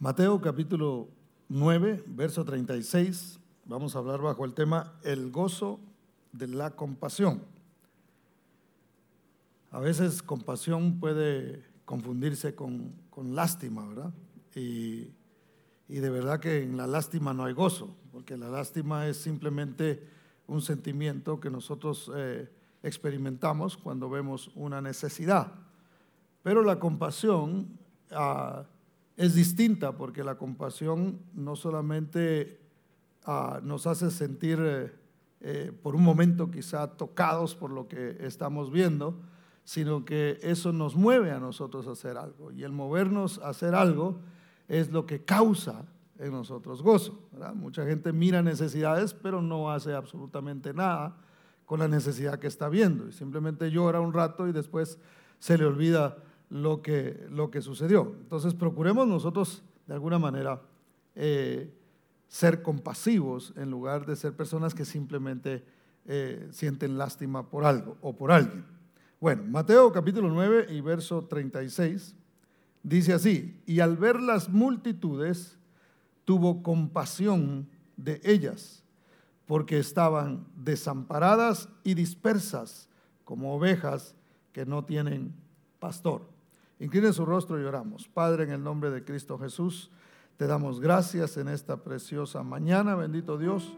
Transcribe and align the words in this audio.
Mateo 0.00 0.40
capítulo 0.40 1.08
9, 1.48 2.04
verso 2.06 2.44
36. 2.44 3.40
Vamos 3.64 3.96
a 3.96 3.98
hablar 3.98 4.20
bajo 4.20 4.44
el 4.44 4.54
tema 4.54 4.92
el 5.02 5.32
gozo 5.32 5.80
de 6.30 6.46
la 6.46 6.70
compasión. 6.70 7.42
A 9.72 9.80
veces 9.80 10.22
compasión 10.22 11.00
puede 11.00 11.64
confundirse 11.84 12.54
con, 12.54 12.94
lástima, 13.16 13.88
¿verdad? 13.88 14.12
Y, 14.54 15.10
de 15.88 16.10
verdad 16.10 16.38
que 16.38 16.62
en 16.62 16.76
la 16.76 16.86
lástima 16.86 17.34
no 17.34 17.46
hay 17.46 17.52
gozo, 17.52 17.92
porque 18.12 18.36
la 18.36 18.48
lástima 18.50 19.08
es 19.08 19.16
simplemente 19.16 20.06
un 20.46 20.62
sentimiento 20.62 21.40
que 21.40 21.50
nosotros 21.50 22.08
eh, 22.14 22.48
experimentamos 22.84 23.76
cuando 23.76 24.08
vemos 24.08 24.52
una 24.54 24.80
necesidad. 24.80 25.54
Pero 26.44 26.62
la 26.62 26.78
compasión... 26.78 27.66
Ah, 28.12 28.64
es 29.18 29.34
distinta 29.34 29.96
porque 29.96 30.22
la 30.22 30.36
compasión 30.36 31.18
no 31.34 31.56
solamente 31.56 32.60
ah, 33.26 33.60
nos 33.64 33.88
hace 33.88 34.12
sentir 34.12 34.58
eh, 34.62 34.92
eh, 35.40 35.72
por 35.82 35.96
un 35.96 36.04
momento 36.04 36.52
quizá 36.52 36.86
tocados 36.96 37.56
por 37.56 37.72
lo 37.72 37.88
que 37.88 38.16
estamos 38.20 38.70
viendo, 38.70 39.18
sino 39.64 40.04
que 40.04 40.38
eso 40.40 40.72
nos 40.72 40.94
mueve 40.94 41.32
a 41.32 41.40
nosotros 41.40 41.88
a 41.88 41.92
hacer 41.92 42.16
algo. 42.16 42.52
Y 42.52 42.62
el 42.62 42.70
movernos 42.70 43.40
a 43.40 43.48
hacer 43.48 43.74
algo 43.74 44.20
es 44.68 44.92
lo 44.92 45.04
que 45.04 45.24
causa 45.24 45.84
en 46.20 46.30
nosotros 46.30 46.80
gozo. 46.80 47.28
Mucha 47.56 47.84
gente 47.84 48.12
mira 48.12 48.40
necesidades, 48.40 49.14
pero 49.14 49.42
no 49.42 49.72
hace 49.72 49.94
absolutamente 49.94 50.72
nada 50.72 51.16
con 51.66 51.80
la 51.80 51.88
necesidad 51.88 52.38
que 52.38 52.46
está 52.46 52.68
viendo. 52.68 53.08
Y 53.08 53.12
simplemente 53.12 53.72
llora 53.72 54.00
un 54.00 54.12
rato 54.12 54.46
y 54.46 54.52
después 54.52 54.96
se 55.40 55.58
le 55.58 55.64
olvida 55.64 56.18
lo 56.50 56.82
que, 56.82 57.26
lo 57.30 57.50
que 57.50 57.60
sucedió. 57.62 58.14
Entonces 58.20 58.54
procuremos 58.54 59.06
nosotros 59.06 59.62
de 59.86 59.94
alguna 59.94 60.18
manera 60.18 60.62
eh, 61.14 61.72
ser 62.28 62.62
compasivos 62.62 63.52
en 63.56 63.70
lugar 63.70 64.06
de 64.06 64.16
ser 64.16 64.34
personas 64.34 64.74
que 64.74 64.84
simplemente 64.84 65.64
eh, 66.06 66.48
sienten 66.52 66.98
lástima 66.98 67.48
por 67.48 67.64
algo 67.64 67.96
o 68.00 68.16
por 68.16 68.32
alguien. 68.32 68.64
Bueno, 69.20 69.42
Mateo 69.44 69.92
capítulo 69.92 70.28
9 70.28 70.66
y 70.70 70.80
verso 70.80 71.24
36 71.24 72.14
dice 72.82 73.12
así, 73.12 73.60
y 73.66 73.80
al 73.80 73.96
ver 73.96 74.20
las 74.20 74.48
multitudes 74.48 75.58
tuvo 76.24 76.62
compasión 76.62 77.68
de 77.96 78.20
ellas, 78.24 78.84
porque 79.46 79.78
estaban 79.78 80.46
desamparadas 80.56 81.68
y 81.82 81.94
dispersas 81.94 82.88
como 83.24 83.54
ovejas 83.54 84.14
que 84.52 84.66
no 84.66 84.84
tienen 84.84 85.34
pastor. 85.78 86.37
Incline 86.80 87.12
su 87.12 87.26
rostro 87.26 87.60
y 87.60 87.64
oramos. 87.64 88.06
Padre, 88.06 88.44
en 88.44 88.50
el 88.50 88.62
nombre 88.62 88.90
de 88.90 89.04
Cristo 89.04 89.36
Jesús, 89.36 89.90
te 90.36 90.46
damos 90.46 90.80
gracias 90.80 91.36
en 91.36 91.48
esta 91.48 91.78
preciosa 91.78 92.44
mañana, 92.44 92.94
bendito 92.94 93.36
Dios, 93.36 93.76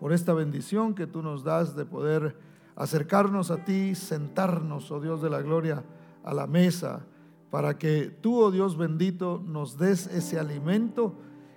por 0.00 0.12
esta 0.12 0.34
bendición 0.34 0.94
que 0.94 1.06
tú 1.06 1.22
nos 1.22 1.44
das 1.44 1.76
de 1.76 1.84
poder 1.84 2.36
acercarnos 2.74 3.52
a 3.52 3.64
ti, 3.64 3.94
sentarnos, 3.94 4.90
oh 4.90 5.00
Dios 5.00 5.22
de 5.22 5.30
la 5.30 5.42
gloria, 5.42 5.84
a 6.24 6.34
la 6.34 6.48
mesa, 6.48 7.06
para 7.50 7.78
que 7.78 8.06
tú, 8.20 8.40
oh 8.40 8.50
Dios 8.50 8.76
bendito, 8.76 9.40
nos 9.46 9.78
des 9.78 10.08
ese 10.08 10.40
alimento 10.40 11.14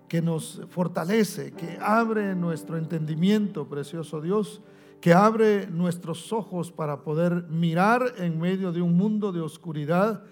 que 0.07 0.21
nos 0.21 0.61
fortalece, 0.69 1.53
que 1.53 1.79
abre 1.81 2.35
nuestro 2.35 2.77
entendimiento, 2.77 3.67
precioso 3.67 4.21
Dios, 4.21 4.61
que 5.01 5.15
abre 5.15 5.65
nuestros 5.65 6.31
ojos 6.31 6.71
para 6.71 7.01
poder 7.01 7.47
mirar 7.49 8.13
en 8.17 8.39
medio 8.39 8.71
de 8.71 8.83
un 8.83 8.95
mundo 8.95 9.31
de 9.31 9.41
oscuridad 9.41 10.23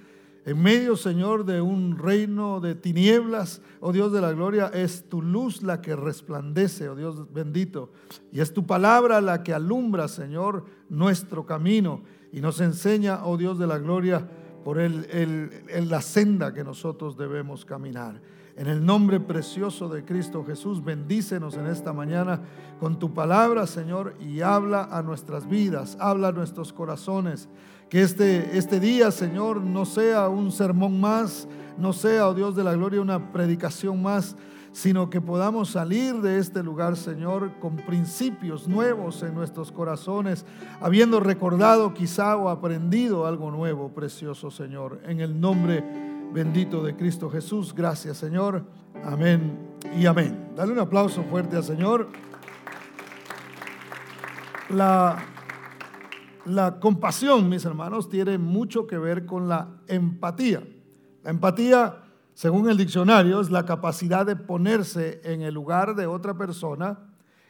en 0.44 0.62
medio, 0.62 0.96
Señor, 0.96 1.46
de 1.46 1.62
un 1.62 1.98
reino 1.98 2.60
de 2.60 2.74
tinieblas, 2.74 3.62
oh 3.80 3.92
Dios 3.92 4.12
de 4.12 4.22
la 4.22 4.32
gloria, 4.32 4.72
es 4.74 5.08
tu 5.08 5.22
luz 5.22 5.62
la 5.62 5.82
que 5.82 5.96
resplandece, 5.96 6.90
oh 6.90 6.96
Dios 6.96 7.32
bendito. 7.32 7.92
Y 8.32 8.40
es 8.40 8.52
tu 8.52 8.66
palabra 8.66 9.22
la 9.22 9.44
que 9.44 9.54
alumbra, 9.54 10.08
Señor, 10.08 10.66
nuestro 10.90 11.46
camino 11.46 12.02
y 12.32 12.42
nos 12.42 12.60
enseña, 12.60 13.26
oh 13.26 13.38
Dios 13.38 13.60
de 13.60 13.68
la 13.68 13.78
gloria, 13.78 14.28
por 14.64 14.80
el, 14.80 15.50
la 15.90 16.02
senda 16.02 16.54
que 16.54 16.64
nosotros 16.64 17.18
debemos 17.18 17.66
caminar. 17.66 18.22
En 18.56 18.68
el 18.68 18.86
nombre 18.86 19.20
precioso 19.20 19.90
de 19.90 20.04
Cristo 20.04 20.44
Jesús, 20.46 20.84
bendícenos 20.84 21.56
en 21.56 21.68
esta 21.68 21.94
mañana 21.94 22.42
con 22.80 23.00
tu 23.00 23.14
palabra, 23.14 23.66
Señor, 23.66 24.16
y 24.20 24.42
habla 24.42 24.84
a 24.92 25.02
nuestras 25.02 25.48
vidas, 25.48 25.98
habla 26.00 26.30
a 26.30 26.32
nuestros 26.32 26.74
corazones. 26.74 27.48
Que 27.92 28.04
este, 28.04 28.58
este 28.58 28.80
día, 28.80 29.12
Señor, 29.12 29.60
no 29.62 29.84
sea 29.84 30.30
un 30.30 30.54
sermón 30.54 31.02
más, 31.02 31.46
no 31.78 31.92
sea, 31.92 32.30
oh 32.30 32.34
Dios 32.34 32.56
de 32.56 32.64
la 32.64 32.72
gloria, 32.72 33.02
una 33.02 33.34
predicación 33.34 34.02
más, 34.02 34.38
sino 34.72 35.10
que 35.10 35.20
podamos 35.20 35.72
salir 35.72 36.22
de 36.22 36.38
este 36.38 36.64
lugar, 36.64 36.96
Señor, 36.96 37.52
con 37.60 37.76
principios 37.76 38.66
nuevos 38.66 39.22
en 39.24 39.36
nuestros 39.36 39.74
corazones, 39.74 40.46
habiendo 40.80 41.20
recordado 41.20 41.94
quizá 41.94 42.38
o 42.38 42.48
aprendido 42.48 43.28
algo 43.28 43.52
nuevo, 43.52 43.90
precioso 43.90 44.52
Señor. 44.52 45.02
En 45.06 45.20
el 45.20 45.38
nombre 45.42 45.84
bendito 46.32 46.82
de 46.86 46.96
Cristo 46.96 47.30
Jesús, 47.30 47.76
gracias 47.76 48.16
Señor. 48.16 48.64
Amén 49.04 49.60
y 50.00 50.06
amén. 50.06 50.52
Dale 50.56 50.72
un 50.72 50.80
aplauso 50.80 51.24
fuerte 51.24 51.58
al 51.58 51.66
Señor. 51.66 52.08
La 54.70 55.41
la 56.46 56.80
compasión, 56.80 57.50
mis 57.50 57.66
hermanos, 57.66 58.10
tiene 58.10 58.38
mucho 58.38 58.88
que 58.88 58.98
ver 58.98 59.26
con 59.26 59.48
la 59.48 59.82
empatía. 59.88 60.64
La 61.24 61.30
empatía, 61.30 62.04
según 62.34 62.70
el 62.70 62.78
diccionario, 62.78 63.42
es 63.42 63.52
la 63.52 63.66
capacidad 63.66 64.26
de 64.26 64.36
ponerse 64.36 65.22
en 65.24 65.42
el 65.42 65.54
lugar 65.54 65.96
de 65.96 66.08
otra 66.08 66.38
persona, 66.38 67.00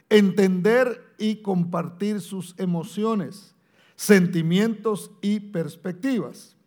entender 0.10 1.14
y 1.18 1.38
compartir 1.38 2.20
sus 2.20 2.54
emociones, 2.58 3.56
sentimientos 3.96 5.12
y 5.22 5.40
perspectivas. 5.40 6.58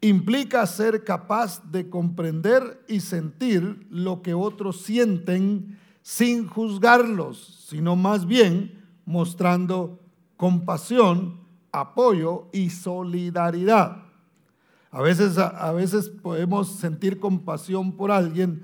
Implica 0.00 0.66
ser 0.66 1.02
capaz 1.02 1.62
de 1.70 1.88
comprender 1.88 2.84
y 2.88 3.00
sentir 3.00 3.86
lo 3.88 4.20
que 4.20 4.34
otros 4.34 4.82
sienten 4.82 5.78
sin 6.02 6.46
juzgarlos, 6.46 7.64
sino 7.66 7.96
más 7.96 8.26
bien 8.26 8.84
mostrando 9.06 9.98
compasión 10.36 11.43
apoyo 11.74 12.46
y 12.52 12.70
solidaridad. 12.70 14.04
A 14.90 15.02
veces, 15.02 15.38
a 15.38 15.72
veces 15.72 16.08
podemos 16.08 16.76
sentir 16.76 17.18
compasión 17.18 17.96
por 17.96 18.12
alguien 18.12 18.62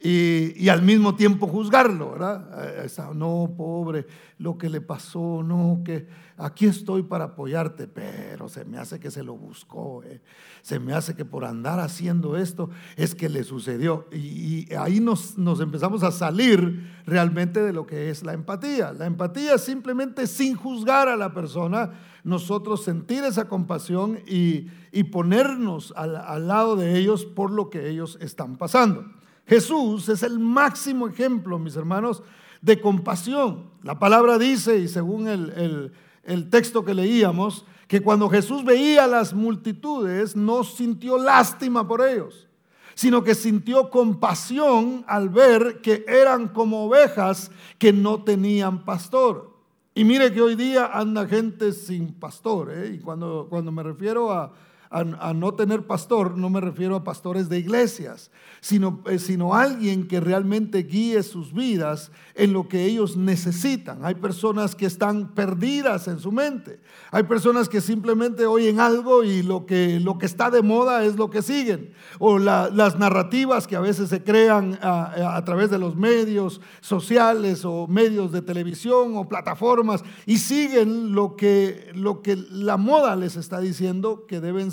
y, 0.00 0.68
al 0.68 0.82
mismo 0.82 1.16
tiempo 1.16 1.48
juzgarlo, 1.48 2.12
¿verdad? 2.12 2.84
Eh, 2.84 2.88
no, 3.16 3.52
pobre, 3.56 4.06
lo 4.38 4.56
que 4.56 4.68
le 4.68 4.80
pasó, 4.80 5.42
no, 5.42 5.82
que 5.84 6.06
aquí 6.36 6.66
estoy 6.66 7.02
para 7.02 7.24
apoyarte, 7.24 7.88
pero 7.88 8.48
se 8.48 8.64
me 8.64 8.78
hace 8.78 9.00
que 9.00 9.10
se 9.10 9.24
lo 9.24 9.36
buscó, 9.36 10.04
eh. 10.04 10.20
se 10.62 10.78
me 10.78 10.92
hace 10.92 11.16
que 11.16 11.24
por 11.24 11.44
andar 11.44 11.80
haciendo 11.80 12.36
esto 12.36 12.70
es 12.94 13.16
que 13.16 13.28
le 13.28 13.42
sucedió. 13.42 14.06
Y, 14.12 14.72
ahí 14.74 15.00
nos, 15.00 15.36
nos 15.36 15.58
empezamos 15.58 16.04
a 16.04 16.12
salir 16.12 16.88
realmente 17.04 17.60
de 17.60 17.72
lo 17.72 17.84
que 17.84 18.08
es 18.08 18.22
la 18.22 18.34
empatía. 18.34 18.92
La 18.92 19.06
empatía 19.06 19.58
simplemente 19.58 20.28
sin 20.28 20.54
juzgar 20.54 21.08
a 21.08 21.16
la 21.16 21.34
persona, 21.34 21.90
nosotros 22.22 22.84
sentir 22.84 23.24
esa 23.24 23.48
compasión 23.48 24.20
y, 24.28 24.68
ponernos 25.10 25.92
al, 25.96 26.14
al 26.14 26.46
lado 26.46 26.76
de 26.76 26.98
ellos 26.98 27.24
por 27.24 27.50
lo 27.50 27.68
que 27.68 27.88
ellos 27.88 28.16
están 28.20 28.56
pasando. 28.56 29.17
Jesús 29.48 30.08
es 30.10 30.22
el 30.22 30.38
máximo 30.38 31.08
ejemplo, 31.08 31.58
mis 31.58 31.74
hermanos, 31.74 32.22
de 32.60 32.80
compasión. 32.80 33.70
La 33.82 33.98
palabra 33.98 34.38
dice, 34.38 34.78
y 34.78 34.88
según 34.88 35.26
el, 35.26 36.50
texto 36.50 36.84
que 36.84 36.92
leíamos, 36.92 37.64
que 37.86 38.02
cuando 38.02 38.28
Jesús 38.28 38.62
veía 38.62 39.04
a 39.04 39.08
las 39.08 39.32
multitudes, 39.32 40.36
no 40.36 40.62
sintió 40.64 41.16
lástima 41.16 41.88
por 41.88 42.06
ellos, 42.06 42.46
sino 42.94 43.24
que 43.24 43.34
sintió 43.34 43.88
compasión 43.88 45.02
al 45.08 45.30
ver 45.30 45.80
que 45.80 46.04
eran 46.06 46.48
como 46.48 46.84
ovejas 46.84 47.50
que 47.78 47.90
no 47.90 48.22
tenían 48.24 48.84
pastor. 48.84 49.56
Y 49.94 50.04
mire 50.04 50.30
que 50.30 50.42
hoy 50.42 50.56
día 50.56 50.90
anda 50.92 51.26
gente 51.26 51.72
sin 51.72 52.12
pastor, 52.12 52.70
¿eh? 52.70 52.92
y 52.94 52.98
cuando, 52.98 53.46
cuando 53.48 53.72
me 53.72 53.82
refiero 53.82 54.30
a, 54.30 54.52
a, 54.90 55.34
no 55.34 55.54
tener 55.54 55.86
pastor, 55.86 56.36
no 56.38 56.48
me 56.48 56.60
refiero 56.60 56.96
a 56.96 57.04
pastores 57.04 57.48
de 57.48 57.58
iglesias, 57.58 58.30
sino, 58.60 59.02
eh, 59.06 59.18
sino 59.18 59.54
alguien 59.54 60.08
que 60.08 60.18
realmente 60.18 60.82
guíe 60.82 61.22
sus 61.22 61.52
vidas 61.52 62.10
en 62.34 62.52
lo 62.52 62.68
que 62.68 62.84
ellos 62.84 63.16
necesitan. 63.16 64.04
Hay 64.04 64.14
personas 64.14 64.74
que 64.74 64.86
están 64.86 65.34
perdidas 65.34 66.08
en 66.08 66.18
su 66.18 66.32
mente. 66.32 66.80
Hay 67.10 67.24
personas 67.24 67.68
que 67.68 67.80
simplemente 67.80 68.46
oyen 68.46 68.80
algo 68.80 69.24
y 69.24 69.42
lo 69.42 69.66
que, 69.66 70.00
lo 70.00 70.16
que 70.16 70.26
está 70.26 70.50
de 70.50 70.62
moda 70.62 71.04
es 71.04 71.16
lo 71.16 71.28
que 71.28 71.42
siguen. 71.42 71.92
O 72.18 72.38
las 72.38 72.98
narrativas 72.98 73.66
que 73.66 73.76
a 73.76 73.80
veces 73.80 74.08
se 74.08 74.22
crean 74.22 74.78
a, 74.80 75.36
a 75.36 75.44
través 75.44 75.70
de 75.70 75.78
los 75.78 75.96
medios 75.96 76.60
sociales 76.80 77.64
o 77.64 77.86
medios 77.86 78.32
de 78.32 78.40
televisión 78.40 79.16
o 79.16 79.28
plataformas 79.28 80.02
y 80.24 80.38
siguen 80.38 81.14
lo 81.14 81.36
que, 81.36 81.90
lo 81.94 82.22
que 82.22 82.36
la 82.50 82.76
moda 82.76 83.16
les 83.16 83.36
está 83.36 83.60
diciendo 83.60 84.24
que 84.26 84.40
deben 84.40 84.72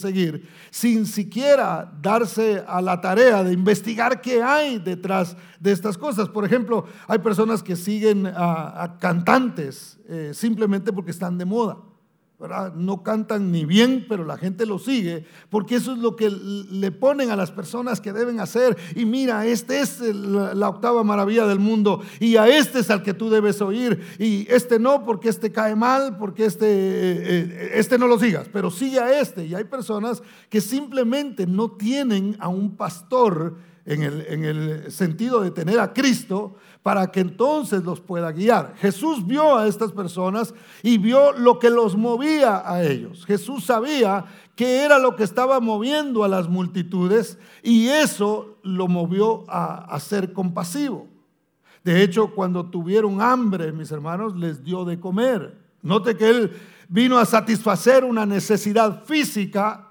sin 0.71 1.05
siquiera 1.05 1.91
darse 2.01 2.63
a 2.67 2.81
la 2.81 2.99
tarea 3.01 3.43
de 3.43 3.53
investigar 3.53 4.21
qué 4.21 4.41
hay 4.43 4.79
detrás 4.79 5.35
de 5.59 5.71
estas 5.71 5.97
cosas. 5.97 6.29
Por 6.29 6.45
ejemplo, 6.45 6.85
hay 7.07 7.19
personas 7.19 7.63
que 7.63 7.75
siguen 7.75 8.27
a, 8.27 8.97
cantantes 8.99 9.97
eh, 10.07 10.31
simplemente 10.33 10.91
porque 10.91 11.11
están 11.11 11.37
de 11.37 11.45
moda. 11.45 11.77
No 12.75 13.01
cantan 13.01 13.51
ni 13.51 13.63
bien, 13.63 14.05
pero 14.09 14.25
la 14.25 14.37
gente 14.37 14.65
lo 14.65 14.77
sigue, 14.77 15.25
porque 15.49 15.75
eso 15.75 15.93
es 15.93 15.99
lo 15.99 16.17
que 16.17 16.29
le 16.29 16.91
ponen 16.91 17.31
a 17.31 17.37
las 17.37 17.49
personas 17.49 18.01
que 18.01 18.11
deben 18.11 18.41
hacer. 18.41 18.75
Y 18.93 19.05
mira, 19.05 19.45
este 19.45 19.79
es 19.79 19.99
la 20.01 20.67
octava 20.67 21.03
maravilla 21.03 21.47
del 21.47 21.59
mundo, 21.59 22.01
y 22.19 22.35
a 22.35 22.47
este 22.47 22.79
es 22.79 22.89
al 22.89 23.03
que 23.03 23.13
tú 23.13 23.29
debes 23.29 23.61
oír, 23.61 24.01
y 24.19 24.45
este 24.49 24.79
no, 24.79 25.05
porque 25.05 25.29
este 25.29 25.53
cae 25.53 25.75
mal, 25.75 26.17
porque 26.17 26.45
este, 26.45 26.65
eh, 26.67 27.23
eh, 27.25 27.71
este 27.75 27.97
no 27.97 28.05
lo 28.05 28.19
sigas, 28.19 28.49
pero 28.51 28.69
sigue 28.69 28.99
a 28.99 29.19
este. 29.21 29.45
Y 29.45 29.55
hay 29.55 29.63
personas 29.63 30.21
que 30.49 30.59
simplemente 30.59 31.47
no 31.47 31.71
tienen 31.71 32.35
a 32.39 32.49
un 32.49 32.75
pastor 32.75 33.55
en 33.85 34.03
el, 34.03 34.25
en 34.27 34.43
el 34.43 34.91
sentido 34.91 35.41
de 35.41 35.51
tener 35.51 35.79
a 35.79 35.93
Cristo, 35.93 36.55
para 36.85 37.11
que 37.11 37.19
entonces 37.19 37.83
los 37.83 37.99
pueda 37.99 38.31
guiar. 38.31 38.75
Jesús 38.77 39.25
vio 39.25 39.57
a 39.57 39.67
estas 39.67 39.91
personas 39.91 40.53
y 40.83 40.99
vio 40.99 41.31
lo 41.31 41.57
que 41.57 41.71
los 41.71 41.95
movía 41.95 42.61
a 42.63 42.83
ellos. 42.83 43.25
Jesús 43.25 43.65
sabía 43.65 44.25
que 44.55 44.83
era 44.83 44.99
lo 44.99 45.15
que 45.15 45.23
estaba 45.23 45.59
moviendo 45.59 46.23
a 46.23 46.27
las 46.27 46.47
multitudes 46.47 47.39
y 47.63 47.87
eso 47.87 48.59
lo 48.61 48.87
movió 48.87 49.45
a, 49.47 49.99
ser 49.99 50.31
compasivo. 50.31 51.07
De 51.83 52.03
hecho, 52.03 52.35
cuando 52.35 52.67
tuvieron 52.67 53.19
hambre, 53.19 53.71
mis 53.71 53.89
hermanos, 53.91 54.35
les 54.35 54.63
dio 54.63 54.85
de 54.85 54.99
comer. 54.99 55.57
Note 55.81 56.15
que 56.15 56.29
él 56.29 56.51
vino 56.87 57.17
a 57.17 57.25
satisfacer 57.25 58.03
una 58.03 58.27
necesidad 58.27 59.05
física 59.05 59.84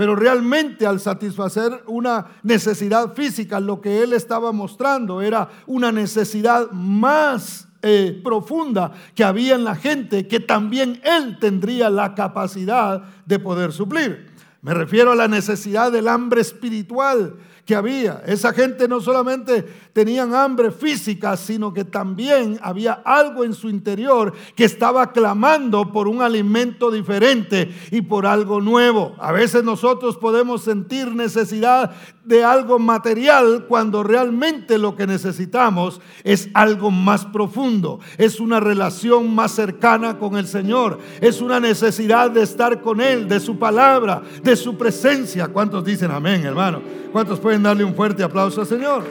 pero 0.00 0.16
realmente 0.16 0.86
al 0.86 0.98
satisfacer 0.98 1.84
una 1.86 2.28
necesidad 2.42 3.12
física, 3.12 3.60
lo 3.60 3.82
que 3.82 4.02
él 4.02 4.14
estaba 4.14 4.50
mostrando 4.50 5.20
era 5.20 5.50
una 5.66 5.92
necesidad 5.92 6.70
más 6.70 7.68
eh, 7.82 8.18
profunda 8.24 8.92
que 9.14 9.24
había 9.24 9.56
en 9.56 9.64
la 9.64 9.74
gente 9.74 10.26
que 10.26 10.40
también 10.40 11.02
él 11.04 11.36
tendría 11.38 11.90
la 11.90 12.14
capacidad 12.14 13.02
de 13.26 13.38
poder 13.40 13.72
suplir. 13.72 14.30
Me 14.62 14.72
refiero 14.72 15.12
a 15.12 15.16
la 15.16 15.28
necesidad 15.28 15.92
del 15.92 16.08
hambre 16.08 16.40
espiritual 16.40 17.34
que 17.70 17.76
había. 17.76 18.20
Esa 18.26 18.52
gente 18.52 18.88
no 18.88 19.00
solamente 19.00 19.62
tenían 19.92 20.34
hambre 20.34 20.72
física, 20.72 21.36
sino 21.36 21.72
que 21.72 21.84
también 21.84 22.58
había 22.62 22.94
algo 23.04 23.44
en 23.44 23.54
su 23.54 23.70
interior 23.70 24.32
que 24.56 24.64
estaba 24.64 25.12
clamando 25.12 25.92
por 25.92 26.08
un 26.08 26.20
alimento 26.20 26.90
diferente 26.90 27.72
y 27.92 28.02
por 28.02 28.26
algo 28.26 28.60
nuevo. 28.60 29.14
A 29.20 29.30
veces 29.30 29.62
nosotros 29.62 30.16
podemos 30.16 30.64
sentir 30.64 31.14
necesidad 31.14 31.92
de 32.30 32.44
algo 32.44 32.78
material 32.78 33.66
cuando 33.68 34.04
realmente 34.04 34.78
lo 34.78 34.94
que 34.94 35.06
necesitamos 35.06 36.00
es 36.22 36.48
algo 36.54 36.92
más 36.92 37.26
profundo, 37.26 37.98
es 38.16 38.38
una 38.38 38.60
relación 38.60 39.34
más 39.34 39.50
cercana 39.50 40.16
con 40.16 40.36
el 40.36 40.46
Señor, 40.46 41.00
es 41.20 41.40
una 41.40 41.58
necesidad 41.58 42.30
de 42.30 42.42
estar 42.42 42.80
con 42.80 43.00
Él, 43.00 43.28
de 43.28 43.40
su 43.40 43.58
palabra, 43.58 44.22
de 44.42 44.54
su 44.54 44.78
presencia. 44.78 45.48
¿Cuántos 45.48 45.84
dicen 45.84 46.12
amén, 46.12 46.46
hermano? 46.46 46.80
¿Cuántos 47.12 47.40
pueden 47.40 47.64
darle 47.64 47.82
un 47.82 47.96
fuerte 47.96 48.22
aplauso 48.22 48.60
al 48.60 48.66
Señor? 48.68 49.04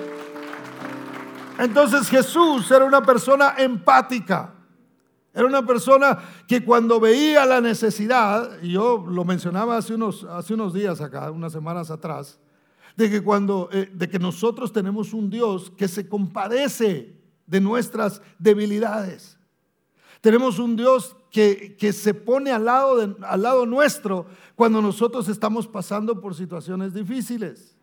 Entonces 1.60 2.07
Jesús 2.07 2.72
era 2.72 2.86
una 2.86 3.01
persona 3.01 3.56
empática. 3.57 4.54
Era 5.33 5.45
una 5.45 5.65
persona 5.65 6.18
que 6.48 6.63
cuando 6.63 7.01
veía 7.01 7.45
la 7.45 7.60
necesidad, 7.60 8.50
y 8.62 8.72
yo 8.72 9.06
lo 9.07 9.25
mencionaba 9.25 9.75
hace 9.75 9.94
unos, 9.94 10.24
hace 10.24 10.54
unos 10.54 10.74
días 10.74 11.01
acá, 11.01 11.30
unas 11.31 11.51
semanas 11.51 11.92
atrás, 11.92 12.39
de 13.00 13.10
que 13.10 13.24
cuando 13.24 13.69
eh, 13.72 13.90
de 13.94 14.10
que 14.10 14.19
nosotros 14.19 14.74
tenemos 14.74 15.13
un 15.13 15.30
Dios 15.30 15.72
que 15.78 15.88
se 15.88 16.10
compadece 16.10 17.16
de 17.48 17.62
nuestras 17.62 18.22
debilidades. 18.38 19.38
Tenemos 20.19 20.60
un 20.60 20.75
Dios 20.75 21.16
que, 21.31 21.78
que 21.80 21.94
se 21.94 22.13
pone 22.13 22.51
al 22.51 22.66
lado, 22.66 23.16
al 23.22 23.42
lado 23.42 23.66
nuestro 23.66 24.25
cuando 24.54 24.81
nosotros 24.81 25.30
estamos 25.30 25.66
pasando 25.66 26.19
por 26.19 26.36
situaciones 26.36 26.94
difíciles. 26.94 27.78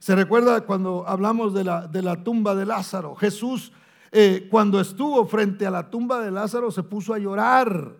Se 0.00 0.16
recuerda 0.16 0.62
cuando 0.62 1.04
hablamos 1.06 1.54
de 1.54 1.62
la, 1.62 1.86
de 1.86 2.02
la 2.02 2.24
tumba 2.24 2.56
de 2.56 2.66
Lázaro. 2.66 3.14
Jesús, 3.14 3.70
eh, 4.10 4.48
cuando 4.50 4.80
estuvo 4.80 5.24
frente 5.26 5.64
a 5.64 5.70
la 5.70 5.90
tumba 5.90 6.20
de 6.20 6.32
Lázaro, 6.32 6.72
se 6.72 6.82
puso 6.82 7.14
a 7.14 7.18
llorar, 7.20 7.94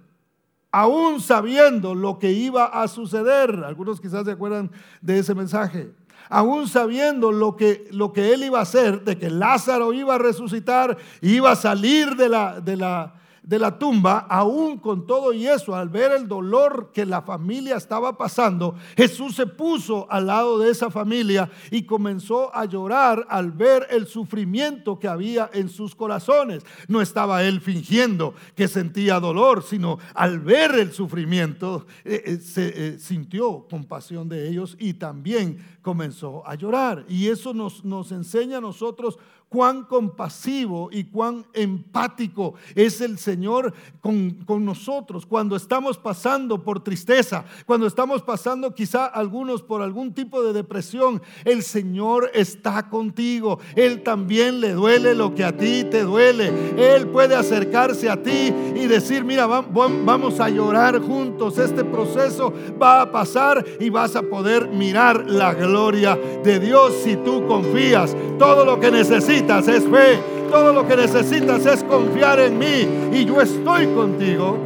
aún 0.72 1.20
sabiendo 1.20 1.94
lo 1.94 2.18
que 2.18 2.32
iba 2.32 2.64
a 2.64 2.88
suceder. 2.88 3.62
Algunos 3.64 4.00
quizás 4.00 4.24
se 4.24 4.32
acuerdan 4.32 4.72
de 5.00 5.20
ese 5.20 5.32
mensaje. 5.32 5.94
Aún 6.28 6.68
sabiendo 6.68 7.32
lo 7.32 7.56
que, 7.56 7.88
lo 7.92 8.12
que 8.12 8.34
él 8.34 8.44
iba 8.44 8.58
a 8.58 8.62
hacer, 8.62 9.02
de 9.02 9.16
que 9.16 9.30
Lázaro 9.30 9.92
iba 9.92 10.14
a 10.16 10.18
resucitar, 10.18 10.96
iba 11.20 11.52
a 11.52 11.56
salir 11.56 12.16
de 12.16 12.28
la, 12.28 12.60
de 12.60 12.76
la, 12.76 13.14
de 13.46 13.60
la 13.60 13.78
tumba, 13.78 14.26
aún 14.28 14.76
con 14.78 15.06
todo 15.06 15.32
y 15.32 15.46
eso, 15.46 15.76
al 15.76 15.88
ver 15.88 16.10
el 16.10 16.26
dolor 16.26 16.90
que 16.92 17.06
la 17.06 17.22
familia 17.22 17.76
estaba 17.76 18.18
pasando, 18.18 18.74
Jesús 18.96 19.36
se 19.36 19.46
puso 19.46 20.10
al 20.10 20.26
lado 20.26 20.58
de 20.58 20.70
esa 20.70 20.90
familia 20.90 21.48
y 21.70 21.84
comenzó 21.84 22.54
a 22.54 22.64
llorar 22.64 23.24
al 23.30 23.52
ver 23.52 23.86
el 23.90 24.08
sufrimiento 24.08 24.98
que 24.98 25.06
había 25.06 25.48
en 25.52 25.68
sus 25.68 25.94
corazones. 25.94 26.64
No 26.88 27.00
estaba 27.00 27.44
él 27.44 27.60
fingiendo 27.60 28.34
que 28.56 28.66
sentía 28.66 29.20
dolor, 29.20 29.62
sino 29.62 29.98
al 30.14 30.40
ver 30.40 30.72
el 30.72 30.92
sufrimiento 30.92 31.86
eh, 32.04 32.22
eh, 32.26 32.36
se 32.38 32.72
eh, 32.74 32.98
sintió 32.98 33.68
compasión 33.70 34.28
de 34.28 34.48
ellos 34.48 34.76
y 34.80 34.94
también 34.94 35.64
comenzó 35.82 36.44
a 36.48 36.56
llorar. 36.56 37.04
Y 37.08 37.28
eso 37.28 37.54
nos, 37.54 37.84
nos 37.84 38.10
enseña 38.10 38.58
a 38.58 38.60
nosotros 38.60 39.20
cuán 39.48 39.84
compasivo 39.84 40.88
y 40.90 41.04
cuán 41.04 41.46
empático 41.52 42.54
es 42.74 43.00
el 43.00 43.18
Señor 43.18 43.72
con, 44.00 44.44
nosotros 44.64 45.24
cuando 45.24 45.56
estamos 45.56 45.98
pasando 45.98 46.62
por 46.62 46.82
tristeza, 46.82 47.44
cuando 47.64 47.86
estamos 47.86 48.22
pasando 48.22 48.74
quizá 48.74 49.06
algunos 49.06 49.62
por 49.62 49.82
algún 49.82 50.12
tipo 50.12 50.42
de 50.42 50.52
depresión. 50.52 51.22
El 51.44 51.62
Señor 51.62 52.30
está 52.34 52.88
contigo. 52.88 53.60
Él 53.74 54.02
también 54.02 54.60
le 54.60 54.72
duele 54.72 55.14
lo 55.14 55.34
que 55.34 55.44
a 55.44 55.56
ti 55.56 55.84
te 55.84 56.02
duele. 56.02 56.52
Él 56.76 57.08
puede 57.08 57.36
acercarse 57.36 58.10
a 58.10 58.22
ti 58.22 58.52
y 58.74 58.86
decir, 58.86 59.24
mira, 59.24 59.46
vamos 59.46 60.40
a 60.40 60.48
llorar 60.48 61.00
juntos. 61.00 61.58
Este 61.58 61.84
proceso 61.84 62.52
va 62.80 63.02
a 63.02 63.12
pasar 63.12 63.64
y 63.78 63.90
vas 63.90 64.16
a 64.16 64.22
poder 64.22 64.68
mirar 64.68 65.28
la 65.28 65.54
gloria 65.54 66.16
de 66.42 66.58
Dios 66.58 66.94
si 67.04 67.16
tú 67.16 67.46
confías. 67.46 68.16
Todo 68.38 68.64
lo 68.64 68.78
que 68.80 68.90
necesitas 68.90 69.35
es 69.38 69.84
fe, 69.84 70.18
todo 70.50 70.72
lo 70.72 70.88
que 70.88 70.96
necesitas 70.96 71.66
es 71.66 71.84
confiar 71.84 72.40
en 72.40 72.58
mí 72.58 72.88
y 73.12 73.26
yo 73.26 73.42
estoy 73.42 73.86
contigo 73.88 74.56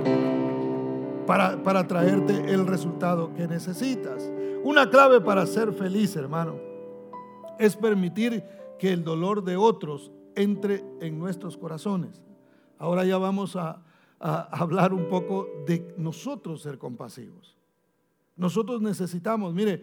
para, 1.26 1.60
para 1.60 1.88
traerte 1.88 2.52
el 2.52 2.68
resultado 2.68 3.34
que 3.34 3.48
necesitas. 3.48 4.30
Una 4.62 4.88
clave 4.88 5.20
para 5.20 5.44
ser 5.46 5.72
feliz, 5.72 6.14
hermano, 6.14 6.54
es 7.58 7.74
permitir 7.74 8.44
que 8.78 8.92
el 8.92 9.02
dolor 9.02 9.42
de 9.42 9.56
otros 9.56 10.12
entre 10.36 10.84
en 11.00 11.18
nuestros 11.18 11.56
corazones. 11.56 12.22
Ahora 12.78 13.04
ya 13.04 13.18
vamos 13.18 13.56
a, 13.56 13.82
hablar 14.20 14.92
un 14.92 15.08
poco 15.08 15.48
de 15.66 15.94
nosotros 15.96 16.62
ser 16.62 16.78
compasivos. 16.78 17.56
Nosotros 18.36 18.80
necesitamos, 18.82 19.52
mire, 19.52 19.82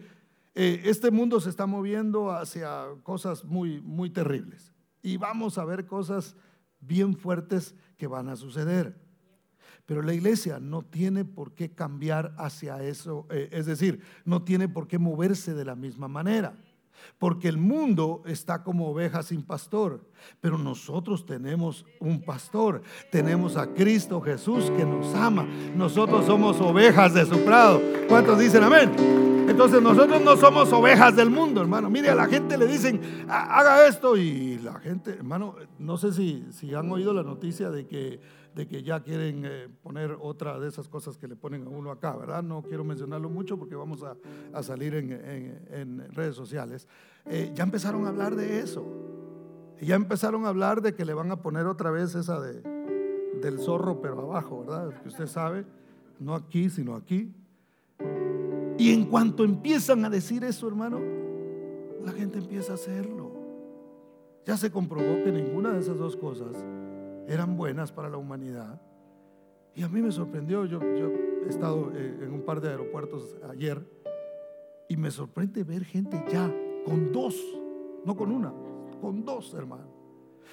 eh, 0.54 0.80
este 0.84 1.10
mundo 1.10 1.40
se 1.40 1.50
está 1.50 1.66
moviendo 1.66 2.30
hacia 2.30 2.84
cosas 3.02 3.44
muy, 3.44 3.82
muy 3.82 4.08
terribles 4.08 4.72
y 5.02 5.16
vamos 5.16 5.58
a 5.58 5.64
ver 5.64 5.86
cosas 5.86 6.36
bien 6.80 7.16
fuertes 7.16 7.74
que 7.96 8.06
van 8.06 8.28
a 8.28 8.36
suceder. 8.36 8.96
Pero 9.86 10.02
la 10.02 10.12
iglesia 10.12 10.58
no 10.60 10.82
tiene 10.82 11.24
por 11.24 11.54
qué 11.54 11.70
cambiar 11.70 12.34
hacia 12.36 12.82
eso, 12.82 13.26
eh, 13.30 13.48
es 13.52 13.66
decir, 13.66 14.02
no 14.24 14.42
tiene 14.42 14.68
por 14.68 14.86
qué 14.86 14.98
moverse 14.98 15.54
de 15.54 15.64
la 15.64 15.74
misma 15.74 16.08
manera. 16.08 16.54
Porque 17.18 17.48
el 17.48 17.58
mundo 17.58 18.22
está 18.26 18.62
como 18.62 18.88
oveja 18.88 19.22
sin 19.22 19.42
pastor, 19.42 20.04
pero 20.40 20.58
nosotros 20.58 21.24
tenemos 21.24 21.86
un 22.00 22.20
pastor, 22.20 22.82
tenemos 23.10 23.56
a 23.56 23.72
Cristo 23.72 24.20
Jesús 24.20 24.70
que 24.76 24.84
nos 24.84 25.14
ama. 25.14 25.46
Nosotros 25.74 26.26
somos 26.26 26.60
ovejas 26.60 27.14
de 27.14 27.24
su 27.24 27.44
prado. 27.44 27.80
¿Cuántos 28.08 28.38
dicen 28.38 28.64
amén? 28.64 29.27
Entonces 29.48 29.80
nosotros 29.80 30.20
no 30.20 30.36
somos 30.36 30.70
ovejas 30.74 31.16
del 31.16 31.30
mundo, 31.30 31.62
hermano. 31.62 31.88
Mire, 31.88 32.10
a 32.10 32.14
la 32.14 32.26
gente 32.26 32.58
le 32.58 32.66
dicen, 32.66 33.00
haga 33.28 33.86
esto 33.86 34.14
y 34.16 34.58
la 34.58 34.78
gente, 34.78 35.12
hermano, 35.12 35.54
no 35.78 35.96
sé 35.96 36.12
si, 36.12 36.46
si 36.52 36.74
han 36.74 36.90
oído 36.90 37.14
la 37.14 37.22
noticia 37.22 37.70
de 37.70 37.86
que, 37.86 38.20
de 38.54 38.68
que 38.68 38.82
ya 38.82 39.00
quieren 39.00 39.44
eh, 39.46 39.68
poner 39.82 40.18
otra 40.20 40.60
de 40.60 40.68
esas 40.68 40.88
cosas 40.88 41.16
que 41.16 41.26
le 41.26 41.34
ponen 41.34 41.66
a 41.66 41.70
uno 41.70 41.90
acá, 41.90 42.14
¿verdad? 42.14 42.42
No 42.42 42.62
quiero 42.62 42.84
mencionarlo 42.84 43.30
mucho 43.30 43.58
porque 43.58 43.74
vamos 43.74 44.02
a, 44.02 44.62
salir 44.62 44.94
en, 44.94 46.06
redes 46.12 46.36
sociales. 46.36 46.86
Eh, 47.24 47.50
ya 47.54 47.64
empezaron 47.64 48.04
a 48.04 48.10
hablar 48.10 48.36
de 48.36 48.60
eso. 48.60 48.84
Ya 49.80 49.94
empezaron 49.94 50.44
a 50.44 50.48
hablar 50.48 50.82
de 50.82 50.94
que 50.94 51.06
le 51.06 51.14
van 51.14 51.30
a 51.30 51.40
poner 51.40 51.66
otra 51.66 51.90
vez 51.90 52.14
esa 52.14 52.38
de, 52.38 52.60
del 53.40 53.58
zorro, 53.58 54.02
pero 54.02 54.20
abajo, 54.20 54.60
¿verdad? 54.60 55.00
Que 55.02 55.08
usted 55.08 55.26
sabe, 55.26 55.64
no 56.18 56.34
aquí, 56.34 56.68
sino 56.68 56.94
aquí. 56.94 57.32
Y 58.78 58.92
en 58.92 59.06
cuanto 59.06 59.42
empiezan 59.42 60.04
a 60.04 60.10
decir 60.10 60.44
eso, 60.44 60.68
hermano, 60.68 61.00
la 62.04 62.12
gente 62.12 62.38
empieza 62.38 62.72
a 62.72 62.74
hacerlo. 62.76 63.32
Ya 64.46 64.56
se 64.56 64.70
comprobó 64.70 65.22
que 65.24 65.32
ninguna 65.32 65.72
de 65.72 65.80
esas 65.80 65.98
dos 65.98 66.16
cosas 66.16 66.56
eran 67.26 67.56
buenas 67.56 67.90
para 67.90 68.08
la 68.08 68.16
humanidad. 68.16 68.80
Y 69.74 69.82
a 69.82 69.88
mí 69.88 70.00
me 70.00 70.12
sorprendió, 70.12 70.64
yo, 70.64 70.78
yo 70.80 71.10
he 71.44 71.48
estado 71.48 71.90
eh, 71.92 72.20
en 72.22 72.32
un 72.32 72.42
par 72.42 72.60
de 72.60 72.68
aeropuertos 72.68 73.36
ayer 73.50 73.84
y 74.88 74.96
me 74.96 75.10
sorprende 75.10 75.64
ver 75.64 75.84
gente 75.84 76.24
ya 76.30 76.48
con 76.86 77.10
dos, 77.12 77.36
no 78.04 78.16
con 78.16 78.30
una, 78.30 78.54
con 79.00 79.24
dos 79.24 79.54
hermanos. 79.54 79.90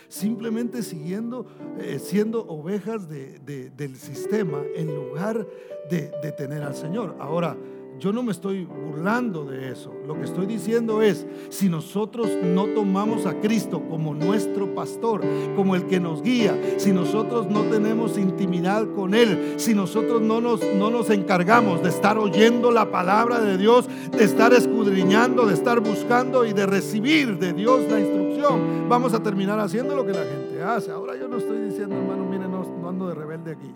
Simplemente 0.10 0.82
siguiendo, 0.82 1.46
eh, 1.79 2.00
siendo 2.00 2.46
ovejas 2.48 3.08
del 3.08 3.96
sistema 3.96 4.62
en 4.75 4.94
lugar 4.94 5.48
de 5.89 6.32
tener 6.36 6.63
al 6.63 6.75
Señor. 6.75 7.15
Ahora, 7.20 7.55
yo 7.99 8.11
no 8.11 8.23
me 8.23 8.31
estoy 8.31 8.65
burlando 8.65 9.45
de 9.45 9.71
eso. 9.71 9.93
Lo 10.05 10.15
que 10.15 10.23
estoy 10.23 10.45
diciendo 10.45 11.01
es, 11.01 11.25
si 11.49 11.69
nosotros 11.69 12.29
no 12.43 12.65
tomamos 12.67 13.25
a 13.25 13.39
Cristo 13.39 13.81
como 13.89 14.13
nuestro 14.13 14.73
pastor, 14.75 15.21
como 15.55 15.75
el 15.75 15.85
que 15.85 15.99
nos 15.99 16.21
guía, 16.21 16.59
si 16.77 16.91
nosotros 16.91 17.47
no 17.49 17.61
tenemos 17.63 18.17
intimidad 18.17 18.85
con 18.93 19.13
Él, 19.13 19.55
si 19.57 19.73
nosotros 19.73 20.21
no 20.21 20.41
nos, 20.41 20.61
no 20.75 20.89
nos 20.89 21.09
encargamos 21.09 21.81
de 21.83 21.89
estar 21.89 22.17
oyendo 22.17 22.71
la 22.71 22.91
palabra 22.91 23.39
de 23.39 23.57
Dios, 23.57 23.87
de 24.11 24.23
estar 24.23 24.53
escudriñando, 24.53 25.45
de 25.45 25.53
estar 25.53 25.79
buscando 25.79 26.45
y 26.45 26.53
de 26.53 26.65
recibir 26.65 27.39
de 27.39 27.53
Dios 27.53 27.89
la 27.89 27.99
instrucción, 27.99 28.89
vamos 28.89 29.13
a 29.13 29.23
terminar 29.23 29.59
haciendo 29.59 29.95
lo 29.95 30.05
que 30.05 30.13
la 30.13 30.25
gente 30.25 30.61
hace. 30.61 30.91
Ahora 30.91 31.15
yo 31.15 31.27
no 31.27 31.37
estoy 31.37 31.59
diciendo, 31.61 31.95
hermano, 31.95 32.25
miren, 32.25 32.51
no, 32.51 32.63
no 32.63 32.89
ando 32.89 33.07
de 33.07 33.15
rebelde 33.15 33.51
aquí. 33.51 33.73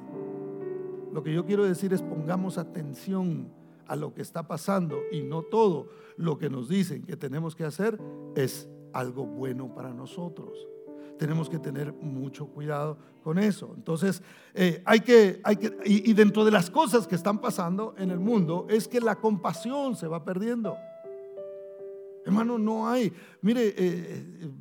Lo 1.13 1.23
que 1.23 1.33
yo 1.33 1.45
quiero 1.45 1.63
decir 1.63 1.93
es 1.93 2.01
pongamos 2.01 2.57
atención 2.57 3.58
a 3.89 3.95
lo 3.95 4.13
que 4.13 4.21
está 4.21 4.47
pasando 4.47 5.01
y 5.11 5.23
no 5.23 5.41
todo 5.41 5.89
lo 6.15 6.37
que 6.37 6.49
nos 6.49 6.69
dicen 6.69 7.03
que 7.03 7.17
tenemos 7.17 7.55
que 7.55 7.65
hacer 7.65 7.99
es 8.35 8.69
algo 8.93 9.25
bueno 9.25 9.73
para 9.73 9.93
nosotros. 9.93 10.67
Tenemos 11.17 11.49
que 11.49 11.59
tener 11.59 11.91
mucho 11.91 12.47
cuidado 12.47 12.97
con 13.23 13.39
eso. 13.39 13.73
Entonces, 13.75 14.21
eh, 14.53 14.81
hay 14.85 15.01
que, 15.01 15.41
hay 15.43 15.57
que 15.57 15.75
y, 15.83 16.13
dentro 16.13 16.45
de 16.45 16.51
las 16.51 16.69
cosas 16.69 17.07
que 17.07 17.15
están 17.15 17.41
pasando 17.41 17.95
en 17.97 18.11
el 18.11 18.19
mundo 18.19 18.67
es 18.69 18.87
que 18.87 19.01
la 19.01 19.15
compasión 19.15 19.95
se 19.95 20.07
va 20.07 20.23
perdiendo. 20.23 20.77
Hermano, 22.25 22.57
no 22.59 22.87
hay, 22.87 23.11
mire, 23.41 23.69
eh, 23.69 23.73
eh, 23.77 24.51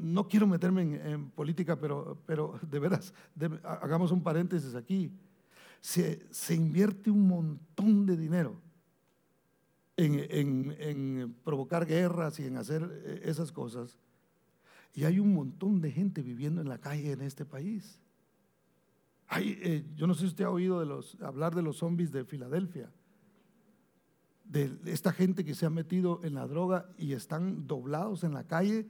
no 0.00 0.26
quiero 0.28 0.46
meterme 0.46 0.82
en, 0.82 1.30
política, 1.30 1.76
pero, 1.76 2.16
pero 2.26 2.58
de 2.62 2.78
veras, 2.78 3.12
hagamos 3.62 4.12
un 4.12 4.22
paréntesis 4.22 4.74
aquí. 4.74 5.12
Se, 5.80 6.26
se 6.30 6.54
invierte 6.54 7.10
un 7.10 7.28
montón 7.28 8.06
de 8.06 8.16
dinero 8.16 8.56
en, 9.98 11.34
provocar 11.44 11.86
guerras 11.86 12.38
y 12.38 12.46
en 12.46 12.56
hacer 12.56 12.88
eh, 13.04 13.22
esas 13.24 13.52
cosas. 13.52 13.98
Y 14.94 15.04
hay 15.04 15.18
un 15.18 15.34
montón 15.34 15.80
de 15.80 15.90
gente 15.90 16.22
viviendo 16.22 16.60
en 16.60 16.68
la 16.68 16.78
calle 16.78 17.12
en 17.12 17.22
este 17.22 17.44
país. 17.44 18.00
Hay, 19.26 19.58
eh, 19.62 19.84
yo 19.94 20.06
no 20.06 20.14
sé 20.14 20.20
si 20.20 20.26
usted 20.26 20.44
ha 20.44 20.50
oído 20.50 20.80
de 20.80 20.86
los, 20.86 21.20
hablar 21.20 21.54
de 21.54 21.62
los 21.62 21.78
zombies 21.78 22.12
de 22.12 22.24
Filadelfia, 22.24 22.90
de 24.44 24.78
esta 24.86 25.12
gente 25.12 25.44
que 25.44 25.54
se 25.54 25.66
ha 25.66 25.70
metido 25.70 26.20
en 26.22 26.34
la 26.34 26.46
droga 26.46 26.88
y 26.96 27.12
están 27.12 27.66
doblados 27.66 28.24
en 28.24 28.32
la 28.32 28.46
calle, 28.46 28.88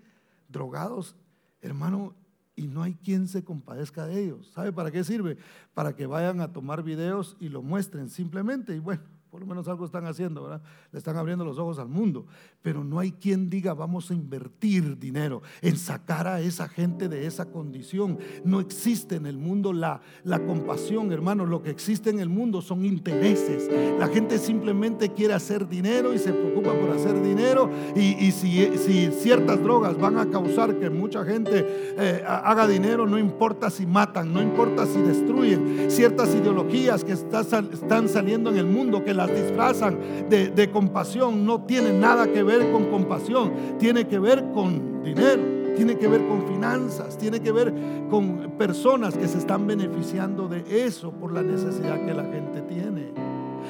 drogados, 0.49 1.17
hermano, 1.61 2.15
y 2.55 2.69
no 2.69 2.83
hay 2.83 2.95
quien 2.95 3.27
se 3.27 3.43
compadezca 3.43 4.07
de 4.07 4.23
ellos. 4.23 4.53
¿Sabe 4.53 4.73
para 4.73 4.93
qué 4.93 5.03
sirve? 5.03 5.37
Para 5.75 5.97
que 5.97 6.07
vayan 6.07 6.41
a 6.41 6.53
tomar 6.53 6.85
videos 6.85 7.37
y 7.41 7.49
lo 7.49 7.63
muestren 7.63 8.09
simplemente. 8.09 8.77
Y 8.77 8.79
bueno, 8.79 9.03
por 9.31 9.41
lo 9.41 9.47
menos 9.47 9.69
algo 9.69 9.85
están 9.85 10.07
haciendo, 10.07 10.45
¿verdad? 10.45 10.63
Le 10.91 10.99
están 10.99 11.17
abriendo 11.17 11.45
los 11.45 11.59
ojos 11.59 11.79
al 11.79 11.89
mundo. 11.89 12.27
Pero 12.63 12.83
no 12.83 12.99
hay 12.99 13.13
quien 13.13 13.51
diga 13.51 13.75
vamos 13.75 14.11
a 14.11 14.15
invertir 14.15 14.99
dinero 14.99 15.43
en 15.61 15.77
sacar 15.77 16.27
a 16.27 16.41
esa 16.41 16.69
gente 16.69 17.09
de 17.09 17.27
esa 17.27 17.47
condición. 17.47 18.19
No 18.45 18.59
existe 18.61 19.17
en 19.17 19.27
el 19.27 19.37
mundo 19.37 19.73
la, 19.73 20.01
la 20.25 20.45
compasión, 20.47 21.13
hermano. 21.13 21.45
Lo 21.45 21.63
que 21.63 21.71
existe 21.71 22.09
en 22.09 22.21
el 22.21 22.31
mundo 22.31 22.63
son 22.63 22.85
intereses. 22.85 23.69
La 23.99 24.09
gente 24.09 24.39
simplemente 24.39 25.13
quiere 25.13 25.35
hacer 25.35 25.69
dinero 25.69 26.15
y 26.15 26.19
se 26.19 26.33
preocupa 26.33 26.73
por 26.73 26.91
hacer 26.91 27.21
dinero. 27.23 27.71
Y, 27.95 28.31
si, 28.33 28.79
si, 28.79 29.11
ciertas 29.13 29.63
drogas 29.63 29.99
van 29.99 30.19
a 30.19 30.31
causar 30.31 30.79
que 30.79 30.89
mucha 30.89 31.25
gente 31.25 31.67
eh, 31.67 32.25
haga 32.27 32.67
dinero, 32.67 33.07
no 33.07 33.19
importa 33.19 33.69
si 33.69 33.87
matan, 33.87 34.33
no 34.33 34.41
importa 34.41 34.87
si 34.87 35.01
destruyen. 35.03 35.91
Ciertas 35.91 36.35
ideologías 36.35 37.05
que 37.05 37.13
están 37.13 38.09
saliendo 38.09 38.51
en 38.51 38.57
el 38.57 38.67
mundo 38.67 39.05
que 39.05 39.18
las 39.19 39.35
disfrazan 39.35 39.99
de, 40.31 40.71
compasión. 40.71 41.45
No 41.45 41.63
tiene 41.63 41.93
nada 41.93 42.33
que 42.33 42.43
ver 42.43 42.71
con 42.71 42.87
compasión, 42.87 43.53
tiene 43.79 44.07
que 44.07 44.19
ver 44.19 44.53
con 44.55 45.03
dinero, 45.03 45.43
tiene 45.77 45.99
que 45.99 46.07
ver 46.07 46.27
con 46.27 46.47
finanzas, 46.47 47.19
tiene 47.19 47.41
que 47.41 47.53
ver 47.53 47.75
con 48.09 48.53
personas 48.57 49.19
que 49.19 49.29
se 49.29 49.39
están 49.39 49.67
beneficiando 49.67 50.49
de 50.49 50.65
eso 50.87 51.11
por 51.11 51.33
la 51.33 51.43
necesidad 51.43 52.05
que 52.07 52.15
la 52.15 52.25
gente 52.25 52.63
tiene. 52.63 53.28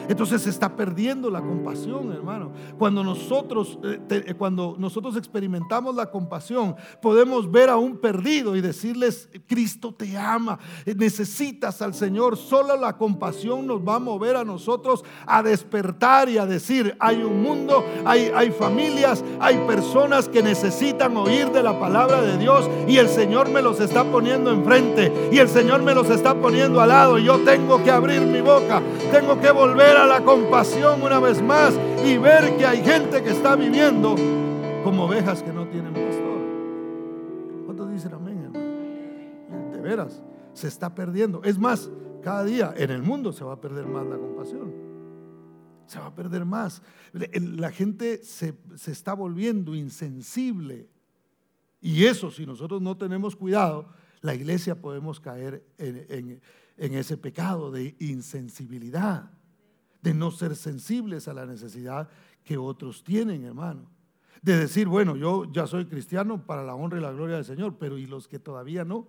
Entonces 0.08 0.42
se 0.42 0.50
está 0.50 0.74
perdiendo 0.74 1.30
la 1.30 1.40
compasión, 1.40 2.12
hermano. 2.12 2.50
Cuando 2.78 3.04
nosotros, 3.04 3.78
eh, 3.84 4.00
eh, 4.08 4.34
cuando 4.34 4.74
nosotros 4.78 5.16
experimentamos 5.16 5.94
la 5.94 6.10
compasión, 6.10 6.76
podemos 7.02 7.50
ver 7.50 7.68
a 7.68 7.76
un 7.76 7.98
perdido 7.98 8.56
y 8.56 8.62
decirles, 8.62 9.28
Cristo 9.46 9.94
te 9.94 10.16
ama, 10.16 10.58
eh, 10.86 10.94
necesitas 10.94 11.82
al 11.82 11.94
Señor. 11.94 12.38
Solo 12.38 12.76
la 12.76 12.96
compasión 12.96 13.66
nos 13.66 13.86
va 13.86 13.96
a 13.96 13.98
mover 13.98 14.36
a 14.36 14.44
nosotros 14.44 15.04
a 15.26 15.42
despertar 15.42 16.30
y 16.30 16.38
a 16.38 16.46
decir, 16.46 16.96
hay 16.98 17.22
un 17.22 17.42
mundo, 17.42 17.84
hay, 18.06 18.30
hay 18.34 18.50
familias, 18.50 19.22
hay 19.40 19.58
personas 19.66 20.28
que 20.28 20.42
necesitan 20.42 21.16
oír 21.18 21.50
de 21.52 21.62
la 21.62 21.78
palabra 21.78 22.22
de 22.22 22.38
Dios 22.38 22.68
y 22.86 22.96
el 22.96 23.08
Señor 23.08 23.50
me 23.50 23.60
los 23.60 23.78
está 23.80 24.04
poniendo 24.04 24.50
enfrente 24.50 25.28
y 25.30 25.38
el 25.38 25.48
Señor 25.48 25.82
me 25.82 25.94
los 25.94 26.08
está 26.08 26.34
poniendo 26.34 26.80
al 26.80 26.88
lado. 26.88 27.18
Y 27.18 27.24
yo 27.24 27.38
tengo 27.44 27.82
que 27.84 27.90
abrir 27.90 28.22
mi 28.22 28.40
boca, 28.40 28.80
tengo 29.12 29.38
que 29.38 29.50
volver 29.50 29.97
la 30.06 30.24
compasión 30.24 31.02
una 31.02 31.18
vez 31.18 31.42
más 31.42 31.74
y 32.04 32.18
ver 32.18 32.56
que 32.56 32.66
hay 32.66 32.82
gente 32.82 33.22
que 33.22 33.30
está 33.30 33.56
viviendo 33.56 34.14
como 34.84 35.04
ovejas 35.04 35.42
que 35.42 35.52
no 35.52 35.66
tienen 35.68 35.92
pastor. 35.92 36.38
¿Cuántos 37.64 37.92
dicen 37.92 38.14
amén, 38.14 38.44
hermano? 38.44 39.72
De 39.72 39.80
veras, 39.80 40.22
se 40.52 40.68
está 40.68 40.94
perdiendo. 40.94 41.42
Es 41.42 41.58
más, 41.58 41.90
cada 42.22 42.44
día 42.44 42.74
en 42.76 42.90
el 42.90 43.02
mundo 43.02 43.32
se 43.32 43.44
va 43.44 43.54
a 43.54 43.60
perder 43.60 43.86
más 43.86 44.06
la 44.06 44.16
compasión. 44.16 44.72
Se 45.86 45.98
va 45.98 46.06
a 46.06 46.14
perder 46.14 46.44
más. 46.44 46.82
La 47.12 47.70
gente 47.70 48.22
se, 48.22 48.54
está 48.86 49.14
volviendo 49.14 49.74
insensible. 49.74 50.88
Y 51.80 52.04
eso, 52.04 52.30
si 52.30 52.44
nosotros 52.44 52.82
no 52.82 52.96
tenemos 52.96 53.36
cuidado, 53.36 53.88
la 54.20 54.34
iglesia 54.34 54.80
podemos 54.80 55.20
caer 55.20 55.64
en 55.78 56.40
ese 56.76 57.16
pecado 57.16 57.70
de 57.70 57.96
insensibilidad 58.00 59.30
de 60.02 60.14
no 60.14 60.30
ser 60.30 60.56
sensibles 60.56 61.28
a 61.28 61.34
la 61.34 61.46
necesidad 61.46 62.08
que 62.44 62.56
otros 62.56 63.04
tienen, 63.04 63.44
hermano. 63.44 63.90
De 64.42 64.56
decir, 64.56 64.86
bueno, 64.86 65.16
yo 65.16 65.50
ya 65.50 65.66
soy 65.66 65.86
cristiano 65.86 66.46
para 66.46 66.62
la 66.62 66.74
honra 66.74 66.98
y 66.98 67.02
la 67.02 67.12
gloria 67.12 67.36
del 67.36 67.44
Señor, 67.44 67.76
pero 67.78 67.98
¿y 67.98 68.06
los 68.06 68.28
que 68.28 68.38
todavía 68.38 68.84
no? 68.84 69.08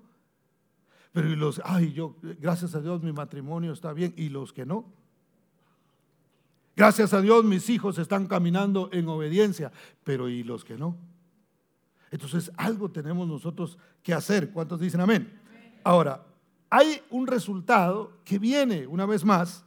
Pero 1.12 1.30
¿y 1.30 1.36
los, 1.36 1.62
ay, 1.64 1.94
yo, 1.94 2.16
gracias 2.22 2.76
a 2.76 2.82
Dios 2.82 3.02
mi 3.02 3.12
matrimonio 3.12 3.74
está 3.74 3.94
bien, 3.94 4.14
¿y 4.18 4.30
los 4.30 4.54
que 4.54 4.66
no? 4.66 4.86
Gracias 6.76 7.14
a 7.14 7.22
Dios 7.22 7.44
mis 7.44 7.70
hijos 7.70 7.98
están 7.98 8.28
caminando 8.28 8.90
en 8.94 9.08
obediencia, 9.10 9.72
pero 10.04 10.30
¿y 10.30 10.44
los 10.44 10.64
que 10.64 10.78
no? 10.78 10.98
Entonces 12.12 12.52
algo 12.58 12.90
tenemos 12.90 13.28
nosotros 13.28 13.78
que 14.02 14.14
hacer. 14.14 14.52
¿Cuántos 14.52 14.80
dicen 14.80 15.02
amén? 15.02 15.40
Ahora, 15.84 16.26
hay 16.70 17.02
un 17.10 17.28
resultado 17.28 18.20
que 18.24 18.40
viene 18.40 18.88
una 18.88 19.06
vez 19.06 19.26
más 19.26 19.66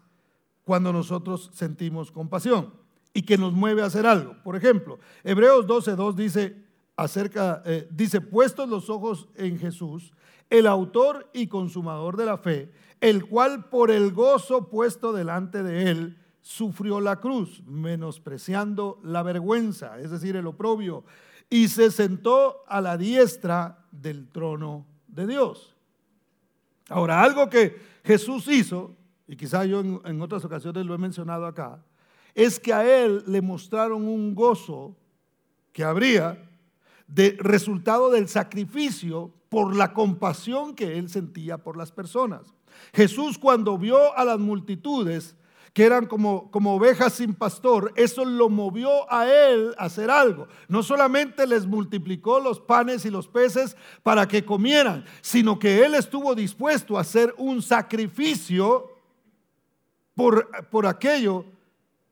cuando 0.65 0.93
nosotros 0.93 1.51
sentimos 1.53 2.11
compasión 2.11 2.73
y 3.15 3.23
que 3.23 3.37
nos 3.37 3.53
mueve 3.53 3.83
a 3.83 3.87
hacer 3.87 4.07
algo. 4.07 4.37
Por 4.43 4.57
ejemplo, 4.57 4.99
Hebreos 5.25 5.67
12.2 5.67 6.15
dice 6.15 6.57
acerca, 6.97 7.63
eh, 7.65 7.89
dice, 7.91 8.21
puestos 8.21 8.69
los 8.69 8.91
ojos 8.91 9.29
en 9.35 9.59
Jesús, 9.59 10.13
el 10.51 10.67
autor 10.67 11.31
y 11.33 11.47
consumador 11.47 12.17
de 12.17 12.27
la 12.27 12.39
fe, 12.39 12.73
el 13.01 13.27
cual 13.27 13.69
por 13.69 13.91
el 13.91 14.13
gozo 14.13 14.69
puesto 14.69 15.13
delante 15.13 15.63
de 15.63 15.91
él, 15.91 16.19
sufrió 16.43 17.01
la 17.01 17.21
cruz, 17.21 17.63
menospreciando 17.67 19.01
la 19.05 19.23
vergüenza, 19.23 19.99
es 20.01 20.11
decir, 20.11 20.37
el 20.37 20.47
oprobio, 20.47 21.05
y 21.49 21.69
se 21.69 21.91
sentó 21.91 22.65
a 22.67 22.81
la 22.81 22.99
diestra 22.99 23.87
del 23.93 24.29
trono 24.29 24.87
de 25.07 25.27
Dios. 25.27 25.77
Ahora, 26.89 27.23
algo 27.23 27.49
que 27.49 27.81
Jesús 28.05 28.49
hizo 28.49 28.97
y 29.27 29.37
quizá 29.37 29.65
yo 29.65 29.81
en, 29.81 30.23
otras 30.23 30.45
ocasiones 30.45 30.85
lo 30.85 30.95
he 30.95 30.99
mencionado 30.99 31.47
acá, 31.47 31.83
es 32.35 32.59
que 32.59 32.73
a 32.73 33.05
él 33.05 33.23
le 33.27 33.43
mostraron 33.43 34.07
un 34.07 34.35
gozo 34.35 34.97
que 35.73 35.85
habría 35.85 36.51
de 37.07 37.37
resultado 37.39 38.11
del 38.11 38.29
sacrificio 38.29 39.33
por 39.49 39.77
la 39.77 39.93
compasión 39.93 40.75
que 40.75 40.99
él 40.99 41.11
sentía 41.11 41.59
por 41.59 41.77
las 41.77 41.93
personas. 41.93 42.55
Jesús 42.95 43.39
cuando 43.39 43.77
vio 43.77 44.17
a 44.17 44.25
las 44.25 44.39
multitudes 44.39 45.37
que 45.73 45.85
eran 45.85 46.07
como, 46.07 46.51
como 46.51 46.75
ovejas 46.75 47.15
sin 47.15 47.35
pastor, 47.35 47.93
eso 47.97 48.25
lo 48.25 48.51
movió 48.51 49.11
a 49.11 49.27
él 49.27 49.75
a 49.79 49.85
hacer 49.85 50.11
algo. 50.11 50.47
No 50.69 50.83
solamente 50.83 51.47
les 51.47 51.67
multiplicó 51.67 52.41
los 52.41 52.61
panes 52.61 53.07
y 53.07 53.11
los 53.11 53.29
peces 53.29 53.77
para 54.03 54.29
que 54.29 54.45
comieran, 54.45 55.05
sino 55.23 55.59
que 55.59 55.83
él 55.85 55.95
estuvo 55.95 56.35
dispuesto 56.35 56.99
a 56.99 57.01
hacer 57.01 57.35
un 57.39 57.63
sacrificio 57.63 58.92
por, 60.15 60.69
por 60.69 60.87
aquello, 60.87 61.45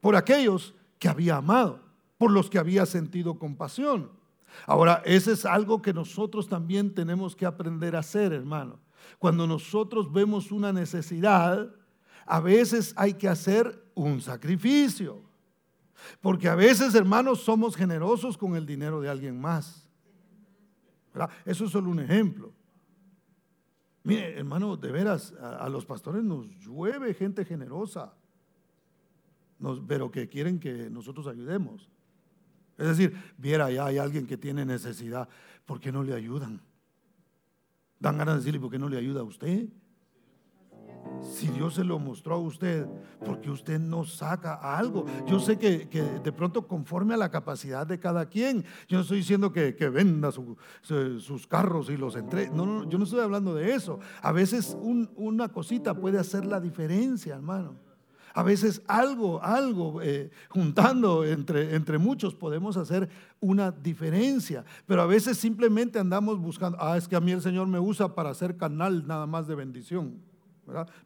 por 0.00 0.16
aquellos 0.16 0.74
que 0.98 1.08
había 1.08 1.36
amado, 1.36 1.80
por 2.18 2.30
los 2.30 2.50
que 2.50 2.58
había 2.58 2.86
sentido 2.86 3.38
compasión. 3.38 4.10
Ahora, 4.66 5.02
ese 5.04 5.32
es 5.32 5.44
algo 5.44 5.80
que 5.80 5.92
nosotros 5.92 6.48
también 6.48 6.94
tenemos 6.94 7.36
que 7.36 7.46
aprender 7.46 7.96
a 7.96 8.00
hacer, 8.00 8.32
hermano. 8.32 8.78
Cuando 9.18 9.46
nosotros 9.46 10.12
vemos 10.12 10.50
una 10.52 10.72
necesidad, 10.72 11.70
a 12.26 12.40
veces 12.40 12.92
hay 12.96 13.14
que 13.14 13.28
hacer 13.28 13.82
un 13.94 14.20
sacrificio. 14.20 15.22
Porque 16.20 16.48
a 16.48 16.54
veces, 16.54 16.94
hermanos, 16.94 17.40
somos 17.40 17.76
generosos 17.76 18.36
con 18.36 18.56
el 18.56 18.66
dinero 18.66 19.00
de 19.00 19.08
alguien 19.08 19.40
más. 19.40 19.88
Eso 21.44 21.64
es 21.64 21.70
solo 21.70 21.90
un 21.90 22.00
ejemplo. 22.00 22.52
Mire, 24.02 24.38
hermano, 24.38 24.76
de 24.76 24.90
veras, 24.90 25.32
a, 25.40 25.68
los 25.68 25.84
pastores 25.84 26.24
nos 26.24 26.46
llueve 26.58 27.12
gente 27.14 27.44
generosa, 27.44 28.14
pero 29.86 30.10
que 30.10 30.28
quieren 30.28 30.58
que 30.58 30.88
nosotros 30.88 31.26
ayudemos. 31.26 31.90
Es 32.78 32.86
decir, 32.86 33.14
viera 33.36 33.70
ya 33.70 33.86
hay 33.86 33.98
alguien 33.98 34.26
que 34.26 34.38
tiene 34.38 34.64
necesidad, 34.64 35.28
¿por 35.66 35.80
qué 35.80 35.92
no 35.92 36.02
le 36.02 36.14
ayudan? 36.14 36.62
Dan 37.98 38.16
ganas 38.16 38.36
de 38.36 38.40
decirle, 38.40 38.60
¿por 38.60 38.70
qué 38.70 38.78
no 38.78 38.88
le 38.88 38.96
ayuda 38.96 39.20
a 39.20 39.24
usted? 39.24 39.68
Si 41.22 41.48
Dios 41.48 41.74
se 41.74 41.84
lo 41.84 41.98
mostró 41.98 42.36
a 42.36 42.38
usted, 42.38 42.86
porque 43.24 43.50
usted 43.50 43.78
no 43.78 44.04
saca 44.04 44.54
algo. 44.54 45.04
Yo 45.26 45.38
sé 45.38 45.58
que, 45.58 45.86
de 46.22 46.32
pronto 46.32 46.66
conforme 46.66 47.14
a 47.14 47.16
la 47.16 47.30
capacidad 47.30 47.86
de 47.86 47.98
cada 47.98 48.26
quien, 48.26 48.64
yo 48.88 48.96
no 48.96 49.02
estoy 49.02 49.18
diciendo 49.18 49.52
que, 49.52 49.72
venda 49.90 50.30
sus 50.32 51.46
carros 51.46 51.90
y 51.90 51.96
los 51.96 52.16
entre. 52.16 52.50
No, 52.50 52.64
no, 52.64 52.88
yo 52.88 52.98
no 52.98 53.04
estoy 53.04 53.20
hablando 53.20 53.54
de 53.54 53.74
eso. 53.74 53.98
A 54.22 54.32
veces 54.32 54.76
una 55.16 55.48
cosita 55.48 55.94
puede 55.94 56.18
hacer 56.18 56.44
la 56.44 56.60
diferencia, 56.60 57.34
hermano. 57.34 57.74
A 58.32 58.44
veces 58.44 58.80
algo, 58.86 59.42
algo, 59.42 60.00
eh, 60.02 60.30
juntando 60.48 61.24
entre, 61.24 61.74
entre 61.74 61.98
muchos 61.98 62.32
podemos 62.32 62.76
hacer 62.76 63.08
una 63.40 63.72
diferencia, 63.72 64.64
pero 64.86 65.02
a 65.02 65.06
veces 65.06 65.36
simplemente 65.36 65.98
andamos 65.98 66.38
buscando, 66.38 66.78
ah, 66.80 66.96
es 66.96 67.08
que 67.08 67.16
a 67.16 67.20
mí 67.20 67.32
el 67.32 67.42
Señor 67.42 67.66
me 67.66 67.80
usa 67.80 68.14
para 68.14 68.30
hacer 68.30 68.56
canal 68.56 69.04
nada 69.04 69.26
más 69.26 69.48
de 69.48 69.56
bendición 69.56 70.29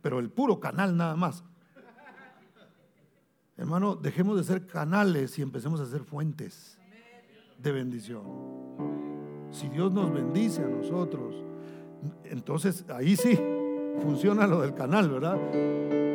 pero 0.01 0.19
el 0.19 0.31
puro 0.31 0.61
canal 0.61 0.97
nada 0.97 1.17
más. 1.17 1.45
Hermano, 3.57 3.95
dejemos 3.95 4.37
de 4.37 4.45
ser 4.45 4.67
canales 4.67 5.39
y 5.39 5.43
empecemos 5.43 5.81
a 5.81 5.87
ser 5.87 6.03
fuentes 6.03 6.79
de 7.59 7.73
bendición. 7.73 8.23
Si 9.51 9.69
Dios 9.69 9.93
nos 9.93 10.13
bendice 10.13 10.65
a 10.65 10.69
nosotros, 10.69 11.37
entonces 12.25 12.85
ahí 12.91 13.17
sí 13.17 13.39
funciona 14.01 14.47
lo 14.47 14.61
del 14.61 14.75
canal, 14.75 15.09
¿verdad? 15.09 15.39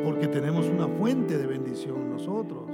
Porque 0.04 0.28
tenemos 0.28 0.66
una 0.66 0.86
fuente 0.86 1.38
de 1.38 1.46
bendición 1.46 2.10
nosotros. 2.10 2.70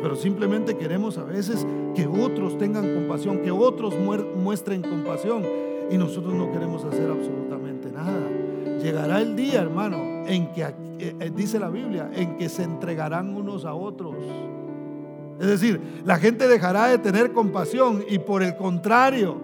Pero 0.00 0.16
simplemente 0.16 0.76
queremos 0.76 1.18
a 1.18 1.24
veces 1.24 1.66
que 1.94 2.06
otros 2.06 2.58
tengan 2.58 2.94
compasión, 2.94 3.40
que 3.42 3.50
otros 3.50 3.94
muestren 4.36 4.82
compasión 4.82 5.44
y 5.90 5.98
nosotros 5.98 6.34
no 6.34 6.50
queremos 6.52 6.84
hacer 6.84 7.10
absolutamente 7.10 7.90
nada. 7.90 8.41
Llegará 8.82 9.20
el 9.20 9.36
día, 9.36 9.62
hermano, 9.62 10.26
en 10.26 10.52
que, 10.52 10.62
eh, 10.64 10.74
eh, 10.98 11.32
dice 11.34 11.60
la 11.60 11.70
Biblia, 11.70 12.10
en 12.12 12.36
que 12.36 12.48
se 12.48 12.64
entregarán 12.64 13.34
unos 13.34 13.64
a 13.64 13.74
otros. 13.74 14.16
Es 15.38 15.46
decir, 15.46 15.80
la 16.04 16.18
gente 16.18 16.48
dejará 16.48 16.88
de 16.88 16.98
tener 16.98 17.32
compasión 17.32 18.04
y 18.08 18.18
por 18.18 18.42
el 18.42 18.56
contrario, 18.56 19.40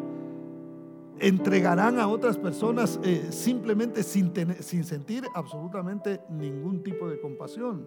entregarán 1.21 1.99
a 1.99 2.09
otras 2.09 2.37
personas 2.37 2.99
eh, 3.05 3.29
simplemente 3.31 4.03
sin, 4.03 4.33
sin 4.61 4.85
sentir 4.85 5.25
absolutamente 5.35 6.21
ningún 6.29 6.83
tipo 6.83 7.09
de 7.09 7.21
compasión. 7.21 7.87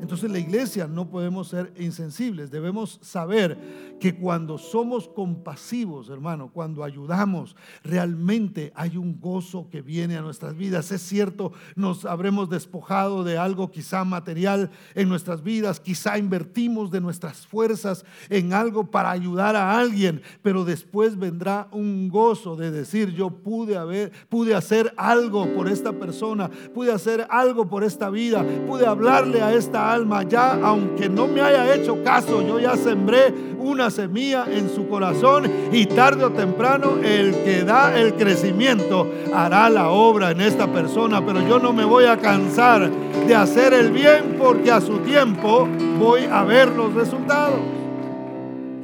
Entonces 0.00 0.30
la 0.30 0.38
iglesia 0.38 0.86
no 0.86 1.08
podemos 1.08 1.48
ser 1.48 1.72
insensibles, 1.78 2.50
debemos 2.50 2.98
saber 3.02 3.96
que 4.00 4.16
cuando 4.16 4.58
somos 4.58 5.08
compasivos, 5.08 6.08
hermano, 6.08 6.50
cuando 6.52 6.82
ayudamos, 6.82 7.54
realmente 7.84 8.72
hay 8.74 8.96
un 8.96 9.20
gozo 9.20 9.68
que 9.70 9.80
viene 9.80 10.16
a 10.16 10.22
nuestras 10.22 10.56
vidas. 10.56 10.90
Es 10.90 11.02
cierto, 11.02 11.52
nos 11.76 12.04
habremos 12.04 12.50
despojado 12.50 13.22
de 13.22 13.38
algo 13.38 13.70
quizá 13.70 14.04
material 14.04 14.70
en 14.94 15.08
nuestras 15.08 15.42
vidas, 15.42 15.78
quizá 15.78 16.18
invertimos 16.18 16.90
de 16.90 17.00
nuestras 17.00 17.46
fuerzas 17.46 18.04
en 18.28 18.52
algo 18.52 18.90
para 18.90 19.10
ayudar 19.10 19.54
a 19.54 19.78
alguien, 19.78 20.22
pero 20.42 20.64
después 20.64 21.16
vendrá 21.16 21.68
un 21.70 22.08
gozo 22.08 22.56
de 22.56 22.70
decir, 22.70 23.10
yo 23.10 23.30
pude 23.30 23.76
haber 23.76 24.12
pude 24.28 24.54
hacer 24.54 24.92
algo 24.96 25.46
por 25.54 25.68
esta 25.68 25.92
persona, 25.92 26.50
pude 26.74 26.92
hacer 26.92 27.26
algo 27.30 27.68
por 27.68 27.84
esta 27.84 28.10
vida, 28.10 28.44
pude 28.66 28.86
hablarle 28.86 29.42
a 29.42 29.52
esta 29.52 29.61
alma, 29.70 30.22
ya 30.22 30.54
aunque 30.62 31.08
no 31.08 31.26
me 31.26 31.40
haya 31.40 31.74
hecho 31.74 32.02
caso, 32.02 32.42
yo 32.42 32.58
ya 32.58 32.76
sembré 32.76 33.32
una 33.58 33.90
semilla 33.90 34.46
en 34.48 34.68
su 34.68 34.88
corazón 34.88 35.50
y 35.72 35.86
tarde 35.86 36.24
o 36.24 36.32
temprano 36.32 36.96
el 37.02 37.32
que 37.44 37.62
da 37.64 37.96
el 37.98 38.14
crecimiento 38.14 39.08
hará 39.34 39.70
la 39.70 39.90
obra 39.90 40.30
en 40.30 40.40
esta 40.40 40.72
persona, 40.72 41.24
pero 41.24 41.40
yo 41.46 41.58
no 41.58 41.72
me 41.72 41.84
voy 41.84 42.04
a 42.04 42.18
cansar 42.18 42.90
de 42.90 43.34
hacer 43.34 43.72
el 43.72 43.92
bien 43.92 44.36
porque 44.38 44.70
a 44.70 44.80
su 44.80 44.98
tiempo 44.98 45.68
voy 45.98 46.24
a 46.24 46.42
ver 46.44 46.68
los 46.68 46.92
resultados. 46.94 47.60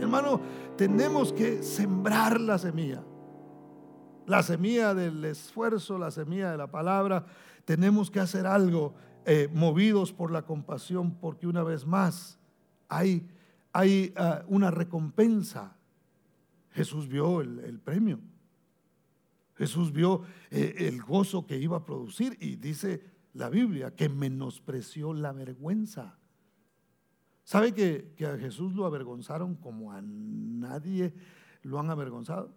Hermano, 0.00 0.40
tenemos 0.76 1.32
que 1.32 1.62
sembrar 1.62 2.40
la 2.40 2.58
semilla. 2.58 3.02
La 4.26 4.42
semilla 4.42 4.94
del 4.94 5.24
esfuerzo, 5.24 5.98
la 5.98 6.10
semilla 6.10 6.50
de 6.50 6.56
la 6.58 6.66
palabra. 6.66 7.24
Tenemos 7.64 8.10
que 8.10 8.20
hacer 8.20 8.46
algo 8.46 8.94
eh, 9.30 9.46
movidos 9.52 10.14
por 10.14 10.30
la 10.30 10.46
compasión, 10.46 11.18
porque 11.20 11.46
una 11.46 11.62
vez 11.62 11.84
más 11.86 12.38
hay, 12.88 13.28
hay 13.74 14.14
ah, 14.16 14.42
una 14.48 14.70
recompensa. 14.70 15.76
Jesús 16.70 17.08
vio 17.08 17.42
el, 17.42 17.78
premio. 17.78 18.20
Jesús 19.54 19.92
vio 19.92 20.22
eh, 20.50 20.76
el 20.78 21.02
gozo 21.02 21.46
que 21.46 21.58
iba 21.58 21.76
a 21.76 21.84
producir 21.84 22.38
y 22.40 22.56
dice 22.56 23.04
la 23.34 23.50
Biblia 23.50 23.94
que 23.94 24.08
menospreció 24.08 25.12
la 25.12 25.32
vergüenza. 25.32 26.16
¿Sabe 27.44 27.74
que, 27.74 28.14
que, 28.16 28.24
a 28.24 28.38
Jesús 28.38 28.74
lo 28.74 28.86
avergonzaron 28.86 29.56
como 29.56 29.92
a 29.92 30.00
nadie 30.00 31.12
lo 31.64 31.78
han 31.78 31.90
avergonzado? 31.90 32.56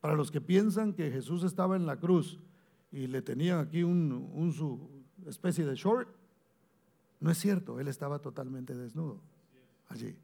Para 0.00 0.14
los 0.14 0.30
que 0.30 0.40
piensan 0.40 0.92
que 0.92 1.10
Jesús 1.10 1.42
estaba 1.42 1.74
en 1.74 1.86
la 1.86 1.98
cruz 1.98 2.38
y 2.92 3.08
le 3.08 3.20
tenían 3.20 3.58
aquí 3.58 3.82
un, 3.82 4.30
un 4.32 4.52
especie 5.28 5.64
de 5.64 5.74
short. 5.74 6.08
No 7.20 7.30
es 7.30 7.38
cierto, 7.38 7.80
él 7.80 7.88
estaba 7.88 8.18
totalmente 8.18 8.74
desnudo 8.74 9.20
allí. 9.88 10.16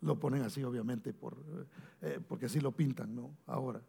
Lo 0.00 0.18
ponen 0.18 0.42
así, 0.42 0.62
obviamente, 0.62 1.12
por, 1.12 1.36
eh, 2.02 2.20
porque 2.26 2.46
así 2.46 2.60
lo 2.60 2.72
pintan, 2.72 3.14
¿no? 3.14 3.30
Ahora. 3.46 3.80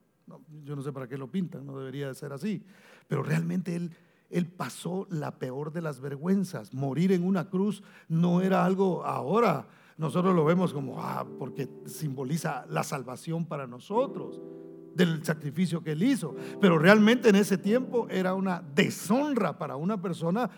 yo 0.63 0.75
no 0.75 0.81
sé 0.81 0.91
para 0.91 1.07
qué 1.07 1.17
lo 1.17 1.27
pintan, 1.27 1.65
no 1.65 1.77
debería 1.77 2.07
de 2.07 2.15
ser 2.15 2.33
así. 2.33 2.63
Pero 3.07 3.23
realmente 3.23 3.75
él, 3.75 3.91
él 4.29 4.47
pasó 4.47 5.07
la 5.09 5.37
peor 5.37 5.71
de 5.71 5.81
las 5.81 5.99
vergüenzas. 5.99 6.73
Morir 6.73 7.11
en 7.11 7.23
una 7.23 7.49
cruz 7.49 7.83
no 8.07 8.41
era 8.41 8.65
algo 8.65 9.05
ahora. 9.05 9.67
Nosotros 9.97 10.35
lo 10.35 10.45
vemos 10.45 10.73
como, 10.73 11.01
ah, 11.01 11.27
porque 11.37 11.69
simboliza 11.85 12.65
la 12.69 12.83
salvación 12.83 13.45
para 13.45 13.67
nosotros 13.67 14.41
del 14.99 15.23
sacrificio 15.23 15.81
que 15.81 15.93
él 15.93 16.03
hizo. 16.03 16.35
Pero 16.61 16.77
realmente 16.77 17.29
en 17.29 17.35
ese 17.35 17.57
tiempo 17.57 18.07
era 18.09 18.33
una 18.33 18.61
deshonra 18.75 19.57
para 19.57 19.77
una 19.77 20.01
persona 20.01 20.49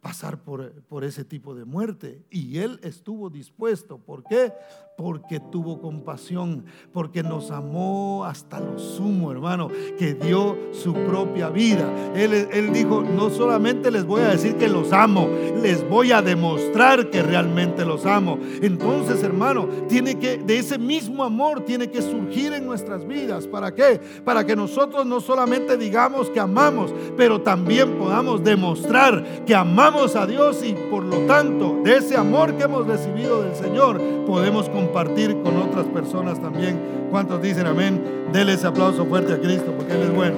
pasar 0.00 0.38
por, 0.38 0.72
por, 0.88 1.04
ese 1.04 1.24
tipo 1.24 1.54
de 1.54 1.64
muerte. 1.64 2.24
Y 2.30 2.58
él 2.58 2.80
estuvo 2.82 3.28
dispuesto. 3.28 3.98
¿Por 3.98 4.24
qué? 4.24 4.52
Porque 4.96 5.40
tuvo 5.40 5.80
compasión, 5.80 6.64
porque 6.92 7.22
nos 7.22 7.50
amó 7.50 8.24
hasta 8.24 8.60
lo 8.60 8.78
sumo, 8.78 9.30
hermano, 9.30 9.68
que 9.98 10.14
dio 10.14 10.56
su 10.72 10.92
propia 10.92 11.48
vida. 11.48 12.12
Él, 12.14 12.32
él 12.32 12.72
dijo, 12.72 13.02
no 13.02 13.30
solamente 13.30 13.90
les 13.90 14.04
voy 14.04 14.22
a 14.22 14.28
decir 14.28 14.56
que 14.56 14.68
los 14.68 14.92
amo, 14.92 15.28
les 15.62 15.88
voy 15.88 16.12
a 16.12 16.22
demostrar 16.22 17.10
que 17.10 17.22
realmente 17.22 17.84
los 17.84 18.04
amo. 18.04 18.38
Entonces, 18.62 19.22
hermano, 19.22 19.68
tiene 19.88 20.18
que, 20.18 20.38
de 20.38 20.58
ese 20.58 20.78
mismo 20.78 21.24
amor 21.24 21.64
tiene 21.64 21.90
que 21.90 22.02
surgir 22.02 22.52
en 22.52 22.66
nuestras 22.66 23.06
vidas. 23.06 23.46
¿Para 23.46 23.74
qué? 23.74 24.00
Para 24.24 24.44
que 24.44 24.56
nosotros 24.56 25.06
no 25.06 25.20
solamente 25.20 25.76
digamos 25.76 26.28
que 26.30 26.40
amamos, 26.40 26.92
pero 27.16 27.40
también 27.40 27.98
podamos 27.98 28.42
demostrar 28.44 29.44
que 29.44 29.54
amamos 29.54 29.89
a 29.90 30.26
Dios 30.26 30.64
y 30.64 30.72
por 30.72 31.02
lo 31.02 31.26
tanto 31.26 31.80
de 31.82 31.96
ese 31.96 32.16
amor 32.16 32.54
que 32.54 32.62
hemos 32.62 32.86
recibido 32.86 33.42
del 33.42 33.54
Señor 33.54 34.00
podemos 34.24 34.68
compartir 34.68 35.42
con 35.42 35.56
otras 35.56 35.86
personas 35.86 36.40
también. 36.40 37.08
¿Cuántos 37.10 37.42
dicen 37.42 37.66
amén? 37.66 38.28
Dele 38.32 38.52
ese 38.52 38.68
aplauso 38.68 39.04
fuerte 39.04 39.32
a 39.32 39.40
Cristo 39.40 39.74
porque 39.76 39.92
Él 39.92 40.02
es 40.02 40.14
bueno. 40.14 40.36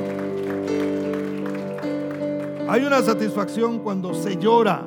Hay 2.68 2.84
una 2.84 3.02
satisfacción 3.02 3.80
cuando 3.80 4.14
se 4.14 4.36
llora 4.36 4.86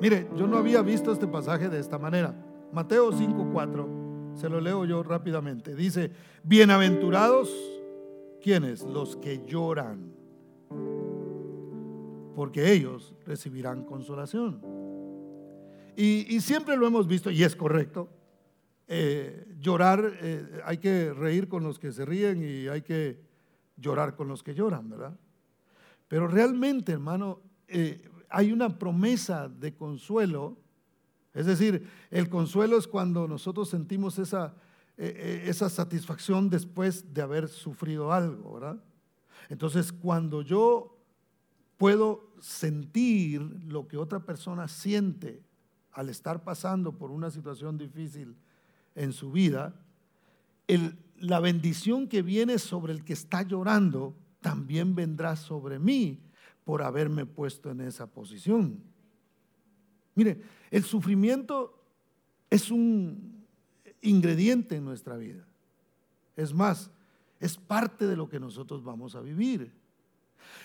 Mire, 0.00 0.28
yo 0.36 0.46
no 0.46 0.58
había 0.58 0.80
visto 0.82 1.10
este 1.12 1.26
pasaje 1.26 1.68
de 1.68 1.80
esta 1.80 1.98
manera. 1.98 2.34
Mateo 2.72 3.10
5:4, 3.10 4.36
se 4.36 4.48
lo 4.48 4.60
leo 4.60 4.84
yo 4.84 5.02
rápidamente. 5.02 5.74
Dice, 5.74 6.12
bienaventurados, 6.44 7.52
¿quiénes? 8.40 8.82
Los 8.82 9.16
que 9.16 9.44
lloran, 9.44 10.12
porque 12.38 12.72
ellos 12.72 13.16
recibirán 13.26 13.84
consolación. 13.84 14.60
Y, 15.96 16.38
siempre 16.38 16.76
lo 16.76 16.86
hemos 16.86 17.08
visto, 17.08 17.32
y 17.32 17.42
es 17.42 17.56
correcto, 17.56 18.08
eh, 18.86 19.56
llorar, 19.58 20.12
eh, 20.20 20.60
hay 20.64 20.78
que 20.78 21.12
reír 21.12 21.48
con 21.48 21.64
los 21.64 21.80
que 21.80 21.90
se 21.90 22.04
ríen 22.04 22.40
y 22.40 22.68
hay 22.68 22.82
que 22.82 23.20
llorar 23.76 24.14
con 24.14 24.28
los 24.28 24.44
que 24.44 24.54
lloran, 24.54 24.88
¿verdad? 24.88 25.18
Pero 26.06 26.28
realmente, 26.28 26.92
hermano, 26.92 27.40
eh, 27.66 28.08
hay 28.28 28.52
una 28.52 28.78
promesa 28.78 29.48
de 29.48 29.74
consuelo. 29.74 30.58
Es 31.34 31.46
decir, 31.46 31.88
el 32.08 32.28
consuelo 32.28 32.78
es 32.78 32.86
cuando 32.86 33.26
nosotros 33.26 33.68
sentimos 33.68 34.16
esa, 34.20 34.54
esa 34.96 35.68
satisfacción 35.68 36.48
después 36.48 37.12
de 37.12 37.20
haber 37.20 37.48
sufrido 37.48 38.12
algo, 38.12 38.54
¿verdad? 38.54 38.80
Entonces, 39.48 39.90
cuando 39.92 40.42
yo 40.42 40.97
puedo 41.78 42.34
sentir 42.40 43.40
lo 43.40 43.88
que 43.88 43.96
otra 43.96 44.20
persona 44.20 44.68
siente 44.68 45.42
al 45.92 46.10
estar 46.10 46.44
pasando 46.44 46.92
por 46.92 47.10
una 47.10 47.30
situación 47.30 47.78
difícil 47.78 48.36
en 48.94 49.12
su 49.12 49.32
vida, 49.32 49.74
la 51.16 51.40
bendición 51.40 52.08
que 52.08 52.22
viene 52.22 52.58
sobre 52.58 52.92
el 52.92 53.04
que 53.04 53.14
está 53.14 53.42
llorando 53.42 54.14
también 54.40 54.94
vendrá 54.94 55.36
sobre 55.36 55.78
mí 55.78 56.20
por 56.64 56.82
haberme 56.82 57.26
puesto 57.26 57.70
en 57.70 57.80
esa 57.80 58.06
posición. 58.06 58.82
Mire, 60.14 60.42
el 60.70 60.84
sufrimiento 60.84 61.82
es 62.50 62.70
un 62.70 63.46
ingrediente 64.02 64.76
en 64.76 64.84
nuestra 64.84 65.16
vida. 65.16 65.46
Es 66.36 66.52
más, 66.52 66.90
es 67.40 67.56
parte 67.56 68.06
de 68.06 68.16
lo 68.16 68.28
que 68.28 68.38
nosotros 68.38 68.84
vamos 68.84 69.14
a 69.14 69.20
vivir. 69.20 69.72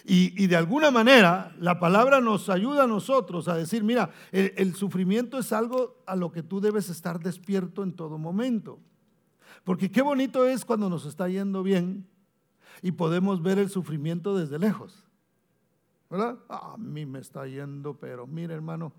Y, 0.05 0.47
de 0.47 0.55
alguna 0.57 0.91
manera 0.91 1.55
la 1.59 1.79
palabra 1.79 2.19
nos 2.19 2.49
ayuda 2.49 2.83
a 2.83 2.87
nosotros 2.87 3.47
a 3.47 3.55
decir, 3.55 3.83
mira, 3.83 4.11
el 4.31 4.75
sufrimiento 4.75 5.37
es 5.37 5.53
algo 5.53 6.03
a 6.05 6.15
lo 6.15 6.31
que 6.31 6.43
tú 6.43 6.59
debes 6.59 6.89
estar 6.89 7.19
despierto 7.19 7.83
en 7.83 7.93
todo 7.93 8.17
momento. 8.17 8.79
Porque 9.63 9.89
qué 9.89 10.01
bonito 10.01 10.45
es 10.45 10.65
cuando 10.65 10.89
nos 10.89 11.05
está 11.05 11.29
yendo 11.29 11.63
bien 11.63 12.05
y 12.81 12.91
podemos 12.91 13.41
ver 13.41 13.59
el 13.59 13.69
sufrimiento 13.69 14.35
desde 14.35 14.59
lejos. 14.59 15.03
¿verdad? 16.13 16.37
A 16.47 16.75
mí 16.77 17.07
me 17.07 17.17
está 17.17 17.47
yendo, 17.47 17.97
pero 17.97 18.27
mire 18.27 18.53
hermano, 18.53 18.93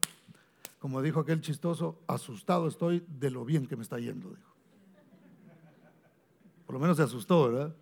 como 0.80 1.00
dijo 1.00 1.20
aquel 1.20 1.40
chistoso, 1.40 2.02
asustado 2.08 2.66
estoy 2.66 3.06
de 3.06 3.30
lo 3.30 3.44
bien 3.44 3.68
que 3.68 3.76
me 3.76 3.84
está 3.84 4.00
yendo, 4.00 4.30
dijo. 4.30 4.52
Por 6.66 6.74
lo 6.74 6.80
menos 6.80 6.96
se 6.96 7.04
asustó, 7.04 7.52
¿verdad? 7.52 7.76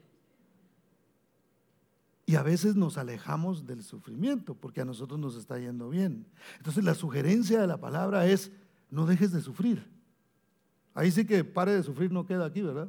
Y 2.32 2.36
a 2.36 2.42
veces 2.42 2.76
nos 2.76 2.96
alejamos 2.96 3.66
del 3.66 3.82
sufrimiento 3.82 4.54
porque 4.54 4.80
a 4.80 4.86
nosotros 4.86 5.20
nos 5.20 5.36
está 5.36 5.58
yendo 5.58 5.90
bien. 5.90 6.24
Entonces 6.56 6.82
la 6.82 6.94
sugerencia 6.94 7.60
de 7.60 7.66
la 7.66 7.76
palabra 7.76 8.26
es, 8.26 8.50
no 8.88 9.04
dejes 9.04 9.32
de 9.32 9.42
sufrir. 9.42 9.86
Ahí 10.94 11.10
sí 11.10 11.26
que 11.26 11.44
pare 11.44 11.74
de 11.74 11.82
sufrir 11.82 12.10
no 12.10 12.24
queda 12.24 12.46
aquí, 12.46 12.62
¿verdad? 12.62 12.88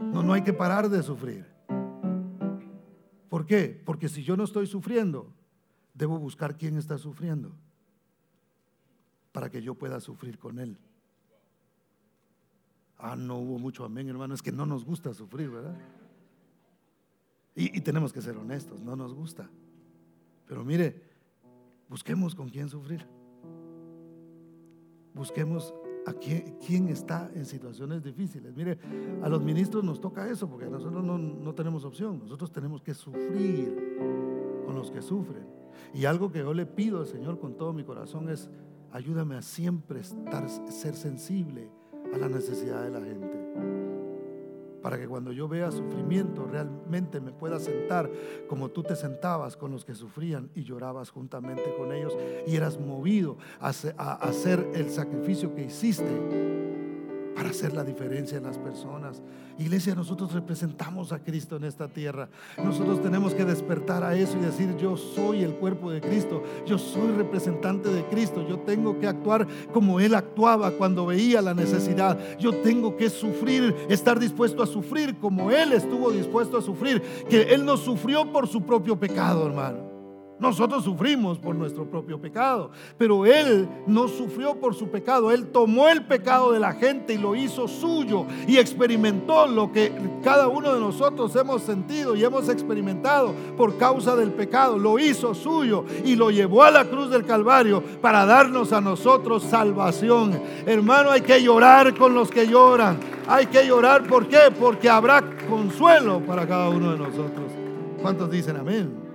No, 0.00 0.24
no 0.24 0.32
hay 0.32 0.42
que 0.42 0.52
parar 0.52 0.88
de 0.88 1.00
sufrir. 1.00 1.46
¿Por 3.28 3.46
qué? 3.46 3.80
Porque 3.86 4.08
si 4.08 4.24
yo 4.24 4.36
no 4.36 4.42
estoy 4.42 4.66
sufriendo, 4.66 5.32
debo 5.94 6.18
buscar 6.18 6.58
quién 6.58 6.78
está 6.78 6.98
sufriendo 6.98 7.52
para 9.30 9.48
que 9.48 9.62
yo 9.62 9.76
pueda 9.76 10.00
sufrir 10.00 10.40
con 10.40 10.58
él. 10.58 10.76
Ah, 12.98 13.14
no 13.14 13.36
hubo 13.36 13.60
mucho 13.60 13.84
amén, 13.84 14.08
hermano. 14.08 14.34
Es 14.34 14.42
que 14.42 14.50
no 14.50 14.66
nos 14.66 14.84
gusta 14.84 15.14
sufrir, 15.14 15.50
¿verdad? 15.50 15.76
Y, 17.58 17.80
tenemos 17.80 18.12
que 18.12 18.20
ser 18.20 18.36
honestos, 18.36 18.82
no 18.82 18.94
nos 18.94 19.14
gusta. 19.14 19.48
Pero 20.46 20.62
mire, 20.62 21.02
busquemos 21.88 22.34
con 22.34 22.50
quién 22.50 22.68
sufrir. 22.68 23.06
Busquemos 25.14 25.72
a 26.04 26.12
quién, 26.12 26.88
está 26.90 27.30
en 27.34 27.46
situaciones 27.46 28.02
difíciles. 28.04 28.54
Mire, 28.54 28.78
a 29.22 29.28
los 29.30 29.42
ministros 29.42 29.82
nos 29.82 30.02
toca 30.02 30.28
eso 30.28 30.50
porque 30.50 30.66
nosotros 30.66 31.02
no, 31.02 31.16
no 31.16 31.54
tenemos 31.54 31.86
opción. 31.86 32.18
Nosotros 32.18 32.52
tenemos 32.52 32.82
que 32.82 32.92
sufrir 32.92 33.74
con 34.66 34.74
los 34.74 34.90
que 34.90 35.00
sufren. 35.00 35.46
Y 35.94 36.04
algo 36.04 36.30
que 36.30 36.40
yo 36.40 36.52
le 36.52 36.66
pido 36.66 37.00
al 37.00 37.06
Señor 37.06 37.38
con 37.38 37.56
todo 37.56 37.72
mi 37.72 37.84
corazón 37.84 38.28
es, 38.28 38.50
ayúdame 38.92 39.34
a 39.34 39.40
siempre 39.40 40.00
estar, 40.00 40.46
ser 40.70 40.94
sensible 40.94 41.70
a 42.12 42.18
la 42.18 42.28
necesidad 42.28 42.82
de 42.82 42.90
la 42.90 43.00
gente 43.00 43.45
para 44.86 45.00
que 45.00 45.08
cuando 45.08 45.32
yo 45.32 45.48
vea 45.48 45.72
sufrimiento 45.72 46.46
realmente 46.46 47.18
me 47.20 47.32
pueda 47.32 47.58
sentar 47.58 48.08
como 48.46 48.68
tú 48.68 48.84
te 48.84 48.94
sentabas 48.94 49.56
con 49.56 49.72
los 49.72 49.84
que 49.84 49.96
sufrían 49.96 50.48
y 50.54 50.62
llorabas 50.62 51.10
juntamente 51.10 51.74
con 51.76 51.90
ellos 51.90 52.16
y 52.46 52.54
eras 52.54 52.78
movido 52.78 53.36
a 53.58 53.70
hacer 53.70 54.64
el 54.74 54.88
sacrificio 54.90 55.52
que 55.56 55.64
hiciste 55.64 56.65
hacer 57.46 57.74
la 57.74 57.84
diferencia 57.84 58.38
en 58.38 58.44
las 58.44 58.58
personas. 58.58 59.22
Iglesia, 59.58 59.94
nosotros 59.94 60.32
representamos 60.32 61.12
a 61.12 61.18
Cristo 61.18 61.56
en 61.56 61.64
esta 61.64 61.88
tierra. 61.88 62.28
Nosotros 62.62 63.02
tenemos 63.02 63.32
que 63.32 63.44
despertar 63.44 64.04
a 64.04 64.14
eso 64.14 64.36
y 64.36 64.40
decir, 64.40 64.76
yo 64.76 64.96
soy 64.96 65.42
el 65.42 65.54
cuerpo 65.54 65.90
de 65.90 66.00
Cristo, 66.02 66.42
yo 66.66 66.76
soy 66.76 67.12
representante 67.12 67.88
de 67.88 68.04
Cristo, 68.04 68.46
yo 68.46 68.58
tengo 68.60 68.98
que 68.98 69.06
actuar 69.06 69.46
como 69.72 69.98
Él 69.98 70.14
actuaba 70.14 70.72
cuando 70.72 71.06
veía 71.06 71.40
la 71.40 71.54
necesidad, 71.54 72.18
yo 72.38 72.54
tengo 72.56 72.96
que 72.96 73.08
sufrir, 73.08 73.74
estar 73.88 74.18
dispuesto 74.18 74.62
a 74.62 74.66
sufrir 74.66 75.16
como 75.16 75.50
Él 75.50 75.72
estuvo 75.72 76.10
dispuesto 76.10 76.58
a 76.58 76.62
sufrir, 76.62 77.00
que 77.28 77.54
Él 77.54 77.64
no 77.64 77.78
sufrió 77.78 78.30
por 78.30 78.46
su 78.46 78.62
propio 78.62 78.98
pecado, 78.98 79.46
hermano. 79.46 79.85
Nosotros 80.38 80.84
sufrimos 80.84 81.38
por 81.38 81.54
nuestro 81.54 81.86
propio 81.86 82.20
pecado, 82.20 82.70
pero 82.98 83.24
Él 83.24 83.66
no 83.86 84.06
sufrió 84.06 84.54
por 84.56 84.74
su 84.74 84.90
pecado. 84.90 85.32
Él 85.32 85.46
tomó 85.46 85.88
el 85.88 86.04
pecado 86.04 86.52
de 86.52 86.60
la 86.60 86.74
gente 86.74 87.14
y 87.14 87.18
lo 87.18 87.34
hizo 87.34 87.66
suyo 87.66 88.26
y 88.46 88.58
experimentó 88.58 89.46
lo 89.46 89.72
que 89.72 89.92
cada 90.22 90.48
uno 90.48 90.74
de 90.74 90.80
nosotros 90.80 91.34
hemos 91.36 91.62
sentido 91.62 92.14
y 92.14 92.22
hemos 92.22 92.50
experimentado 92.50 93.32
por 93.56 93.78
causa 93.78 94.14
del 94.14 94.30
pecado. 94.30 94.76
Lo 94.76 94.98
hizo 94.98 95.34
suyo 95.34 95.86
y 96.04 96.16
lo 96.16 96.30
llevó 96.30 96.64
a 96.64 96.70
la 96.70 96.84
cruz 96.84 97.10
del 97.10 97.24
Calvario 97.24 97.82
para 98.02 98.26
darnos 98.26 98.74
a 98.74 98.80
nosotros 98.82 99.42
salvación. 99.42 100.38
Hermano, 100.66 101.12
hay 101.12 101.22
que 101.22 101.42
llorar 101.42 101.94
con 101.96 102.14
los 102.14 102.30
que 102.30 102.46
lloran. 102.46 102.98
Hay 103.26 103.46
que 103.46 103.66
llorar, 103.66 104.06
¿por 104.06 104.28
qué? 104.28 104.52
Porque 104.58 104.88
habrá 104.88 105.22
consuelo 105.48 106.20
para 106.20 106.46
cada 106.46 106.68
uno 106.68 106.92
de 106.92 106.98
nosotros. 106.98 107.50
¿Cuántos 108.02 108.30
dicen 108.30 108.56
amén? 108.56 109.05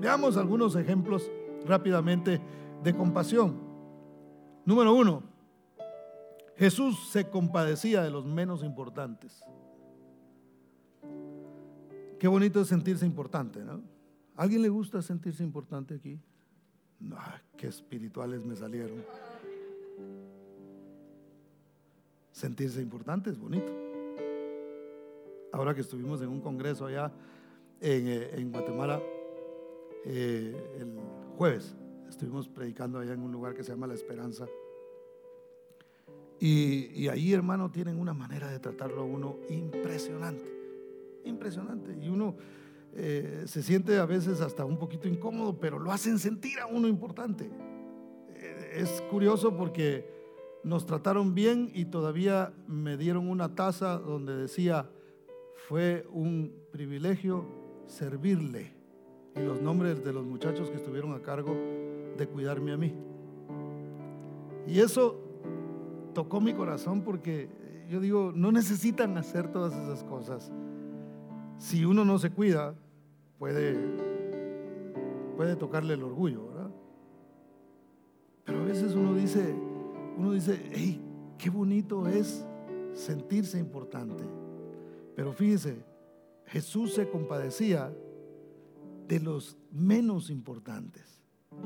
Veamos 0.00 0.36
algunos 0.38 0.76
ejemplos 0.76 1.30
rápidamente 1.66 2.40
de 2.82 2.96
compasión. 2.96 3.54
Número 4.64 4.94
uno, 4.94 5.22
Jesús 6.56 7.10
se 7.10 7.28
compadecía 7.28 8.02
de 8.02 8.10
los 8.10 8.24
menos 8.24 8.64
importantes. 8.64 9.44
Qué 12.18 12.28
bonito 12.28 12.60
es 12.60 12.68
sentirse 12.68 13.04
importante, 13.04 13.60
¿no? 13.64 13.82
¿Alguien 14.36 14.62
le 14.62 14.68
gusta 14.68 15.02
sentirse 15.02 15.42
importante 15.42 15.94
aquí? 15.94 16.18
No, 16.98 17.16
qué 17.56 17.66
espirituales 17.66 18.44
me 18.44 18.56
salieron. 18.56 19.02
Sentirse 22.32 22.80
importante 22.80 23.30
es 23.30 23.38
bonito. 23.38 23.72
Ahora 25.52 25.74
que 25.74 25.80
estuvimos 25.80 26.22
en 26.22 26.28
un 26.28 26.40
congreso 26.40 26.86
allá 26.86 27.12
en, 27.80 28.08
eh, 28.08 28.30
en 28.34 28.52
Guatemala, 28.52 29.00
eh, 30.04 30.54
el 30.78 30.94
jueves 31.36 31.74
estuvimos 32.08 32.48
predicando 32.48 32.98
allá 32.98 33.12
en 33.12 33.22
un 33.22 33.32
lugar 33.32 33.54
que 33.54 33.62
se 33.62 33.72
llama 33.72 33.86
La 33.86 33.94
Esperanza. 33.94 34.46
Y, 36.38 37.06
ahí, 37.08 37.34
hermano, 37.34 37.70
tienen 37.70 37.98
una 37.98 38.14
manera 38.14 38.50
de 38.50 38.58
tratarlo 38.58 39.02
a 39.02 39.04
uno 39.04 39.36
impresionante, 39.50 40.50
impresionante. 41.24 41.94
Y 42.00 42.08
uno 42.08 42.34
eh, 42.94 43.44
se 43.46 43.62
siente 43.62 43.98
a 43.98 44.06
veces 44.06 44.40
hasta 44.40 44.64
un 44.64 44.78
poquito 44.78 45.06
incómodo, 45.06 45.60
pero 45.60 45.78
lo 45.78 45.92
hacen 45.92 46.18
sentir 46.18 46.58
a 46.60 46.66
uno 46.66 46.88
importante. 46.88 47.50
Eh, 48.34 48.70
es 48.76 49.02
curioso 49.10 49.54
porque 49.54 50.08
nos 50.64 50.86
trataron 50.86 51.34
bien 51.34 51.70
y 51.74 51.84
todavía 51.84 52.54
me 52.66 52.96
dieron 52.96 53.28
una 53.28 53.54
taza 53.54 53.98
donde 53.98 54.34
decía, 54.34 54.88
fue 55.68 56.06
un 56.10 56.54
privilegio 56.72 57.44
servirle 57.86 58.79
y 59.36 59.40
los 59.40 59.60
nombres 59.60 60.04
de 60.04 60.12
los 60.12 60.24
muchachos 60.24 60.70
que 60.70 60.76
estuvieron 60.76 61.12
a 61.14 61.20
cargo 61.20 61.54
de 62.16 62.26
cuidarme 62.26 62.72
a 62.72 62.76
mí. 62.76 62.94
Y 64.66 64.80
eso 64.80 65.20
tocó 66.14 66.40
mi 66.40 66.52
corazón 66.54 67.02
porque 67.02 67.48
yo 67.88 68.00
digo, 68.00 68.32
no 68.34 68.52
necesitan 68.52 69.16
hacer 69.18 69.50
todas 69.50 69.74
esas 69.74 70.04
cosas. 70.04 70.52
Si 71.58 71.84
uno 71.84 72.04
no 72.04 72.18
se 72.18 72.30
cuida, 72.30 72.74
puede, 73.38 73.76
puede 75.36 75.56
tocarle 75.56 75.94
el 75.94 76.02
orgullo, 76.02 76.46
¿verdad? 76.46 76.70
Pero 78.44 78.60
a 78.60 78.64
veces 78.64 78.94
uno 78.94 79.14
dice, 79.14 79.54
uno 80.16 80.32
dice, 80.32 80.70
hey, 80.72 81.00
qué 81.36 81.50
bonito 81.50 82.06
es 82.06 82.46
sentirse 82.92 83.58
importante. 83.58 84.24
Pero 85.16 85.32
fíjese, 85.32 85.84
Jesús 86.46 86.94
se 86.94 87.08
compadecía 87.08 87.92
de 89.10 89.18
los 89.18 89.58
menos 89.72 90.30
importantes. 90.30 91.02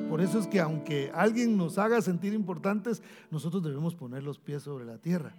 Por 0.08 0.22
eso 0.22 0.38
es 0.38 0.46
que 0.46 0.60
aunque 0.60 1.10
alguien 1.14 1.58
nos 1.58 1.76
haga 1.76 2.00
sentir 2.00 2.32
importantes, 2.32 3.02
nosotros 3.30 3.62
debemos 3.62 3.94
poner 3.94 4.22
los 4.22 4.38
pies 4.38 4.62
sobre 4.62 4.86
la 4.86 4.96
tierra 4.96 5.36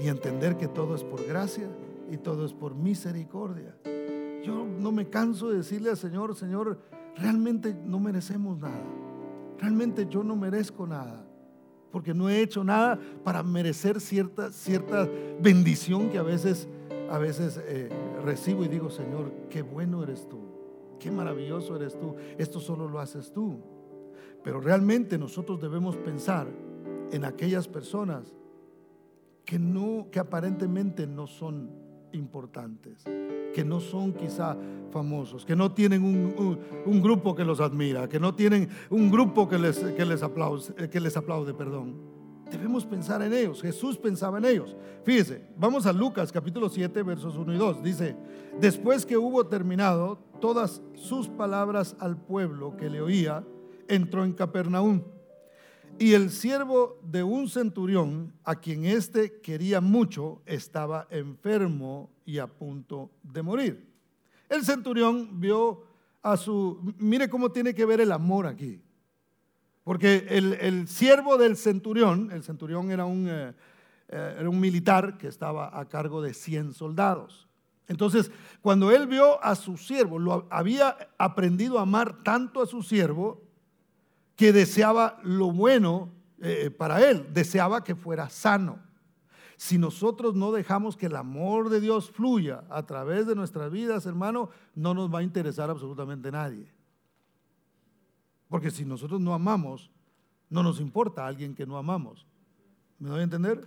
y 0.00 0.08
entender 0.08 0.56
que 0.56 0.66
todo 0.66 0.96
es 0.96 1.04
por 1.04 1.24
gracia 1.24 1.68
y 2.10 2.16
todo 2.16 2.44
es 2.44 2.52
por 2.52 2.74
misericordia. 2.74 3.76
Yo 4.44 4.66
no 4.66 4.90
me 4.90 5.08
canso 5.08 5.50
de 5.50 5.58
decirle 5.58 5.90
al 5.90 5.96
Señor, 5.96 6.34
Señor, 6.34 6.80
realmente 7.16 7.72
no 7.72 8.00
merecemos 8.00 8.58
nada. 8.58 8.82
Realmente 9.60 10.08
yo 10.10 10.24
no 10.24 10.34
merezco 10.34 10.88
nada. 10.88 11.24
Porque 11.92 12.14
no 12.14 12.28
he 12.28 12.40
hecho 12.40 12.64
nada 12.64 12.98
para 13.22 13.44
merecer 13.44 14.00
cierta, 14.00 14.50
cierta 14.50 15.08
bendición 15.40 16.10
que 16.10 16.18
a 16.18 16.24
veces, 16.24 16.66
a 17.08 17.18
veces 17.18 17.60
eh, 17.64 17.90
recibo 18.24 18.64
y 18.64 18.68
digo, 18.68 18.90
Señor, 18.90 19.32
qué 19.50 19.62
bueno 19.62 20.02
eres 20.02 20.28
tú. 20.28 20.51
Qué 21.02 21.10
maravilloso 21.10 21.74
eres 21.74 21.98
tú. 21.98 22.14
Esto 22.38 22.60
solo 22.60 22.88
lo 22.88 23.00
haces 23.00 23.32
tú. 23.32 23.58
Pero 24.44 24.60
realmente 24.60 25.18
nosotros 25.18 25.60
debemos 25.60 25.96
pensar 25.96 26.46
en 27.10 27.24
aquellas 27.24 27.66
personas 27.66 28.34
que 29.44 29.58
no 29.58 30.06
que 30.10 30.20
aparentemente 30.20 31.06
no 31.06 31.26
son 31.26 31.70
importantes 32.12 33.04
que 33.52 33.64
no 33.64 33.80
son 33.80 34.12
quizá 34.12 34.56
famosos, 34.90 35.44
que 35.44 35.54
no 35.54 35.72
tienen 35.72 36.02
un, 36.02 37.02
grupo 37.02 37.34
que 37.34 37.44
los 37.44 37.60
admira, 37.60 38.08
que 38.08 38.18
no 38.18 38.34
tienen 38.34 38.68
un 38.90 39.10
grupo 39.10 39.48
que 39.48 39.58
les, 39.58 39.78
que 39.78 40.04
les, 40.04 40.22
aplaude, 40.22 40.88
que 40.88 41.00
les 41.00 41.16
aplaude, 41.16 41.54
perdón. 41.54 42.11
Debemos 42.52 42.84
pensar 42.84 43.22
en 43.22 43.32
ellos. 43.32 43.62
Jesús 43.62 43.96
pensaba 43.96 44.36
en 44.36 44.44
ellos. 44.44 44.76
Fíjese, 45.04 45.42
vamos 45.56 45.86
a 45.86 45.92
Lucas 45.92 46.30
capítulo 46.30 46.68
7, 46.68 47.02
versos 47.02 47.36
1 47.36 47.54
y 47.54 47.56
2. 47.56 47.82
Dice, 47.82 48.14
después 48.60 49.06
que 49.06 49.16
hubo 49.16 49.46
terminado 49.46 50.18
todas 50.38 50.82
sus 50.94 51.28
palabras 51.28 51.96
al 51.98 52.18
pueblo 52.18 52.76
que 52.76 52.90
le 52.90 53.00
oía, 53.00 53.42
entró 53.88 54.22
en 54.22 54.34
Capernaum. 54.34 55.02
Y 55.98 56.12
el 56.12 56.30
siervo 56.30 57.00
de 57.02 57.22
un 57.22 57.48
centurión, 57.48 58.34
a 58.44 58.56
quien 58.56 58.84
éste 58.84 59.40
quería 59.40 59.80
mucho, 59.80 60.42
estaba 60.44 61.06
enfermo 61.10 62.10
y 62.26 62.38
a 62.38 62.46
punto 62.46 63.10
de 63.22 63.42
morir. 63.42 63.88
El 64.50 64.62
centurión 64.62 65.40
vio 65.40 65.84
a 66.22 66.36
su... 66.36 66.94
Mire 66.98 67.30
cómo 67.30 67.50
tiene 67.50 67.74
que 67.74 67.86
ver 67.86 68.02
el 68.02 68.12
amor 68.12 68.46
aquí. 68.46 68.82
Porque 69.84 70.26
el, 70.28 70.86
siervo 70.86 71.36
del 71.36 71.56
centurión, 71.56 72.30
el 72.30 72.44
centurión 72.44 72.90
era 72.90 73.04
un, 73.04 73.26
eh, 73.28 73.52
eh, 74.08 74.48
militar 74.52 75.18
que 75.18 75.26
estaba 75.26 75.78
a 75.78 75.88
cargo 75.88 76.22
de 76.22 76.34
100 76.34 76.72
soldados. 76.72 77.48
Entonces, 77.88 78.30
cuando 78.60 78.92
él 78.92 79.06
vio 79.06 79.42
a 79.44 79.56
su 79.56 79.76
siervo, 79.76 80.18
lo 80.18 80.46
había 80.50 80.96
aprendido 81.18 81.78
a 81.78 81.82
amar 81.82 82.22
tanto 82.22 82.62
a 82.62 82.66
su 82.66 82.82
siervo 82.82 83.42
que 84.36 84.52
deseaba 84.52 85.18
lo 85.24 85.50
bueno 85.50 86.10
eh, 86.40 86.70
para 86.70 87.08
él, 87.08 87.28
deseaba 87.32 87.84
que 87.84 87.94
fuera 87.94 88.28
sano. 88.28 88.78
Si 89.56 89.78
nosotros 89.78 90.34
no 90.34 90.52
dejamos 90.52 90.96
que 90.96 91.06
el 91.06 91.16
amor 91.16 91.68
de 91.70 91.80
Dios 91.80 92.10
fluya 92.10 92.64
a 92.68 92.84
través 92.84 93.26
de 93.26 93.34
nuestras 93.34 93.70
vidas, 93.70 94.06
hermano, 94.06 94.50
no 94.74 94.94
nos 94.94 95.12
va 95.12 95.20
a 95.20 95.22
interesar 95.22 95.70
absolutamente 95.70 96.32
nadie. 96.32 96.72
Porque 98.52 98.70
si 98.70 98.84
nosotros 98.84 99.18
no 99.18 99.32
amamos, 99.32 99.90
no 100.50 100.62
nos 100.62 100.78
importa 100.78 101.24
a 101.24 101.28
alguien 101.28 101.54
que 101.54 101.64
no 101.64 101.78
amamos. 101.78 102.26
¿Me 102.98 103.08
doy 103.08 103.20
a 103.20 103.22
entender? 103.22 103.66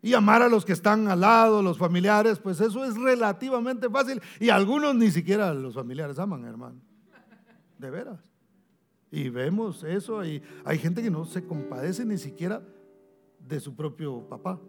Y 0.00 0.14
amar 0.14 0.40
a 0.40 0.48
los 0.48 0.64
que 0.64 0.72
están 0.72 1.08
al 1.08 1.18
lado, 1.18 1.62
los 1.62 1.78
familiares, 1.78 2.38
pues 2.38 2.60
eso 2.60 2.84
es 2.84 2.94
relativamente 2.94 3.90
fácil. 3.90 4.22
Y 4.38 4.50
algunos 4.50 4.94
ni 4.94 5.10
siquiera 5.10 5.52
los 5.52 5.74
familiares 5.74 6.16
aman, 6.20 6.44
hermano. 6.44 6.80
De 7.76 7.90
veras. 7.90 8.20
Y 9.10 9.30
vemos 9.30 9.82
eso, 9.82 10.24
y 10.24 10.44
hay 10.64 10.78
gente 10.78 11.02
que 11.02 11.10
no 11.10 11.24
se 11.24 11.44
compadece 11.44 12.04
ni 12.04 12.18
siquiera 12.18 12.62
de 13.40 13.58
su 13.58 13.74
propio 13.74 14.28
papá. 14.28 14.60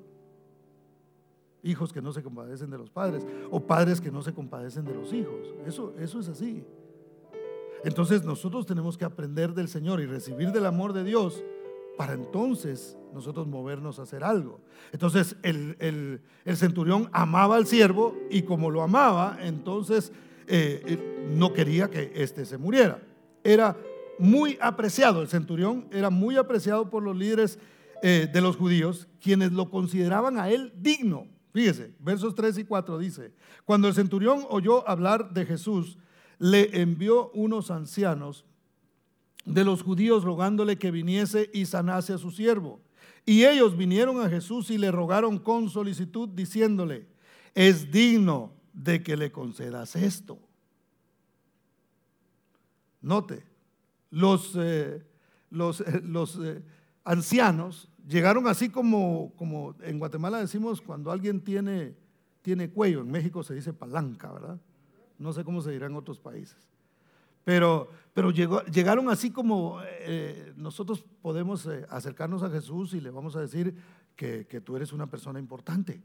Hijos 1.61 1.93
que 1.93 2.01
no 2.01 2.11
se 2.13 2.23
compadecen 2.23 2.71
de 2.71 2.79
los 2.79 2.89
padres, 2.89 3.23
o 3.51 3.59
padres 3.59 4.01
que 4.01 4.11
no 4.11 4.23
se 4.23 4.33
compadecen 4.33 4.85
de 4.85 4.95
los 4.95 5.13
hijos. 5.13 5.53
Eso, 5.67 5.93
eso 5.99 6.19
es 6.19 6.29
así. 6.29 6.65
Entonces 7.83 8.23
nosotros 8.23 8.65
tenemos 8.65 8.97
que 8.97 9.05
aprender 9.05 9.53
del 9.53 9.67
Señor 9.67 10.01
y 10.01 10.05
recibir 10.05 10.51
del 10.51 10.65
amor 10.65 10.93
de 10.93 11.03
Dios 11.03 11.43
para 11.97 12.13
entonces 12.13 12.97
nosotros 13.13 13.47
movernos 13.47 13.99
a 13.99 14.03
hacer 14.03 14.23
algo. 14.23 14.61
Entonces 14.91 15.35
el, 15.43 16.21
centurión 16.55 17.09
amaba 17.11 17.55
al 17.55 17.67
siervo 17.67 18.15
y 18.29 18.43
como 18.43 18.69
lo 18.71 18.81
amaba, 18.81 19.37
entonces 19.41 20.11
eh, 20.47 21.27
no 21.35 21.53
quería 21.53 21.89
que 21.89 22.11
éste 22.15 22.45
se 22.45 22.57
muriera. 22.57 23.01
Era 23.43 23.75
muy 24.17 24.57
apreciado, 24.61 25.21
el 25.21 25.27
centurión 25.27 25.87
era 25.91 26.09
muy 26.09 26.37
apreciado 26.37 26.89
por 26.89 27.03
los 27.03 27.15
líderes 27.15 27.59
eh, 28.01 28.29
de 28.31 28.41
los 28.41 28.55
judíos, 28.55 29.07
quienes 29.21 29.51
lo 29.51 29.69
consideraban 29.69 30.39
a 30.39 30.49
él 30.49 30.73
digno. 30.77 31.27
Fíjese, 31.51 31.93
versos 31.99 32.35
3 32.35 32.59
y 32.59 32.63
4 32.63 32.97
dice, 32.97 33.33
cuando 33.65 33.87
el 33.87 33.93
centurión 33.93 34.45
oyó 34.49 34.87
hablar 34.87 35.33
de 35.33 35.45
Jesús, 35.45 35.97
le 36.39 36.81
envió 36.81 37.29
unos 37.31 37.69
ancianos 37.69 38.45
de 39.45 39.63
los 39.63 39.83
judíos 39.83 40.23
rogándole 40.23 40.77
que 40.77 40.91
viniese 40.91 41.49
y 41.53 41.65
sanase 41.65 42.13
a 42.13 42.17
su 42.17 42.31
siervo. 42.31 42.79
Y 43.25 43.45
ellos 43.45 43.77
vinieron 43.77 44.21
a 44.21 44.29
Jesús 44.29 44.71
y 44.71 44.77
le 44.77 44.91
rogaron 44.91 45.37
con 45.37 45.69
solicitud 45.69 46.29
diciéndole, 46.29 47.07
es 47.53 47.91
digno 47.91 48.53
de 48.73 49.03
que 49.03 49.17
le 49.17 49.31
concedas 49.31 49.95
esto. 49.95 50.39
Note, 53.01 53.43
los, 54.11 54.53
eh, 54.55 55.03
los, 55.49 55.81
eh, 55.81 56.01
los 56.03 56.37
eh, 56.37 56.63
ancianos 57.03 57.89
llegaron 58.07 58.47
así 58.47 58.69
como, 58.69 59.33
como 59.35 59.75
en 59.81 59.99
Guatemala 59.99 60.39
decimos 60.39 60.81
cuando 60.81 61.11
alguien 61.11 61.41
tiene, 61.41 61.95
tiene 62.41 62.69
cuello, 62.69 63.01
en 63.01 63.11
México 63.11 63.43
se 63.43 63.55
dice 63.55 63.73
palanca, 63.73 64.31
¿verdad? 64.31 64.59
No 65.19 65.31
sé 65.33 65.43
cómo 65.43 65.61
se 65.61 65.71
dirá 65.71 65.85
en 65.85 65.95
otros 65.95 66.19
países. 66.19 66.57
Pero, 67.43 67.89
pero 68.13 68.31
llegaron 68.31 69.09
así 69.09 69.31
como 69.31 69.79
nosotros 70.55 71.03
podemos 71.21 71.67
acercarnos 71.89 72.43
a 72.43 72.49
Jesús 72.49 72.93
y 72.93 73.01
le 73.01 73.11
vamos 73.11 73.35
a 73.35 73.41
decir 73.41 73.75
que, 74.15 74.45
que 74.47 74.61
tú 74.61 74.75
eres 74.75 74.91
una 74.93 75.07
persona 75.07 75.39
importante 75.39 76.01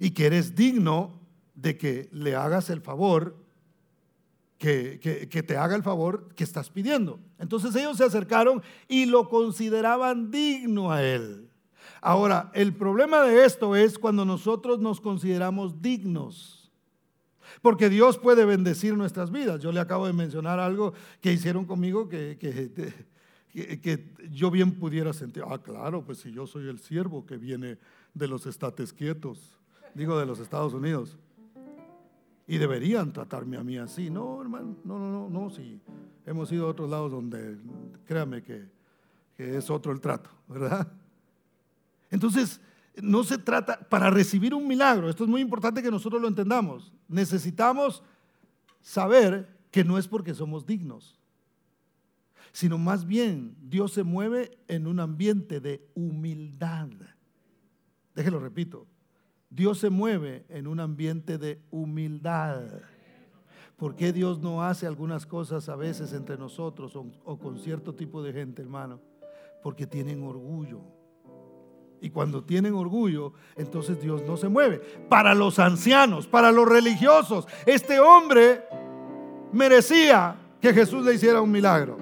y 0.00 0.10
que 0.10 0.26
eres 0.26 0.54
digno 0.54 1.20
de 1.54 1.76
que 1.76 2.08
le 2.12 2.34
hagas 2.34 2.70
el 2.70 2.80
favor 2.80 3.46
que, 4.58 5.44
te 5.46 5.56
haga 5.56 5.76
el 5.76 5.82
favor 5.82 6.34
que 6.34 6.44
estás 6.44 6.70
pidiendo. 6.70 7.20
Entonces 7.38 7.74
ellos 7.74 7.96
se 7.96 8.04
acercaron 8.04 8.62
y 8.88 9.06
lo 9.06 9.28
consideraban 9.28 10.30
digno 10.30 10.90
a 10.90 11.02
él. 11.02 11.50
Ahora, 12.00 12.50
el 12.54 12.74
problema 12.74 13.22
de 13.22 13.44
esto 13.44 13.76
es 13.76 13.98
cuando 13.98 14.24
nosotros 14.24 14.80
nos 14.80 15.00
consideramos 15.00 15.80
dignos. 15.82 16.65
Porque 17.62 17.88
Dios 17.88 18.18
puede 18.18 18.44
bendecir 18.44 18.96
nuestras 18.96 19.30
vidas. 19.30 19.60
Yo 19.60 19.72
le 19.72 19.80
acabo 19.80 20.06
de 20.06 20.12
mencionar 20.12 20.58
algo 20.58 20.92
que 21.20 21.32
hicieron 21.32 21.64
conmigo 21.64 22.08
que, 22.08 22.36
que, 22.38 23.80
que 23.80 24.04
yo 24.30 24.50
bien 24.50 24.72
pudiera 24.72 25.12
sentir. 25.12 25.42
Ah, 25.48 25.58
claro, 25.58 26.04
pues 26.04 26.18
si 26.18 26.32
yo 26.32 26.46
soy 26.46 26.68
el 26.68 26.78
siervo 26.78 27.26
que 27.26 27.36
viene 27.36 27.78
de 28.14 28.28
los 28.28 28.46
estates 28.46 28.92
quietos, 28.92 29.58
digo 29.94 30.18
de 30.18 30.26
los 30.26 30.38
Estados 30.40 30.74
Unidos. 30.74 31.16
Y 32.48 32.58
deberían 32.58 33.12
tratarme 33.12 33.56
a 33.56 33.64
mí 33.64 33.76
así. 33.76 34.08
No, 34.08 34.40
hermano, 34.40 34.76
no, 34.84 34.98
no, 34.98 35.10
no, 35.10 35.28
no. 35.28 35.50
Si 35.50 35.80
hemos 36.24 36.52
ido 36.52 36.66
a 36.66 36.70
otros 36.70 36.88
lados 36.88 37.10
donde, 37.10 37.56
créame 38.06 38.42
que 38.42 38.64
es 39.38 39.68
otro 39.68 39.92
el 39.92 40.00
trato, 40.00 40.30
¿verdad? 40.46 40.86
Entonces, 42.10 42.60
no 43.02 43.24
se 43.24 43.38
trata, 43.38 43.78
para 43.88 44.10
recibir 44.10 44.54
un 44.54 44.66
milagro, 44.66 45.08
esto 45.08 45.24
es 45.24 45.30
muy 45.30 45.40
importante 45.40 45.82
que 45.82 45.90
nosotros 45.90 46.20
lo 46.20 46.28
entendamos, 46.28 46.92
necesitamos 47.08 48.02
saber 48.80 49.48
que 49.70 49.84
no 49.84 49.98
es 49.98 50.08
porque 50.08 50.34
somos 50.34 50.64
dignos, 50.64 51.18
sino 52.52 52.78
más 52.78 53.04
bien 53.04 53.56
Dios 53.60 53.92
se 53.92 54.02
mueve 54.02 54.56
en 54.68 54.86
un 54.86 55.00
ambiente 55.00 55.60
de 55.60 55.86
humildad. 55.94 56.88
Déjelo 58.14 58.40
repito, 58.40 58.86
Dios 59.50 59.78
se 59.78 59.90
mueve 59.90 60.46
en 60.48 60.66
un 60.66 60.80
ambiente 60.80 61.38
de 61.38 61.60
humildad. 61.70 62.62
¿Por 63.76 63.94
qué 63.94 64.12
Dios 64.12 64.40
no 64.40 64.62
hace 64.62 64.86
algunas 64.86 65.26
cosas 65.26 65.68
a 65.68 65.76
veces 65.76 66.14
entre 66.14 66.38
nosotros 66.38 66.96
o, 66.96 67.38
con 67.38 67.58
cierto 67.58 67.94
tipo 67.94 68.22
de 68.22 68.32
gente, 68.32 68.62
hermano? 68.62 69.00
Porque 69.62 69.86
tienen 69.86 70.22
orgullo. 70.22 70.80
Y 72.00 72.10
cuando 72.10 72.42
tienen 72.42 72.74
orgullo, 72.74 73.32
entonces 73.56 74.00
Dios 74.00 74.22
no 74.26 74.36
se 74.36 74.48
mueve. 74.48 74.78
Para 75.08 75.34
los 75.34 75.58
ancianos, 75.58 76.26
para 76.26 76.52
los 76.52 76.68
religiosos, 76.68 77.46
este 77.64 78.00
hombre 78.00 78.64
merecía 79.52 80.36
que 80.60 80.72
Jesús 80.74 81.04
le 81.04 81.14
hiciera 81.14 81.40
un 81.40 81.50
milagro. 81.50 81.96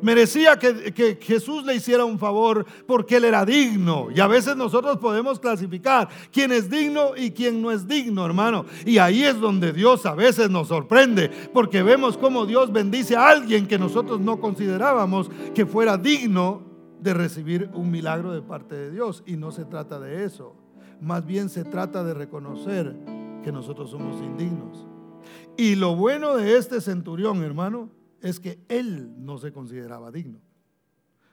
Merecía 0.00 0.58
que, 0.58 0.92
que, 0.92 1.16
Jesús 1.22 1.64
le 1.64 1.76
hiciera 1.76 2.04
un 2.04 2.18
favor 2.18 2.66
porque 2.88 3.16
él 3.16 3.24
era 3.24 3.44
digno. 3.44 4.08
Y 4.12 4.18
a 4.18 4.26
veces 4.26 4.56
nosotros 4.56 4.98
podemos 4.98 5.38
clasificar 5.38 6.08
quién 6.32 6.50
es 6.50 6.68
digno 6.68 7.12
y 7.16 7.30
quién 7.30 7.62
no 7.62 7.70
es 7.70 7.86
digno, 7.86 8.26
hermano. 8.26 8.66
Y 8.84 8.98
ahí 8.98 9.22
es 9.22 9.38
donde 9.38 9.72
Dios 9.72 10.04
a 10.04 10.16
veces 10.16 10.50
nos 10.50 10.68
sorprende 10.68 11.30
porque 11.52 11.84
vemos 11.84 12.18
cómo 12.18 12.46
Dios 12.46 12.72
bendice 12.72 13.14
a 13.14 13.28
alguien 13.28 13.68
que 13.68 13.78
nosotros 13.78 14.20
no 14.20 14.40
considerábamos 14.40 15.30
que 15.54 15.66
fuera 15.66 15.96
digno 15.96 16.71
de 17.02 17.14
recibir 17.14 17.70
un 17.74 17.90
milagro 17.90 18.32
de 18.32 18.42
parte 18.42 18.74
de 18.74 18.90
Dios. 18.90 19.22
Y 19.26 19.36
no 19.36 19.50
se 19.50 19.64
trata 19.64 19.98
de 19.98 20.24
eso. 20.24 20.56
Más 21.00 21.26
bien 21.26 21.48
se 21.48 21.64
trata 21.64 22.04
de 22.04 22.14
reconocer 22.14 22.94
que 23.42 23.52
nosotros 23.52 23.90
somos 23.90 24.22
indignos. 24.22 24.86
Y 25.56 25.74
lo 25.74 25.96
bueno 25.96 26.36
de 26.36 26.56
este 26.56 26.80
centurión, 26.80 27.42
hermano, 27.42 27.90
es 28.20 28.38
que 28.38 28.60
él 28.68 29.12
no 29.18 29.38
se 29.38 29.52
consideraba 29.52 30.12
digno. 30.12 30.40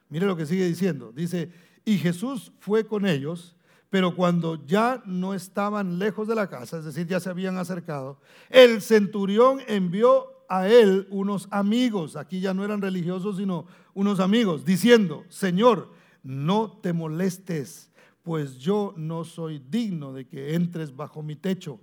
Mire 0.10 0.26
lo 0.26 0.36
que 0.36 0.48
sigue 0.48 0.66
diciendo. 0.66 1.12
Dice, 1.12 1.52
y 1.86 1.98
Jesús 1.98 2.52
fue 2.60 2.86
con 2.86 3.06
ellos, 3.06 3.56
pero 3.92 4.16
cuando 4.16 4.66
ya 4.66 5.02
no 5.06 5.34
estaban 5.34 6.00
lejos 6.00 6.28
de 6.28 6.36
la 6.36 6.50
casa, 6.50 6.80
es 6.80 6.86
decir, 6.86 7.08
ya 7.08 7.20
se 7.20 7.30
habían 7.30 7.58
acercado, 7.58 8.20
el 8.50 8.82
centurión 8.82 9.60
envió 9.68 10.39
a 10.50 10.68
él 10.68 11.08
unos 11.12 11.48
amigos, 11.52 12.16
aquí 12.16 12.42
ya 12.42 12.54
no 12.54 12.66
eran 12.66 12.82
religiosos, 12.82 13.38
sino 13.38 13.66
unos 13.94 14.20
amigos, 14.20 14.66
diciendo, 14.66 15.24
Señor, 15.30 15.94
no 16.24 16.80
te 16.82 16.92
molestes, 16.92 17.92
pues 18.24 18.58
yo 18.58 18.94
no 18.98 19.24
soy 19.24 19.60
digno 19.70 20.12
de 20.12 20.28
que 20.28 20.56
entres 20.56 20.96
bajo 20.96 21.24
mi 21.24 21.36
techo 21.36 21.80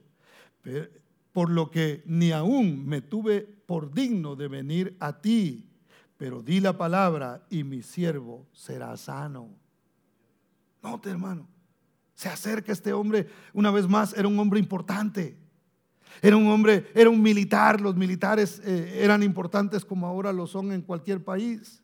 por 1.33 1.50
lo 1.50 1.70
que 1.70 2.02
ni 2.07 2.33
aún 2.33 2.87
me 2.87 3.02
tuve 3.02 3.42
por 3.42 3.92
digno 3.92 4.37
de 4.37 4.48
venir 4.48 4.96
a 5.00 5.20
ti, 5.20 5.68
pero 6.16 6.42
di 6.42 6.61
la 6.61 6.79
palabra 6.79 7.46
y 7.50 7.62
mi 7.62 7.83
siervo 7.83 8.46
será 8.52 8.96
sano. 8.96 9.50
Note, 10.83 11.11
hermano, 11.11 11.46
se 12.14 12.29
acerca 12.29 12.72
este 12.72 12.92
hombre, 12.92 13.29
una 13.52 13.70
vez 13.70 13.87
más, 13.87 14.16
era 14.16 14.26
un 14.26 14.38
hombre 14.38 14.59
importante. 14.59 15.37
Era 16.22 16.37
un 16.37 16.48
hombre, 16.48 16.87
era 16.94 17.11
un 17.11 17.22
militar, 17.22 17.81
los 17.81 17.96
militares 17.96 18.61
eh, 18.64 19.00
eran 19.02 19.22
importantes 19.22 19.85
como 19.85 20.07
ahora 20.07 20.33
lo 20.33 20.46
son 20.46 20.72
en 20.72 20.83
cualquier 20.83 21.22
país. 21.22 21.83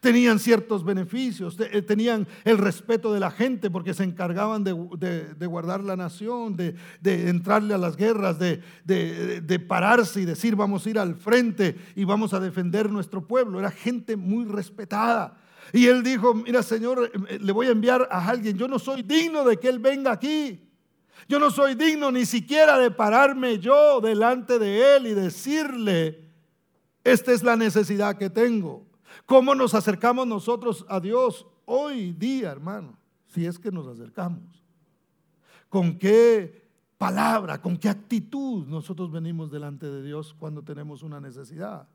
Tenían 0.00 0.38
ciertos 0.38 0.84
beneficios, 0.84 1.56
eh, 1.60 1.80
tenían 1.80 2.26
el 2.44 2.58
respeto 2.58 3.12
de 3.12 3.20
la 3.20 3.30
gente 3.30 3.70
porque 3.70 3.94
se 3.94 4.04
encargaban 4.04 4.64
de, 4.64 4.72
guardar 5.46 5.82
la 5.82 5.96
nación, 5.96 6.56
de, 6.56 6.74
entrarle 7.04 7.72
a 7.72 7.78
las 7.78 7.96
guerras, 7.96 8.38
de, 8.38 9.64
pararse 9.66 10.20
y 10.20 10.24
decir 10.24 10.56
vamos 10.56 10.86
a 10.86 10.90
ir 10.90 10.98
al 10.98 11.14
frente 11.14 11.76
y 11.94 12.04
vamos 12.04 12.34
a 12.34 12.40
defender 12.40 12.90
nuestro 12.90 13.26
pueblo. 13.26 13.58
Era 13.58 13.70
gente 13.70 14.16
muy 14.16 14.44
respetada. 14.44 15.38
Y 15.72 15.86
él 15.86 16.02
dijo, 16.02 16.34
mira 16.34 16.62
Señor, 16.62 17.10
eh, 17.28 17.38
le 17.40 17.52
voy 17.52 17.66
a 17.66 17.70
enviar 17.70 18.06
a 18.10 18.28
alguien, 18.28 18.56
yo 18.56 18.68
no 18.68 18.78
soy 18.78 19.02
digno 19.02 19.44
de 19.44 19.56
que 19.56 19.68
él 19.68 19.78
venga 19.78 20.12
aquí. 20.12 20.65
Yo 21.28 21.38
no 21.38 21.50
soy 21.50 21.74
digno 21.74 22.12
ni 22.12 22.24
siquiera 22.24 22.78
de 22.78 22.90
pararme 22.90 23.58
yo 23.58 24.00
delante 24.00 24.58
de 24.58 24.96
él 24.96 25.06
y 25.06 25.14
decirle, 25.14 26.30
esta 27.02 27.32
es 27.32 27.42
la 27.42 27.56
necesidad 27.56 28.16
que 28.16 28.30
tengo. 28.30 28.86
¿Cómo 29.24 29.54
nos 29.54 29.74
acercamos 29.74 30.26
nosotros 30.26 30.84
a 30.88 31.00
Dios 31.00 31.46
hoy 31.64 32.12
día, 32.12 32.50
hermano? 32.50 32.98
Si 33.26 33.46
es 33.46 33.58
que 33.58 33.72
nos 33.72 33.86
acercamos. 33.86 34.62
¿Con 35.68 35.98
qué 35.98 36.68
palabra, 36.96 37.60
con 37.60 37.76
qué 37.76 37.88
actitud 37.88 38.66
nosotros 38.66 39.10
venimos 39.10 39.50
delante 39.50 39.86
de 39.86 40.02
Dios 40.02 40.34
cuando 40.38 40.62
tenemos 40.62 41.02
una 41.02 41.20
necesidad? 41.20 41.88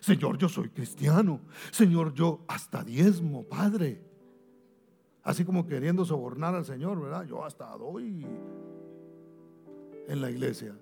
Señor, 0.00 0.38
yo 0.38 0.48
soy 0.48 0.68
cristiano. 0.68 1.40
Señor, 1.70 2.12
yo 2.14 2.44
hasta 2.48 2.84
diezmo, 2.84 3.44
Padre. 3.44 4.07
Así 5.28 5.44
como 5.44 5.66
queriendo 5.66 6.06
sobornar 6.06 6.54
al 6.54 6.64
Señor, 6.64 6.98
¿verdad? 7.02 7.26
Yo 7.26 7.44
hasta 7.44 7.66
doy 7.76 8.24
en 10.08 10.20
la 10.22 10.30
iglesia. 10.30 10.74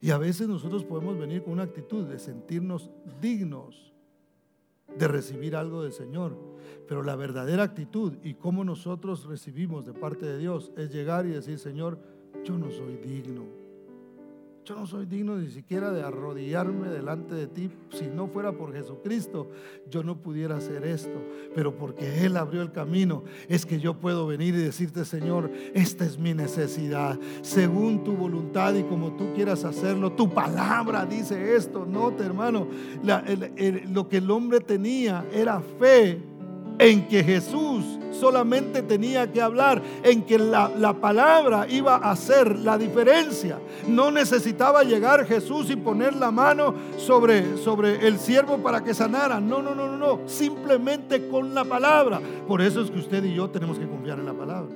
Y 0.00 0.12
a 0.12 0.18
veces 0.18 0.46
nosotros 0.46 0.84
podemos 0.84 1.18
venir 1.18 1.42
con 1.42 1.54
una 1.54 1.64
actitud 1.64 2.06
de 2.06 2.20
sentirnos 2.20 2.92
dignos 3.20 3.92
de 4.96 5.08
recibir 5.08 5.56
algo 5.56 5.82
del 5.82 5.92
Señor. 5.92 6.38
Pero 6.86 7.02
la 7.02 7.16
verdadera 7.16 7.64
actitud 7.64 8.18
y 8.22 8.34
cómo 8.34 8.62
nosotros 8.62 9.24
recibimos 9.24 9.84
de 9.84 9.94
parte 9.94 10.26
de 10.26 10.38
Dios 10.38 10.70
es 10.76 10.92
llegar 10.92 11.26
y 11.26 11.30
decir, 11.30 11.58
Señor, 11.58 11.98
yo 12.44 12.56
no 12.56 12.70
soy 12.70 12.98
digno 12.98 13.59
yo 14.64 14.74
no 14.76 14.86
soy 14.86 15.06
digno 15.06 15.36
ni 15.36 15.48
siquiera 15.50 15.90
de 15.90 16.02
arrodillarme 16.02 16.88
delante 16.88 17.34
de 17.34 17.46
ti. 17.46 17.70
Si 17.90 18.06
no 18.06 18.28
fuera 18.28 18.52
por 18.52 18.72
Jesucristo, 18.72 19.50
yo 19.90 20.02
no 20.02 20.20
pudiera 20.20 20.56
hacer 20.56 20.84
esto. 20.84 21.22
Pero 21.54 21.76
porque 21.76 22.24
Él 22.24 22.36
abrió 22.36 22.62
el 22.62 22.70
camino, 22.70 23.24
es 23.48 23.66
que 23.66 23.80
yo 23.80 23.98
puedo 23.98 24.26
venir 24.26 24.54
y 24.54 24.58
decirte, 24.58 25.04
Señor, 25.04 25.50
esta 25.74 26.04
es 26.04 26.18
mi 26.18 26.34
necesidad. 26.34 27.18
Según 27.42 28.04
tu 28.04 28.12
voluntad 28.12 28.74
y 28.74 28.84
como 28.84 29.16
tú 29.16 29.32
quieras 29.34 29.64
hacerlo, 29.64 30.12
tu 30.12 30.28
palabra 30.32 31.06
dice 31.06 31.56
esto. 31.56 31.84
No, 31.84 32.10
hermano, 32.20 32.68
lo 33.02 34.08
que 34.08 34.18
el 34.18 34.30
hombre 34.30 34.60
tenía 34.60 35.26
era 35.32 35.60
fe 35.60 36.29
en 36.80 37.06
que 37.06 37.22
Jesús 37.22 37.98
solamente 38.12 38.82
tenía 38.82 39.30
que 39.30 39.40
hablar, 39.40 39.82
en 40.02 40.24
que 40.24 40.38
la, 40.38 40.94
palabra 41.00 41.68
iba 41.68 41.96
a 41.96 42.10
hacer 42.10 42.58
la 42.58 42.78
diferencia. 42.78 43.60
No 43.86 44.10
necesitaba 44.10 44.82
llegar 44.82 45.26
Jesús 45.26 45.70
y 45.70 45.76
poner 45.76 46.16
la 46.16 46.30
mano 46.30 46.74
sobre, 46.96 47.58
sobre 47.58 48.06
el 48.06 48.18
siervo 48.18 48.58
para 48.58 48.82
que 48.82 48.94
sanara. 48.94 49.40
No, 49.40 49.62
no, 49.62 49.74
no, 49.74 49.86
no, 49.88 49.96
no. 49.96 50.28
Simplemente 50.28 51.28
con 51.28 51.54
la 51.54 51.64
palabra. 51.64 52.20
Por 52.48 52.62
eso 52.62 52.80
es 52.80 52.90
que 52.90 52.98
usted 52.98 53.22
y 53.24 53.34
yo 53.34 53.50
tenemos 53.50 53.78
que 53.78 53.86
confiar 53.86 54.18
en 54.18 54.26
la 54.26 54.34
palabra. 54.34 54.74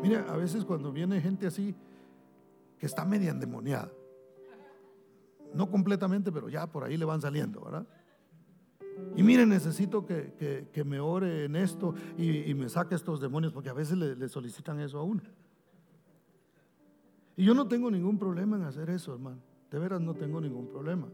Mire, 0.00 0.22
a 0.28 0.36
veces 0.36 0.64
cuando 0.64 0.92
viene 0.92 1.20
gente 1.20 1.46
así 1.46 1.74
que 2.78 2.86
está 2.86 3.04
media 3.04 3.30
endemoniada, 3.30 3.90
no 5.54 5.70
completamente, 5.70 6.30
pero 6.30 6.48
ya 6.48 6.66
por 6.66 6.84
ahí 6.84 6.96
le 6.96 7.04
van 7.04 7.20
saliendo, 7.20 7.60
¿verdad? 7.60 7.86
Y 9.16 9.22
mire, 9.22 9.46
necesito 9.46 10.04
que, 10.04 10.84
me 10.84 11.00
ore 11.00 11.44
en 11.44 11.56
esto 11.56 11.94
y, 12.18 12.52
me 12.54 12.68
saque 12.68 12.94
estos 12.94 13.20
demonios, 13.20 13.52
porque 13.52 13.68
a 13.68 13.74
veces 13.74 13.96
le, 13.96 14.28
solicitan 14.28 14.80
eso 14.80 14.98
a 14.98 15.04
uno. 15.04 15.22
Y 17.36 17.44
yo 17.44 17.54
no 17.54 17.66
tengo 17.66 17.90
ningún 17.90 18.18
problema 18.18 18.56
en 18.56 18.62
hacer 18.62 18.90
eso, 18.90 19.12
hermano. 19.12 19.38
De 19.70 19.78
veras 19.78 20.00
no 20.00 20.14
tengo 20.14 20.40
ningún 20.40 20.68
problema. 20.68 21.08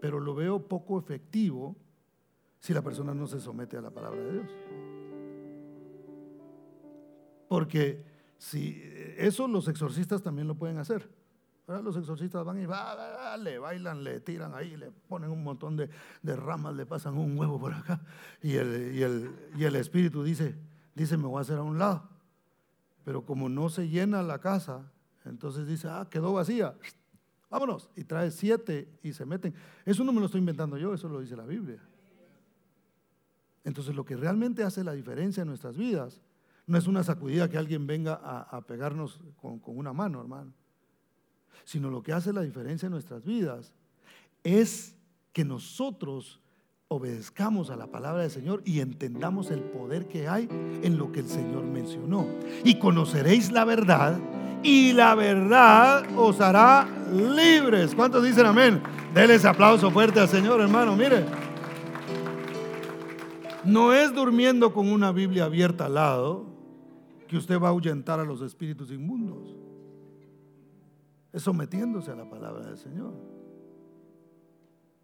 Pero 0.00 0.20
lo 0.20 0.34
veo 0.34 0.66
poco 0.66 0.98
efectivo 0.98 1.76
si 2.58 2.72
la 2.72 2.82
persona 2.82 3.14
no 3.14 3.26
se 3.26 3.40
somete 3.40 3.76
a 3.76 3.82
la 3.82 3.90
palabra 3.90 4.20
de 4.22 4.32
Dios. 4.32 4.50
Porque 7.48 8.02
si 8.38 8.82
eso 9.16 9.46
los 9.48 9.68
exorcistas 9.68 10.22
también 10.22 10.48
lo 10.48 10.54
pueden 10.54 10.78
hacer. 10.78 11.08
Los 11.66 11.96
exorcistas 11.96 12.44
van 12.44 12.58
y 12.58 12.66
le 13.42 13.58
bailan, 13.58 14.04
le 14.04 14.20
tiran 14.20 14.54
ahí, 14.54 14.76
le 14.76 14.90
ponen 14.90 15.30
un 15.30 15.42
montón 15.42 15.76
de, 15.76 15.88
ramas, 16.36 16.74
le 16.74 16.84
pasan 16.84 17.16
un 17.16 17.38
huevo 17.38 17.58
por 17.58 17.72
acá. 17.72 18.02
Y 18.42 18.56
el, 18.56 19.34
y 19.56 19.64
el, 19.64 19.76
espíritu 19.76 20.22
dice, 20.22 20.54
dice, 20.94 21.16
me 21.16 21.26
voy 21.26 21.38
a 21.38 21.40
hacer 21.40 21.56
a 21.56 21.62
un 21.62 21.78
lado. 21.78 22.06
Pero 23.02 23.24
como 23.24 23.48
no 23.48 23.70
se 23.70 23.88
llena 23.88 24.22
la 24.22 24.40
casa, 24.40 24.92
entonces 25.24 25.66
dice, 25.66 25.88
ah, 25.88 26.06
quedó 26.10 26.34
vacía. 26.34 26.74
Vámonos. 27.48 27.88
Y 27.96 28.04
trae 28.04 28.30
siete 28.30 28.98
y 29.02 29.14
se 29.14 29.24
meten. 29.24 29.54
Eso 29.86 30.04
no 30.04 30.12
me 30.12 30.20
lo 30.20 30.26
estoy 30.26 30.40
inventando 30.40 30.76
yo, 30.76 30.92
eso 30.92 31.08
lo 31.08 31.20
dice 31.20 31.34
la 31.34 31.46
Biblia. 31.46 31.80
Entonces 33.62 33.94
lo 33.94 34.04
que 34.04 34.16
realmente 34.16 34.64
hace 34.64 34.84
la 34.84 34.92
diferencia 34.92 35.40
en 35.40 35.48
nuestras 35.48 35.78
vidas 35.78 36.20
no 36.66 36.76
es 36.76 36.86
una 36.86 37.02
sacudida 37.02 37.48
que 37.48 37.56
alguien 37.56 37.86
venga 37.86 38.14
a, 38.14 38.60
pegarnos 38.66 39.20
con 39.40 39.60
una 39.64 39.94
mano, 39.94 40.20
hermano 40.20 40.52
sino 41.64 41.90
lo 41.90 42.02
que 42.02 42.12
hace 42.12 42.32
la 42.32 42.42
diferencia 42.42 42.86
en 42.86 42.92
nuestras 42.92 43.24
vidas 43.24 43.72
es 44.42 44.94
que 45.32 45.44
nosotros 45.44 46.40
obedezcamos 46.88 47.70
a 47.70 47.76
la 47.76 47.88
palabra 47.88 48.22
del 48.22 48.30
Señor 48.30 48.62
y 48.64 48.80
entendamos 48.80 49.50
el 49.50 49.60
poder 49.60 50.06
que 50.06 50.28
hay 50.28 50.48
en 50.82 50.98
lo 50.98 51.10
que 51.10 51.20
el 51.20 51.28
Señor 51.28 51.64
mencionó. 51.64 52.26
Y 52.62 52.78
conoceréis 52.78 53.50
la 53.50 53.64
verdad 53.64 54.18
y 54.62 54.92
la 54.92 55.14
verdad 55.14 56.04
os 56.16 56.40
hará 56.40 56.86
libres. 57.12 57.94
¿Cuántos 57.94 58.22
dicen 58.22 58.46
amén? 58.46 58.82
Denle 59.12 59.34
ese 59.34 59.48
aplauso 59.48 59.90
fuerte 59.90 60.20
al 60.20 60.28
Señor, 60.28 60.60
hermano. 60.60 60.96
Mire, 60.96 61.24
no 63.64 63.92
es 63.92 64.14
durmiendo 64.14 64.72
con 64.72 64.90
una 64.90 65.10
Biblia 65.10 65.44
abierta 65.44 65.86
al 65.86 65.94
lado 65.94 66.46
que 67.26 67.36
usted 67.36 67.58
va 67.58 67.68
a 67.68 67.70
ahuyentar 67.70 68.20
a 68.20 68.24
los 68.24 68.42
espíritus 68.42 68.90
inmundos 68.90 69.63
es 71.34 71.42
sometiéndose 71.42 72.12
a 72.12 72.14
la 72.14 72.30
palabra 72.30 72.64
del 72.66 72.78
Señor. 72.78 73.12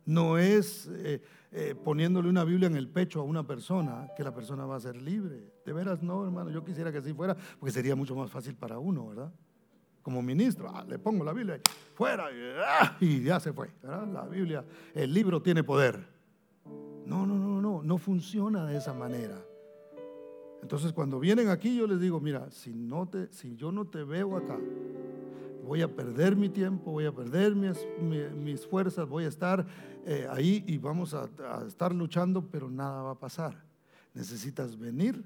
No 0.06 0.38
es 0.38 0.88
eh, 0.92 1.20
eh, 1.52 1.74
poniéndole 1.74 2.28
una 2.28 2.44
Biblia 2.44 2.68
en 2.68 2.76
el 2.76 2.88
pecho 2.88 3.20
a 3.20 3.24
una 3.24 3.46
persona 3.46 4.08
que 4.16 4.24
la 4.24 4.32
persona 4.32 4.64
va 4.64 4.76
a 4.76 4.80
ser 4.80 4.96
libre. 4.96 5.52
De 5.66 5.72
veras 5.72 6.02
no, 6.02 6.24
hermano, 6.24 6.50
yo 6.50 6.64
quisiera 6.64 6.90
que 6.90 6.98
así 6.98 7.12
fuera, 7.12 7.36
porque 7.58 7.72
sería 7.72 7.94
mucho 7.94 8.16
más 8.16 8.30
fácil 8.30 8.54
para 8.54 8.78
uno, 8.78 9.08
¿verdad? 9.08 9.32
como 10.02 10.22
ministro, 10.22 10.70
ah, 10.72 10.84
le 10.88 10.98
pongo 10.98 11.24
la 11.24 11.32
Biblia, 11.32 11.60
fuera, 11.94 12.28
ah, 12.66 12.96
y 13.00 13.22
ya 13.22 13.38
se 13.38 13.52
fue. 13.52 13.70
La 13.82 14.26
Biblia, 14.28 14.64
el 14.94 15.12
libro 15.12 15.42
tiene 15.42 15.62
poder. 15.62 16.04
No, 17.06 17.26
no, 17.26 17.36
no, 17.36 17.60
no, 17.60 17.82
no 17.82 17.98
funciona 17.98 18.66
de 18.66 18.78
esa 18.78 18.94
manera. 18.94 19.36
Entonces 20.62 20.92
cuando 20.92 21.18
vienen 21.18 21.48
aquí 21.48 21.76
yo 21.76 21.86
les 21.86 22.00
digo, 22.00 22.20
mira, 22.20 22.50
si, 22.50 22.72
no 22.74 23.08
te, 23.08 23.32
si 23.32 23.56
yo 23.56 23.72
no 23.72 23.86
te 23.86 24.04
veo 24.04 24.36
acá, 24.36 24.58
voy 25.64 25.82
a 25.82 25.88
perder 25.88 26.36
mi 26.36 26.48
tiempo, 26.48 26.90
voy 26.90 27.06
a 27.06 27.12
perder 27.12 27.54
mis, 27.54 28.66
fuerzas, 28.66 29.08
voy 29.08 29.24
a 29.24 29.28
estar 29.28 29.66
eh, 30.06 30.26
ahí 30.30 30.64
y 30.66 30.78
vamos 30.78 31.14
a 31.14 31.28
estar 31.66 31.94
luchando, 31.94 32.46
pero 32.50 32.70
nada 32.70 33.02
va 33.02 33.10
a 33.12 33.18
pasar. 33.18 33.62
Necesitas 34.14 34.78
venir 34.78 35.24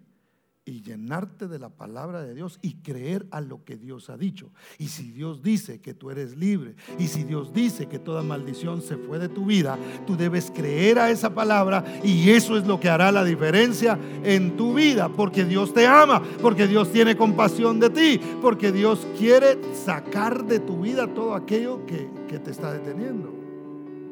y 0.67 0.81
llenarte 0.81 1.47
de 1.47 1.59
la 1.59 1.69
palabra 1.69 2.23
de 2.23 2.35
Dios 2.35 2.59
y 2.62 2.77
creer 2.77 3.27
a 3.31 3.43
lo 3.43 3.65
que 3.65 3.77
Dios 3.77 4.09
ha 4.09 4.17
dicho. 4.17 4.51
Y 4.79 4.89
si 4.89 5.11
Dios 5.11 5.43
dice 5.43 5.81
que 5.81 5.93
tú 5.93 6.11
eres 6.11 6.37
libre 6.37 6.75
y 6.99 7.09
si 7.09 7.25
Dios 7.25 7.53
dice 7.53 7.87
que 7.87 7.99
toda 7.99 8.23
maldición 8.23 8.81
se 8.81 8.97
fue 8.97 9.19
de 9.19 9.29
tu 9.29 9.45
vida, 9.45 9.79
tú 10.07 10.17
debes 10.17 10.51
creer 10.51 10.99
a 10.99 11.11
esa 11.11 11.35
palabra 11.35 11.85
y 12.03 12.31
eso 12.31 12.57
es 12.57 12.67
lo 12.67 12.81
que 12.81 12.89
hará 12.89 13.12
la 13.12 13.25
diferencia 13.25 13.99
en 14.23 14.57
tu 14.57 14.75
vida, 14.75 15.11
porque 15.11 15.45
Dios 15.45 15.75
te 15.75 15.87
ama, 15.87 16.23
porque 16.41 16.67
Dios 16.67 16.91
tiene 16.91 17.17
compasión 17.17 17.79
de 17.79 17.91
ti, 17.91 18.21
porque 18.41 18.73
Dios 18.73 19.07
quiere 19.19 19.59
sacar 19.75 20.45
de 20.45 20.61
tu 20.61 20.81
vida 20.81 21.07
todo 21.12 21.35
aquello 21.35 21.85
que, 21.85 22.09
que 22.27 22.39
te 22.39 22.51
está 22.51 22.73
deteniendo. 22.73 23.33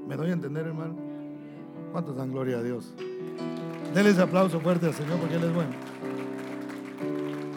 ¿Me 0.07 0.17
doy 0.17 0.29
a 0.29 0.35
entender, 0.35 0.67
hermano? 0.67 0.95
¿Cuántos 1.93 2.15
dan 2.17 2.31
gloria 2.31 2.59
a 2.59 2.63
Dios? 2.63 2.93
Denle 3.95 4.11
ese 4.11 4.23
aplauso 4.23 4.61
fuerte 4.61 4.87
al 4.87 4.95
Señor 4.95 5.19
porque 5.19 5.37
Él 5.37 5.45
es 5.45 5.55
bueno. 5.55 5.71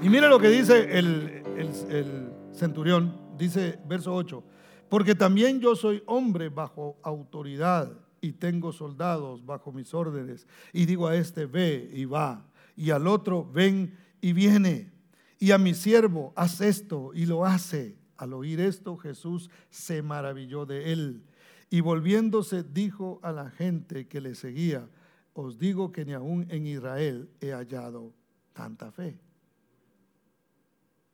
Y 0.05 0.09
mire 0.11 0.29
lo 0.29 0.37
que 0.37 0.49
dice 0.49 0.99
el, 0.99 2.29
centurión, 2.53 3.19
dice 3.39 3.79
verso 3.87 4.13
8, 4.13 4.43
porque 4.87 5.15
también 5.15 5.59
yo 5.59 5.75
soy 5.75 6.03
hombre 6.05 6.49
bajo 6.49 6.99
autoridad 7.01 7.91
y 8.21 8.33
tengo 8.33 8.71
soldados 8.71 9.43
bajo 9.43 9.71
mis 9.71 9.95
órdenes. 9.95 10.45
Y 10.71 10.85
digo 10.85 11.07
a 11.07 11.15
este, 11.15 11.47
ve 11.47 11.89
y 11.91 12.05
va, 12.05 12.45
y 12.75 12.91
al 12.91 13.07
otro, 13.07 13.49
ven 13.51 13.97
y 14.21 14.33
viene. 14.33 14.93
Y 15.39 15.49
a 15.49 15.57
mi 15.57 15.73
siervo, 15.73 16.33
haz 16.35 16.61
esto 16.61 17.09
y 17.15 17.25
lo 17.25 17.43
hace. 17.43 17.97
Al 18.17 18.33
oír 18.33 18.59
esto, 18.59 18.97
Jesús 18.97 19.49
se 19.71 20.03
maravilló 20.03 20.67
de 20.67 20.93
él. 20.93 21.23
Y 21.71 21.81
volviéndose, 21.81 22.61
dijo 22.61 23.19
a 23.23 23.31
la 23.31 23.49
gente 23.49 24.07
que 24.07 24.21
le 24.21 24.35
seguía, 24.35 24.87
os 25.33 25.57
digo 25.57 25.91
que 25.91 26.05
ni 26.05 26.13
aún 26.13 26.45
en 26.51 26.67
Israel 26.67 27.27
he 27.41 27.53
hallado 27.53 28.13
tanta 28.53 28.91
fe. 28.91 29.24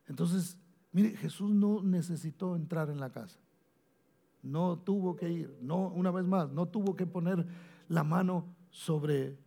Entonces, 0.07 0.57
mire, 0.91 1.15
Jesús 1.15 1.51
no 1.51 1.81
necesitó 1.81 2.55
entrar 2.55 2.89
en 2.89 2.99
la 2.99 3.11
casa. 3.11 3.39
No 4.43 4.79
tuvo 4.79 5.15
que 5.15 5.29
ir, 5.29 5.57
no, 5.61 5.87
una 5.89 6.11
vez 6.11 6.25
más, 6.25 6.51
no 6.51 6.67
tuvo 6.67 6.95
que 6.95 7.05
poner 7.05 7.45
la 7.87 8.03
mano 8.03 8.55
sobre, 8.69 9.37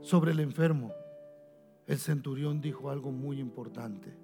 sobre 0.00 0.32
el 0.32 0.40
enfermo. 0.40 0.92
El 1.86 1.98
centurión 1.98 2.60
dijo 2.60 2.90
algo 2.90 3.12
muy 3.12 3.38
importante. 3.38 4.16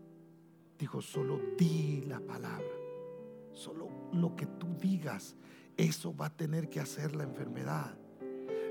Dijo, 0.79 1.01
solo 1.03 1.39
di 1.59 2.03
la 2.03 2.21
palabra. 2.21 2.67
Solo 3.53 3.89
lo 4.13 4.35
que 4.35 4.47
tú 4.47 4.75
digas, 4.81 5.37
eso 5.77 6.17
va 6.17 6.27
a 6.27 6.37
tener 6.37 6.69
que 6.69 6.81
hacer 6.81 7.15
la 7.15 7.25
enfermedad. 7.25 7.97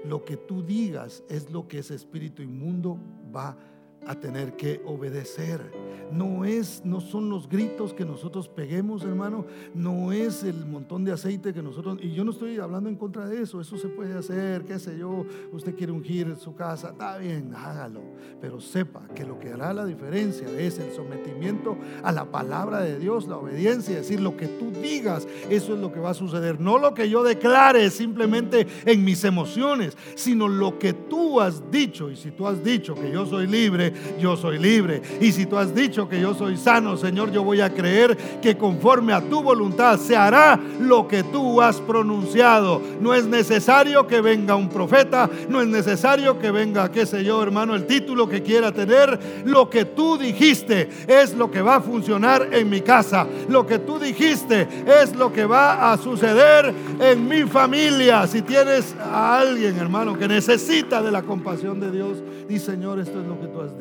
Lo 0.05 0.23
que 0.23 0.37
tú 0.37 0.63
digas 0.63 1.23
es 1.29 1.51
lo 1.51 1.67
que 1.67 1.79
ese 1.79 1.95
espíritu 1.95 2.41
inmundo 2.41 2.99
va 3.35 3.49
a 3.49 3.57
a 4.05 4.15
tener 4.15 4.55
que 4.55 4.81
obedecer. 4.85 5.71
No 6.11 6.43
es, 6.43 6.81
no 6.83 7.01
son 7.01 7.29
los 7.29 7.47
gritos 7.47 7.93
que 7.93 8.03
nosotros 8.03 8.47
peguemos, 8.47 9.03
hermano, 9.03 9.45
no 9.75 10.11
es 10.11 10.43
el 10.43 10.65
montón 10.65 11.05
de 11.05 11.11
aceite 11.11 11.53
que 11.53 11.61
nosotros, 11.61 11.99
y 12.01 12.13
yo 12.13 12.23
no 12.23 12.31
estoy 12.31 12.57
hablando 12.57 12.89
en 12.89 12.95
contra 12.95 13.27
de 13.27 13.43
eso, 13.43 13.61
eso 13.61 13.77
se 13.77 13.89
puede 13.89 14.17
hacer, 14.17 14.63
qué 14.63 14.79
sé 14.79 14.97
yo, 14.97 15.23
usted 15.51 15.75
quiere 15.75 15.91
ungir 15.91 16.35
su 16.37 16.55
casa, 16.55 16.89
está 16.89 17.17
bien, 17.19 17.53
hágalo, 17.55 18.01
pero 18.41 18.59
sepa 18.59 19.07
que 19.13 19.23
lo 19.23 19.37
que 19.37 19.49
hará 19.49 19.71
la 19.71 19.85
diferencia 19.85 20.47
es 20.57 20.79
el 20.79 20.91
sometimiento 20.93 21.77
a 22.01 22.11
la 22.11 22.25
palabra 22.25 22.81
de 22.81 22.97
Dios, 22.97 23.27
la 23.27 23.37
obediencia, 23.37 23.99
es 23.99 24.07
decir, 24.07 24.19
lo 24.19 24.35
que 24.35 24.47
tú 24.47 24.71
digas, 24.71 25.27
eso 25.49 25.75
es 25.75 25.79
lo 25.79 25.91
que 25.91 25.99
va 25.99 26.11
a 26.11 26.15
suceder, 26.15 26.59
no 26.59 26.79
lo 26.79 26.95
que 26.95 27.07
yo 27.07 27.23
declare 27.23 27.91
simplemente 27.91 28.65
en 28.85 29.03
mis 29.03 29.23
emociones, 29.23 29.95
sino 30.15 30.47
lo 30.47 30.79
que 30.79 30.93
tú 30.93 31.39
has 31.39 31.69
dicho, 31.69 32.09
y 32.09 32.15
si 32.15 32.31
tú 32.31 32.47
has 32.47 32.63
dicho 32.63 32.95
que 32.95 33.11
yo 33.11 33.27
soy 33.27 33.45
libre, 33.45 33.88
yo 34.19 34.37
soy 34.37 34.59
libre. 34.59 35.01
Y 35.19 35.31
si 35.31 35.45
tú 35.45 35.57
has 35.57 35.73
dicho 35.73 36.07
que 36.07 36.19
yo 36.19 36.33
soy 36.33 36.57
sano, 36.57 36.97
Señor, 36.97 37.31
yo 37.31 37.43
voy 37.43 37.61
a 37.61 37.73
creer 37.73 38.17
que 38.41 38.57
conforme 38.57 39.13
a 39.13 39.21
tu 39.21 39.41
voluntad 39.41 39.99
se 39.99 40.15
hará 40.15 40.59
lo 40.79 41.07
que 41.07 41.23
tú 41.23 41.61
has 41.61 41.79
pronunciado. 41.81 42.81
No 43.01 43.13
es 43.13 43.25
necesario 43.25 44.07
que 44.07 44.21
venga 44.21 44.55
un 44.55 44.69
profeta, 44.69 45.29
no 45.49 45.61
es 45.61 45.67
necesario 45.67 46.39
que 46.39 46.51
venga, 46.51 46.91
qué 46.91 47.05
sé 47.05 47.23
yo, 47.23 47.41
hermano, 47.41 47.75
el 47.75 47.85
título 47.85 48.27
que 48.27 48.41
quiera 48.41 48.71
tener. 48.71 49.19
Lo 49.45 49.69
que 49.69 49.85
tú 49.85 50.17
dijiste 50.17 50.89
es 51.07 51.33
lo 51.35 51.49
que 51.49 51.61
va 51.61 51.75
a 51.75 51.81
funcionar 51.81 52.49
en 52.51 52.69
mi 52.69 52.81
casa. 52.81 53.27
Lo 53.47 53.65
que 53.65 53.79
tú 53.79 53.99
dijiste 53.99 54.67
es 55.01 55.15
lo 55.15 55.31
que 55.31 55.45
va 55.45 55.91
a 55.91 55.97
suceder 55.97 56.73
en 56.99 57.27
mi 57.27 57.43
familia. 57.43 58.27
Si 58.27 58.41
tienes 58.41 58.95
a 58.99 59.39
alguien, 59.39 59.77
hermano, 59.77 60.17
que 60.17 60.27
necesita 60.27 61.01
de 61.01 61.11
la 61.11 61.23
compasión 61.23 61.79
de 61.79 61.91
Dios, 61.91 62.17
di 62.47 62.59
Señor, 62.59 62.99
esto 62.99 63.19
es 63.19 63.27
lo 63.27 63.39
que 63.39 63.47
tú 63.47 63.61
has 63.61 63.77
dicho. 63.77 63.78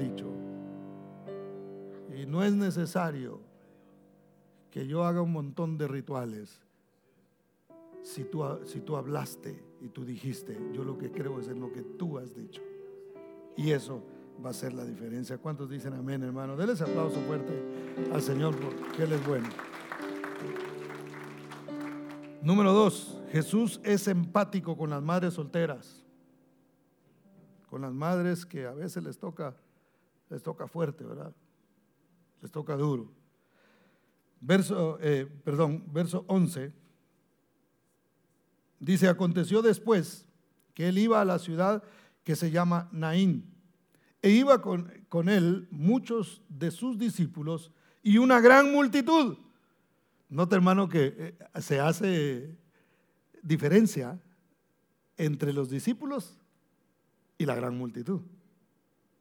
Y 2.18 2.26
no 2.26 2.42
es 2.42 2.52
necesario 2.52 3.40
que 4.70 4.86
yo 4.86 5.04
haga 5.04 5.22
un 5.22 5.32
montón 5.32 5.78
de 5.78 5.86
rituales. 5.86 6.60
Si 8.02 8.24
tú, 8.24 8.44
si 8.64 8.80
tú 8.80 8.96
hablaste 8.96 9.62
y 9.80 9.88
tú 9.88 10.04
dijiste, 10.04 10.58
yo 10.72 10.82
lo 10.82 10.98
que 10.98 11.10
creo 11.10 11.40
es 11.40 11.48
en 11.48 11.60
lo 11.60 11.72
que 11.72 11.82
tú 11.82 12.18
has 12.18 12.34
dicho. 12.34 12.62
Y 13.56 13.70
eso 13.70 14.02
va 14.44 14.50
a 14.50 14.52
ser 14.52 14.72
la 14.72 14.84
diferencia. 14.84 15.38
¿Cuántos 15.38 15.70
dicen 15.70 15.92
amén, 15.94 16.22
hermano? 16.22 16.56
Denle 16.56 16.72
ese 16.72 16.84
aplauso 16.84 17.20
fuerte 17.20 17.52
al 18.12 18.22
Señor 18.22 18.58
porque 18.58 19.04
Él 19.04 19.12
es 19.12 19.26
bueno. 19.26 19.48
Número 22.42 22.72
dos, 22.72 23.20
Jesús 23.30 23.80
es 23.84 24.08
empático 24.08 24.76
con 24.76 24.90
las 24.90 25.02
madres 25.02 25.34
solteras, 25.34 26.04
con 27.68 27.82
las 27.82 27.92
madres 27.92 28.46
que 28.46 28.66
a 28.66 28.72
veces 28.72 29.02
les 29.02 29.18
toca 29.18 29.54
les 30.30 30.42
toca 30.42 30.66
fuerte, 30.66 31.04
¿verdad? 31.04 31.34
Les 32.40 32.50
toca 32.50 32.76
duro. 32.76 33.10
Verso, 34.40 34.98
eh, 35.00 35.26
perdón, 35.44 35.84
verso 35.92 36.24
11. 36.28 36.72
Dice, 38.80 39.08
aconteció 39.08 39.62
después 39.62 40.26
que 40.74 40.88
él 40.88 40.98
iba 40.98 41.20
a 41.20 41.24
la 41.24 41.38
ciudad 41.38 41.82
que 42.22 42.36
se 42.36 42.50
llama 42.50 42.88
Naín. 42.92 43.52
E 44.22 44.30
iba 44.30 44.60
con, 44.62 44.92
con 45.08 45.28
él 45.28 45.66
muchos 45.70 46.42
de 46.48 46.70
sus 46.70 46.98
discípulos 46.98 47.72
y 48.02 48.18
una 48.18 48.40
gran 48.40 48.72
multitud. 48.72 49.38
Nota, 50.28 50.56
hermano, 50.56 50.88
que 50.88 51.14
eh, 51.16 51.60
se 51.60 51.80
hace 51.80 52.56
diferencia 53.42 54.20
entre 55.16 55.52
los 55.52 55.70
discípulos 55.70 56.38
y 57.38 57.46
la 57.46 57.54
gran 57.54 57.76
multitud. 57.76 58.20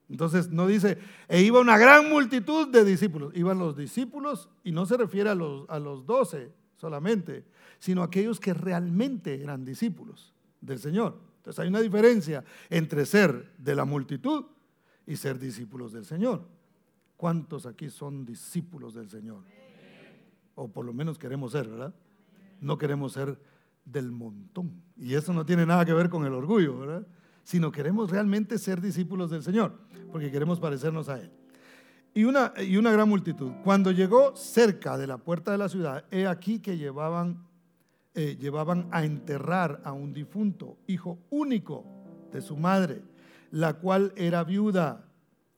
Entonces 0.10 0.50
no 0.50 0.68
dice, 0.68 0.98
e 1.28 1.42
iba 1.42 1.60
una 1.60 1.78
gran 1.78 2.10
multitud 2.10 2.70
de 2.70 2.86
discípulos, 2.86 3.34
iban 3.36 3.60
los 3.60 3.76
discípulos 3.76 4.50
y 4.64 4.72
no 4.72 4.86
se 4.86 4.96
refiere 4.96 5.30
a 5.30 5.36
los, 5.36 5.70
a 5.70 5.80
los 5.80 6.06
doce 6.06 6.52
solamente, 6.78 7.44
sino 7.80 8.02
a 8.02 8.06
aquellos 8.06 8.40
que 8.40 8.54
realmente 8.54 9.42
eran 9.42 9.66
discípulos 9.66 10.34
del 10.62 10.80
Señor. 10.80 11.20
Entonces 11.38 11.60
hay 11.60 11.68
una 11.68 11.82
diferencia 11.82 12.44
entre 12.70 13.06
ser 13.06 13.54
de 13.58 13.76
la 13.76 13.86
multitud 13.86 14.46
y 15.06 15.16
ser 15.18 15.40
discípulos 15.40 15.92
del 15.92 16.06
Señor. 16.06 16.42
¿Cuántos 17.18 17.66
aquí 17.66 17.90
son 17.90 18.26
discípulos 18.26 18.94
del 18.94 19.10
Señor? 19.10 19.44
O 20.56 20.68
por 20.68 20.86
lo 20.86 20.94
menos 20.94 21.18
queremos 21.18 21.52
ser, 21.52 21.68
¿verdad? 21.68 21.94
No 22.62 22.78
queremos 22.78 23.14
ser 23.14 23.40
del 23.86 24.12
montón. 24.12 24.72
Y 24.96 25.16
eso 25.16 25.34
no 25.34 25.46
tiene 25.46 25.66
nada 25.66 25.86
que 25.86 25.94
ver 25.94 26.10
con 26.10 26.26
el 26.26 26.34
orgullo, 26.34 26.80
¿verdad? 26.80 27.08
Sino 27.48 27.72
queremos 27.72 28.10
realmente 28.12 28.58
ser 28.58 28.82
discípulos 28.82 29.30
del 29.32 29.42
Señor, 29.42 29.72
porque 30.12 30.30
queremos 30.30 30.60
parecernos 30.60 31.08
a 31.08 31.18
Él. 31.22 31.32
Y 32.14 32.26
una, 32.26 32.52
y 32.58 32.76
una 32.76 32.92
gran 32.92 33.08
multitud. 33.08 33.54
Cuando 33.64 33.92
llegó 33.92 34.36
cerca 34.36 34.98
de 34.98 35.08
la 35.08 35.18
puerta 35.18 35.54
de 35.54 35.58
la 35.58 35.70
ciudad, 35.70 36.04
he 36.12 36.28
aquí 36.28 36.60
que 36.60 36.78
llevaban, 36.78 37.48
eh, 38.16 38.36
llevaban 38.38 38.90
a 38.92 39.06
enterrar 39.06 39.80
a 39.86 39.94
un 39.94 40.12
difunto, 40.12 40.76
hijo 40.88 41.20
único 41.30 41.86
de 42.34 42.42
su 42.42 42.58
madre, 42.58 43.02
la 43.52 43.76
cual 43.76 44.12
era 44.18 44.44
viuda, 44.44 45.06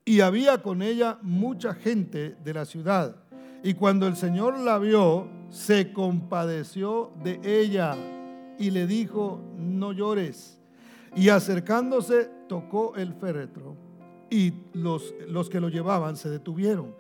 y 0.05 0.19
había 0.19 0.61
con 0.61 0.83
ella 0.83 1.17
mucha 1.23 1.73
gente 1.73 2.37
de 2.43 2.53
la 2.53 2.65
ciudad. 2.65 3.15
Y 3.63 3.73
cuando 3.73 4.05
el 4.05 4.15
Señor 4.15 4.59
la 4.59 4.77
vio, 4.77 5.27
se 5.49 5.91
compadeció 5.91 7.13
de 7.23 7.39
ella 7.43 7.95
y 8.59 8.69
le 8.69 8.85
dijo, 8.85 9.41
no 9.57 9.91
llores. 9.91 10.58
Y 11.15 11.29
acercándose 11.29 12.29
tocó 12.47 12.95
el 12.95 13.13
féretro 13.13 13.75
y 14.29 14.53
los, 14.73 15.13
los 15.27 15.49
que 15.49 15.59
lo 15.59 15.69
llevaban 15.69 16.15
se 16.15 16.29
detuvieron. 16.29 16.95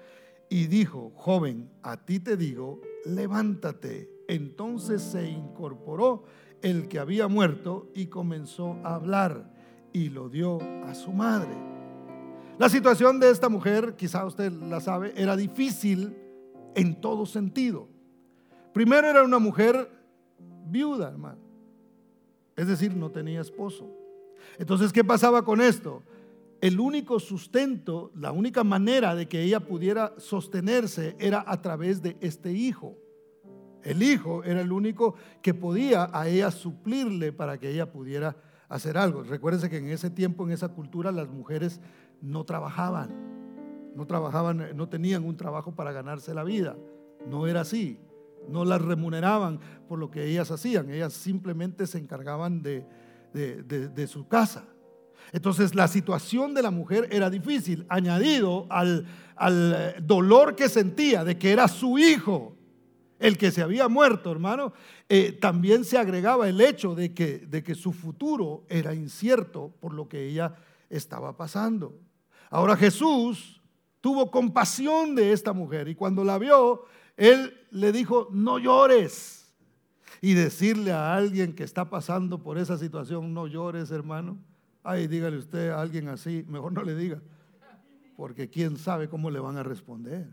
y 0.51 0.65
dijo, 0.65 1.11
joven, 1.15 1.69
a 1.83 1.97
ti 1.97 2.19
te 2.19 2.35
digo, 2.35 2.81
levántate. 3.05 4.09
Entonces 4.27 5.01
se 5.01 5.29
incorporó 5.29 6.23
el 6.63 6.87
que 6.87 6.97
había 6.97 7.27
muerto 7.27 7.89
y 7.93 8.07
comenzó 8.07 8.77
a 8.83 8.95
hablar 8.95 9.53
y 9.93 10.09
lo 10.09 10.27
dio 10.27 10.59
a 10.85 10.95
su 10.95 11.11
madre. 11.11 11.51
La 12.57 12.67
situación 12.67 13.19
de 13.19 13.29
esta 13.29 13.47
mujer, 13.47 13.95
quizá 13.95 14.25
usted 14.25 14.51
la 14.51 14.81
sabe, 14.81 15.13
era 15.15 15.35
difícil 15.37 16.15
en 16.75 16.99
todo 16.99 17.25
sentido. 17.25 17.87
Primero 18.73 19.07
era 19.07 19.23
una 19.23 19.39
mujer 19.39 19.89
viuda, 20.65 21.09
hermano. 21.09 21.39
Es 22.55 22.67
decir, 22.67 22.95
no 22.95 23.11
tenía 23.11 23.39
esposo. 23.39 23.98
Entonces, 24.57 24.91
¿qué 24.93 25.03
pasaba 25.03 25.43
con 25.43 25.61
esto? 25.61 26.03
El 26.61 26.79
único 26.79 27.19
sustento, 27.19 28.11
la 28.15 28.31
única 28.31 28.63
manera 28.63 29.15
de 29.15 29.27
que 29.27 29.41
ella 29.41 29.61
pudiera 29.61 30.13
sostenerse 30.17 31.15
era 31.19 31.43
a 31.47 31.61
través 31.61 32.01
de 32.01 32.17
este 32.19 32.51
hijo. 32.51 32.97
El 33.81 34.03
hijo 34.03 34.43
era 34.43 34.59
el 34.59 34.71
único 34.71 35.15
que 35.41 35.53
podía 35.53 36.09
a 36.11 36.27
ella 36.27 36.51
suplirle 36.51 37.31
para 37.31 37.57
que 37.57 37.69
ella 37.69 37.91
pudiera 37.91 38.35
hacer 38.67 38.97
algo. 38.97 39.23
Recuérdense 39.23 39.69
que 39.69 39.77
en 39.77 39.89
ese 39.89 40.09
tiempo, 40.09 40.45
en 40.45 40.51
esa 40.51 40.69
cultura, 40.69 41.11
las 41.13 41.29
mujeres 41.29 41.79
no 42.21 42.43
trabajaban, 42.43 43.09
no 43.95 44.05
trabajaban, 44.05 44.75
no 44.75 44.89
tenían 44.89 45.23
un 45.23 45.37
trabajo 45.37 45.75
para 45.75 45.93
ganarse 45.93 46.33
la 46.33 46.43
vida. 46.43 46.75
No 47.27 47.47
era 47.47 47.61
así. 47.61 47.99
No 48.49 48.65
las 48.65 48.81
remuneraban 48.81 49.59
por 49.87 49.99
lo 49.99 50.11
que 50.11 50.25
ellas 50.25 50.51
hacían. 50.51 50.89
Ellas 50.89 51.13
simplemente 51.13 51.87
se 51.87 51.99
encargaban 51.99 52.61
de, 52.61 52.85
de, 53.33 54.07
su 54.07 54.27
casa. 54.27 54.65
Entonces 55.31 55.75
la 55.75 55.87
situación 55.87 56.53
de 56.53 56.61
la 56.61 56.71
mujer 56.71 57.07
era 57.11 57.29
difícil, 57.29 57.85
añadido 57.89 58.65
al, 58.69 59.07
al, 59.35 59.95
dolor 60.01 60.55
que 60.55 60.69
sentía 60.69 61.23
de 61.23 61.37
que 61.37 61.51
era 61.51 61.67
su 61.67 61.99
hijo 61.99 62.55
el 63.19 63.37
que 63.37 63.51
se 63.51 63.61
había 63.61 63.89
muerto, 63.89 64.31
hermano, 64.31 64.71
eh, 65.09 65.33
también 65.33 65.83
se 65.83 65.97
agregaba 65.97 66.47
el 66.47 66.61
hecho 66.61 66.95
de 66.95 67.13
que, 67.13 67.39
de 67.39 67.63
que 67.63 67.75
su 67.75 67.91
futuro 67.91 68.63
era 68.69 68.95
incierto 68.95 69.73
por 69.81 69.93
lo 69.93 70.07
que 70.07 70.29
ella 70.29 70.55
estaba 70.89 71.35
pasando. 71.35 71.99
Ahora 72.49 72.77
Jesús 72.77 73.61
tuvo 74.01 74.31
compasión 74.31 75.15
de 75.15 75.33
esta 75.33 75.51
mujer 75.51 75.89
y 75.89 75.95
cuando 75.95 76.23
la 76.23 76.37
vio, 76.37 76.85
él 77.17 77.67
le 77.71 77.91
dijo, 77.91 78.29
no 78.31 78.57
llores. 78.57 79.38
Y 80.21 80.33
decirle 80.33 80.91
a 80.91 81.15
alguien 81.15 81.53
que 81.53 81.63
está 81.63 81.89
pasando 81.89 82.43
por 82.43 82.57
esa 82.57 82.77
situación, 82.77 83.33
no 83.33 83.47
llores, 83.47 83.91
hermano. 83.91 84.37
Ay, 84.83 85.07
dígale 85.07 85.37
usted 85.37 85.69
a 85.69 85.81
alguien 85.81 86.07
así, 86.07 86.45
mejor 86.47 86.71
no 86.71 86.83
le 86.83 86.95
diga, 86.95 87.21
porque 88.15 88.49
quién 88.49 88.77
sabe 88.77 89.09
cómo 89.09 89.29
le 89.29 89.39
van 89.39 89.57
a 89.57 89.63
responder. 89.63 90.27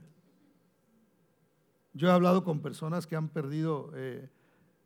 Yo 1.93 2.09
he 2.09 2.12
hablado 2.12 2.45
con 2.45 2.61
personas 2.61 3.07
que 3.07 3.16
han 3.16 3.28
perdido 3.28 3.91
eh, 3.95 4.28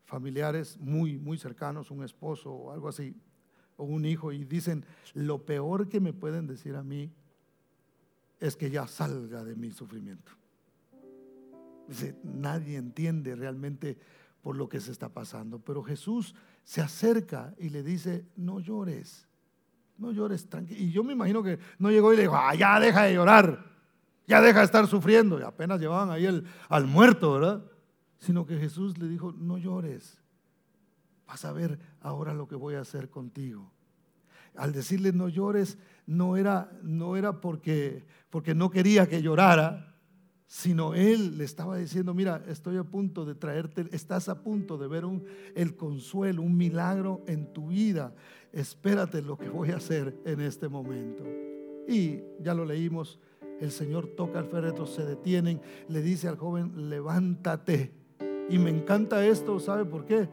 familiares 0.04 0.78
muy, 0.78 1.18
muy 1.18 1.38
cercanos, 1.38 1.90
un 1.90 2.04
esposo 2.04 2.52
o 2.52 2.72
algo 2.72 2.88
así, 2.88 3.16
o 3.76 3.84
un 3.84 4.04
hijo, 4.04 4.32
y 4.32 4.44
dicen, 4.44 4.84
lo 5.14 5.44
peor 5.44 5.88
que 5.88 6.00
me 6.00 6.12
pueden 6.12 6.46
decir 6.46 6.76
a 6.76 6.82
mí 6.82 7.12
es 8.38 8.56
que 8.56 8.70
ya 8.70 8.86
salga 8.86 9.44
de 9.44 9.54
mi 9.54 9.70
sufrimiento. 9.70 10.32
Dice, 11.88 12.16
nadie 12.22 12.76
entiende 12.76 13.34
realmente 13.34 13.98
por 14.42 14.56
lo 14.56 14.68
que 14.68 14.80
se 14.80 14.92
está 14.92 15.08
pasando, 15.08 15.58
pero 15.58 15.82
Jesús 15.82 16.34
se 16.64 16.80
acerca 16.80 17.54
y 17.58 17.68
le 17.68 17.82
dice, 17.82 18.26
no 18.36 18.60
llores, 18.60 19.28
no 19.98 20.12
llores, 20.12 20.48
tranquilo. 20.48 20.80
Y 20.80 20.90
yo 20.90 21.04
me 21.04 21.12
imagino 21.12 21.42
que 21.42 21.58
no 21.78 21.90
llegó 21.90 22.12
y 22.12 22.16
le 22.16 22.22
dijo, 22.22 22.36
ah, 22.36 22.54
ya 22.54 22.80
deja 22.80 23.04
de 23.04 23.14
llorar 23.14 23.70
ya 24.30 24.40
deja 24.40 24.60
de 24.60 24.64
estar 24.64 24.86
sufriendo. 24.86 25.40
Y 25.40 25.42
apenas 25.42 25.80
llevaban 25.80 26.10
ahí 26.10 26.44
al 26.68 26.86
muerto, 26.86 27.32
¿verdad? 27.32 27.64
Sino 28.20 28.46
que 28.46 28.58
Jesús 28.58 28.96
le 28.96 29.08
dijo, 29.08 29.32
no 29.36 29.58
llores, 29.58 30.22
vas 31.26 31.44
a 31.44 31.52
ver 31.52 31.80
ahora 32.00 32.32
lo 32.32 32.46
que 32.46 32.54
voy 32.54 32.76
a 32.76 32.80
hacer 32.80 33.10
contigo. 33.10 33.72
Al 34.54 34.72
decirle 34.72 35.12
no 35.12 35.28
llores, 35.28 35.78
no 36.06 36.36
era, 36.36 36.70
no 36.82 37.16
era 37.16 37.40
porque, 37.40 38.06
porque 38.30 38.54
no 38.54 38.70
quería 38.70 39.08
que 39.08 39.20
llorara, 39.20 39.89
sino 40.50 40.94
él 40.94 41.38
le 41.38 41.44
estaba 41.44 41.76
diciendo, 41.76 42.12
mira, 42.12 42.42
estoy 42.48 42.76
a 42.76 42.82
punto 42.82 43.24
de 43.24 43.36
traerte, 43.36 43.86
estás 43.92 44.28
a 44.28 44.42
punto 44.42 44.78
de 44.78 44.88
ver 44.88 45.04
un, 45.04 45.24
el 45.54 45.76
consuelo, 45.76 46.42
un 46.42 46.56
milagro 46.56 47.22
en 47.28 47.52
tu 47.52 47.68
vida. 47.68 48.12
Espérate 48.52 49.22
lo 49.22 49.38
que 49.38 49.48
voy 49.48 49.70
a 49.70 49.76
hacer 49.76 50.12
en 50.24 50.40
este 50.40 50.68
momento. 50.68 51.22
Y 51.86 52.18
ya 52.40 52.52
lo 52.52 52.64
leímos 52.64 53.20
el 53.60 53.70
Señor 53.70 54.08
toca 54.08 54.40
el 54.40 54.46
féretro, 54.46 54.86
se 54.86 55.04
detienen, 55.04 55.60
le 55.86 56.02
dice 56.02 56.26
al 56.26 56.36
joven, 56.36 56.90
levántate. 56.90 57.92
Y 58.48 58.58
me 58.58 58.70
encanta 58.70 59.24
esto, 59.24 59.60
¿sabe 59.60 59.84
por 59.84 60.04
qué? 60.04 60.28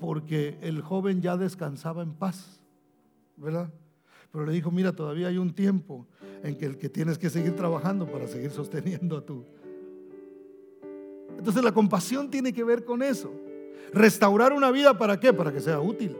Porque 0.00 0.58
el 0.60 0.82
joven 0.82 1.22
ya 1.22 1.38
descansaba 1.38 2.02
en 2.02 2.12
paz, 2.12 2.60
¿verdad? 3.38 3.72
Pero 4.30 4.44
le 4.44 4.52
dijo, 4.52 4.70
mira, 4.70 4.92
todavía 4.92 5.28
hay 5.28 5.38
un 5.38 5.54
tiempo 5.54 6.06
en 6.42 6.56
que 6.56 6.66
el 6.66 6.78
que 6.78 6.88
tienes 6.88 7.18
que 7.18 7.30
seguir 7.30 7.54
trabajando 7.54 8.06
para 8.06 8.26
seguir 8.26 8.50
sosteniendo 8.50 9.16
a 9.16 9.24
tú. 9.24 9.44
Entonces 11.36 11.62
la 11.62 11.72
compasión 11.72 12.30
tiene 12.30 12.52
que 12.52 12.64
ver 12.64 12.84
con 12.84 13.02
eso. 13.02 13.30
Restaurar 13.92 14.52
una 14.52 14.70
vida 14.70 14.96
para 14.96 15.18
qué? 15.20 15.32
Para 15.32 15.52
que 15.52 15.60
sea 15.60 15.80
útil. 15.80 16.16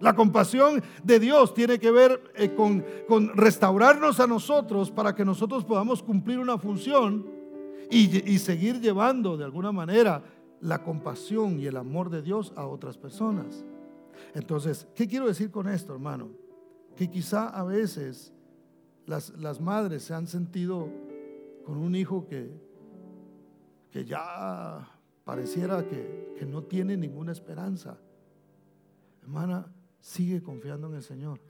La 0.00 0.14
compasión 0.14 0.82
de 1.04 1.18
Dios 1.18 1.52
tiene 1.52 1.78
que 1.78 1.90
ver 1.90 2.32
eh, 2.34 2.54
con, 2.54 2.84
restaurarnos 3.34 4.18
a 4.20 4.26
nosotros 4.26 4.90
para 4.90 5.14
que 5.14 5.24
nosotros 5.24 5.64
podamos 5.64 6.02
cumplir 6.02 6.38
una 6.38 6.56
función 6.58 7.38
y 7.92 8.38
seguir 8.38 8.80
llevando 8.80 9.36
de 9.36 9.42
alguna 9.42 9.72
manera 9.72 10.22
la 10.60 10.82
compasión 10.82 11.58
y 11.58 11.66
el 11.66 11.76
amor 11.76 12.10
de 12.10 12.22
Dios 12.22 12.52
a 12.56 12.66
otras 12.66 12.96
personas. 12.96 13.64
Entonces, 14.34 14.86
¿qué 14.94 15.08
quiero 15.08 15.26
decir 15.26 15.50
con 15.50 15.68
esto, 15.68 15.92
hermano? 15.92 16.28
Que 16.96 17.10
quizá 17.10 17.48
a 17.48 17.64
veces 17.64 18.32
las, 19.06 19.30
las 19.38 19.60
madres 19.60 20.02
se 20.02 20.14
han 20.14 20.26
sentido 20.26 20.88
con 21.64 21.78
un 21.78 21.94
hijo 21.94 22.26
que, 22.26 22.50
que 23.90 24.04
ya 24.04 24.88
pareciera 25.24 25.86
que, 25.86 26.34
que 26.38 26.46
no 26.46 26.62
tiene 26.62 26.96
ninguna 26.96 27.32
esperanza. 27.32 27.98
Hermana, 29.22 29.66
sigue 30.00 30.42
confiando 30.42 30.88
en 30.88 30.94
el 30.94 31.02
Señor. 31.02 31.40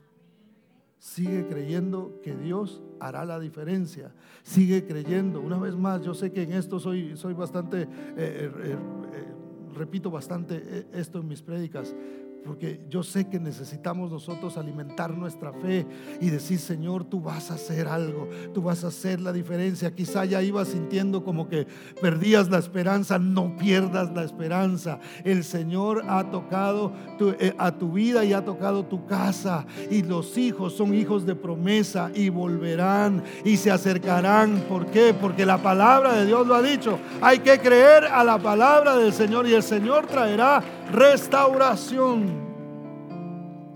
Sigue 0.97 1.47
creyendo 1.47 2.19
que 2.21 2.35
Dios 2.35 2.83
hará 2.99 3.25
la 3.25 3.39
diferencia. 3.39 4.13
Sigue 4.43 4.85
creyendo. 4.85 5.41
Una 5.41 5.57
vez 5.57 5.75
más, 5.75 6.03
yo 6.03 6.13
sé 6.13 6.31
que 6.31 6.43
en 6.43 6.53
esto 6.53 6.79
soy, 6.79 7.17
soy 7.17 7.33
bastante, 7.33 7.81
eh, 7.83 7.87
eh, 8.17 8.51
eh, 8.65 9.33
repito 9.73 10.11
bastante 10.11 10.85
esto 10.93 11.19
en 11.19 11.27
mis 11.27 11.41
prédicas, 11.41 11.95
porque 12.43 12.81
yo 12.89 13.03
sé 13.03 13.27
que 13.29 13.39
necesitamos 13.39 14.11
nosotros 14.11 14.57
alimentar 14.57 15.15
nuestra 15.15 15.53
fe 15.53 15.85
y 16.19 16.29
decir, 16.31 16.57
Señor, 16.59 17.03
tú 17.03 17.21
vas 17.21 17.51
a 17.51 17.53
hacer 17.53 17.87
algo, 17.87 18.27
tú 18.53 18.63
vas 18.63 18.83
a 18.83 18.87
hacer 18.87 19.21
la 19.21 19.31
diferencia. 19.31 19.93
Quizá 19.93 20.25
ya 20.25 20.41
ibas 20.41 20.69
sintiendo 20.69 21.23
como 21.23 21.47
que 21.47 21.67
perdías 22.01 22.49
la 22.49 22.57
esperanza, 22.57 23.19
no 23.19 23.55
pierdas 23.57 24.11
la 24.13 24.23
esperanza. 24.23 24.99
El 25.23 25.43
Señor 25.43 26.03
ha 26.07 26.31
tocado 26.31 26.93
eh, 27.39 27.53
a 27.59 27.71
tu 27.71 27.91
vida 27.91 28.25
y 28.25 28.33
ha 28.33 28.43
tocado 28.43 28.85
tu 28.85 29.05
casa. 29.05 29.65
Y 29.91 30.01
los 30.01 30.37
hijos 30.37 30.73
son 30.73 30.95
hijos 30.95 31.25
de 31.25 31.35
promesa 31.35 32.09
y 32.15 32.29
volverán 32.29 33.23
y 33.45 33.57
se 33.57 33.69
acercarán. 33.69 34.63
¿Por 34.67 34.87
qué? 34.87 35.13
Porque 35.13 35.45
la 35.45 35.59
palabra 35.59 36.13
de 36.13 36.25
Dios 36.25 36.47
lo 36.47 36.55
ha 36.55 36.61
dicho. 36.63 36.97
Hay 37.21 37.39
que 37.39 37.59
creer 37.59 38.05
a 38.05 38.23
la 38.23 38.39
palabra 38.39 38.95
del 38.95 39.13
Señor 39.13 39.47
y 39.47 39.53
el 39.53 39.63
Señor 39.63 40.07
traerá 40.07 40.63
restauración. 40.91 42.30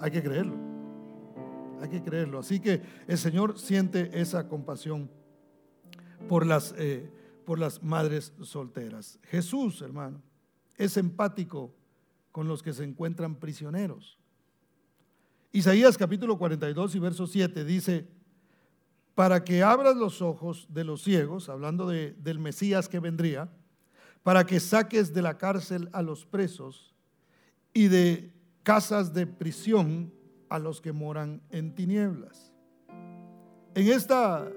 Hay 0.06 0.12
que 0.12 0.22
creerlo. 0.22 0.54
Hay 1.82 1.90
que 1.90 2.04
creerlo. 2.04 2.38
Así 2.38 2.60
que 2.60 2.80
el 3.08 3.18
Señor 3.18 3.58
siente 3.58 4.12
esa 4.22 4.48
compasión 4.48 5.10
por 6.30 6.46
las, 6.46 6.76
eh, 6.78 7.10
por 7.44 7.58
las 7.58 7.82
madres 7.82 8.32
solteras. 8.44 9.18
Jesús, 9.24 9.82
hermano, 9.82 10.22
es 10.78 10.98
empático 10.98 11.74
con 12.32 12.48
los 12.48 12.62
que 12.62 12.72
se 12.72 12.84
encuentran 12.84 13.34
prisioneros. 13.34 14.20
Isaías 15.52 15.98
capítulo 15.98 16.38
42 16.38 16.94
y 16.94 17.00
verso 17.00 17.26
7 17.26 17.66
dice, 17.66 18.08
para 19.16 19.44
que 19.44 19.64
abras 19.64 19.96
los 19.96 20.22
ojos 20.22 20.68
de 20.70 20.84
los 20.84 21.02
ciegos, 21.02 21.50
hablando 21.50 21.88
de, 21.88 22.14
del 22.20 22.38
Mesías 22.38 22.88
que 22.88 23.00
vendría, 23.00 23.50
para 24.22 24.46
que 24.46 24.60
saques 24.60 25.16
de 25.16 25.24
la 25.24 25.40
cárcel 25.40 25.90
a 25.94 26.04
los 26.04 26.28
presos 26.28 26.94
y 27.74 27.88
de 27.88 28.35
casas 28.66 29.14
de 29.14 29.28
prisión 29.28 30.12
a 30.50 30.58
los 30.58 30.82
que 30.82 30.92
moran 30.92 31.42
en 31.52 31.76
tinieblas. 31.76 32.52
En 33.76 33.88
esta 33.88 34.52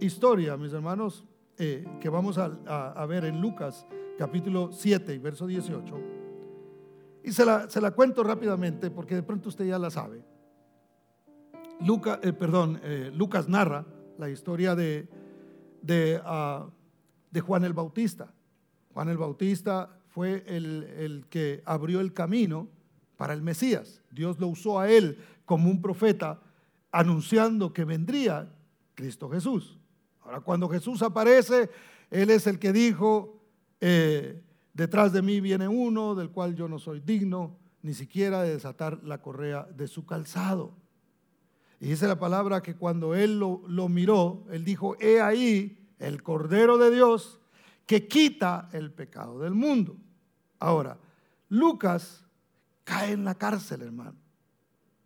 historia, 0.00 0.56
mis 0.58 0.72
hermanos, 0.74 1.24
eh, 1.56 1.84
que 1.98 2.10
vamos 2.10 2.36
a, 2.36 3.06
ver 3.06 3.24
en 3.24 3.40
Lucas 3.40 3.86
capítulo 4.18 4.70
7 4.70 5.14
y 5.14 5.18
verso 5.18 5.46
18, 5.46 6.00
y 7.24 7.32
se 7.32 7.46
la, 7.46 7.70
se 7.70 7.80
la, 7.80 7.92
cuento 7.92 8.22
rápidamente 8.22 8.90
porque 8.90 9.14
de 9.14 9.22
pronto 9.22 9.48
usted 9.48 9.64
ya 9.64 9.78
la 9.78 9.90
sabe. 9.90 10.22
Eh, 11.80 12.32
perdón, 12.34 12.80
eh, 12.82 13.10
Lucas 13.14 13.48
narra 13.48 13.86
la 14.18 14.28
historia 14.28 14.74
de, 14.74 15.08
de, 15.80 16.20
ah, 16.22 16.68
de 17.30 17.40
Juan 17.40 17.64
el 17.64 17.72
Bautista. 17.72 18.34
Juan 18.92 19.08
el 19.08 19.16
Bautista 19.16 19.88
fue 20.08 20.44
el, 20.46 20.84
el 20.98 21.26
que 21.30 21.62
abrió 21.64 22.00
el 22.00 22.12
camino 22.12 22.68
para 23.22 23.34
el 23.34 23.42
Mesías. 23.42 24.02
Dios 24.10 24.40
lo 24.40 24.48
usó 24.48 24.80
a 24.80 24.90
él 24.90 25.16
como 25.44 25.70
un 25.70 25.80
profeta 25.80 26.42
anunciando 26.90 27.72
que 27.72 27.84
vendría 27.84 28.52
Cristo 28.96 29.30
Jesús. 29.30 29.78
Ahora, 30.22 30.40
cuando 30.40 30.68
Jesús 30.68 31.02
aparece, 31.02 31.70
Él 32.10 32.30
es 32.30 32.48
el 32.48 32.58
que 32.58 32.72
dijo, 32.72 33.40
eh, 33.80 34.42
detrás 34.74 35.12
de 35.12 35.22
mí 35.22 35.40
viene 35.40 35.68
uno 35.68 36.16
del 36.16 36.30
cual 36.30 36.56
yo 36.56 36.66
no 36.66 36.80
soy 36.80 36.98
digno 36.98 37.56
ni 37.82 37.94
siquiera 37.94 38.42
de 38.42 38.54
desatar 38.54 38.98
la 39.04 39.22
correa 39.22 39.68
de 39.72 39.86
su 39.86 40.04
calzado. 40.04 40.74
Y 41.78 41.90
dice 41.90 42.08
la 42.08 42.18
palabra 42.18 42.60
que 42.60 42.74
cuando 42.74 43.14
Él 43.14 43.38
lo, 43.38 43.62
lo 43.68 43.88
miró, 43.88 44.46
Él 44.50 44.64
dijo, 44.64 44.96
he 44.98 45.20
ahí 45.20 45.78
el 46.00 46.24
Cordero 46.24 46.76
de 46.76 46.90
Dios 46.90 47.38
que 47.86 48.08
quita 48.08 48.68
el 48.72 48.90
pecado 48.90 49.38
del 49.38 49.54
mundo. 49.54 49.96
Ahora, 50.58 50.98
Lucas 51.48 52.22
cae 52.84 53.12
en 53.12 53.24
la 53.24 53.34
cárcel, 53.34 53.82
hermano. 53.82 54.16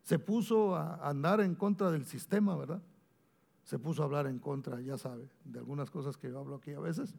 Se 0.02 0.18
puso 0.18 0.76
a 0.76 1.08
andar 1.08 1.40
en 1.40 1.54
contra 1.54 1.90
del 1.90 2.06
sistema, 2.06 2.56
¿verdad? 2.56 2.80
se 3.66 3.80
puso 3.80 4.02
a 4.02 4.04
hablar 4.04 4.28
en 4.28 4.38
contra, 4.38 4.80
ya 4.80 4.96
sabe, 4.96 5.28
de 5.44 5.58
algunas 5.58 5.90
cosas 5.90 6.16
que 6.16 6.30
yo 6.30 6.38
hablo 6.38 6.54
aquí 6.54 6.72
a 6.72 6.78
veces. 6.78 7.12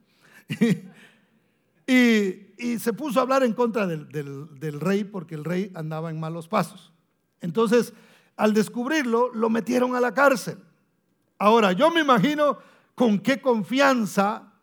y, 1.86 2.80
se 2.80 2.94
puso 2.94 3.20
a 3.20 3.24
hablar 3.24 3.44
en 3.44 3.52
contra 3.52 3.86
del, 3.86 4.08
del, 4.08 4.80
rey 4.80 5.04
porque 5.04 5.36
el 5.36 5.44
rey 5.44 5.70
andaba 5.76 6.10
en 6.10 6.18
malos 6.18 6.48
pasos. 6.48 6.94
Entonces, 7.42 7.94
al 8.38 8.54
descubrirlo, 8.54 9.30
lo 9.34 9.50
metieron 9.50 9.94
a 9.94 10.00
la 10.00 10.14
cárcel. 10.14 10.58
Ahora, 11.38 11.74
yo 11.74 11.92
me 11.92 12.00
imagino 12.00 12.60
con 12.96 13.20
qué 13.20 13.42
confianza 13.42 14.54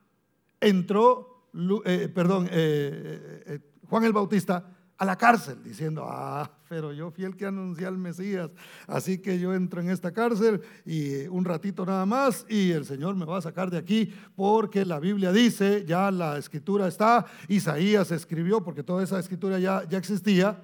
entró, 0.61 1.51
eh, 1.85 2.11
perdón, 2.15 2.49
eh, 2.51 3.43
eh, 3.47 3.61
Juan 3.91 4.05
el 4.05 4.15
Bautista 4.15 4.74
la 5.05 5.17
cárcel, 5.17 5.63
diciendo, 5.63 6.07
ah, 6.09 6.51
pero 6.69 6.93
yo 6.93 7.11
fiel 7.11 7.37
que 7.37 7.47
anuncié 7.47 7.87
al 7.87 7.99
Mesías, 7.99 8.51
así 8.87 9.19
que 9.19 9.39
yo 9.39 9.55
entro 9.55 9.81
en 9.81 9.91
esta 9.91 10.13
cárcel 10.13 10.61
y 10.85 11.27
un 11.29 11.45
ratito 11.45 11.85
nada 11.85 12.07
más 12.07 12.47
y 12.49 12.71
el 12.73 12.85
Señor 12.85 13.15
me 13.15 13.25
va 13.25 13.39
a 13.39 13.43
sacar 13.43 13.71
de 13.71 13.79
aquí 13.79 14.13
porque 14.37 14.85
la 14.85 15.01
Biblia 15.01 15.33
dice, 15.33 15.85
ya 15.87 16.11
la 16.11 16.39
escritura 16.39 16.89
está, 16.89 17.27
Isaías 17.49 18.11
escribió, 18.11 18.63
porque 18.63 18.83
toda 18.83 19.03
esa 19.03 19.19
escritura 19.19 19.59
ya, 19.59 19.85
ya 19.89 19.99
existía, 19.99 20.63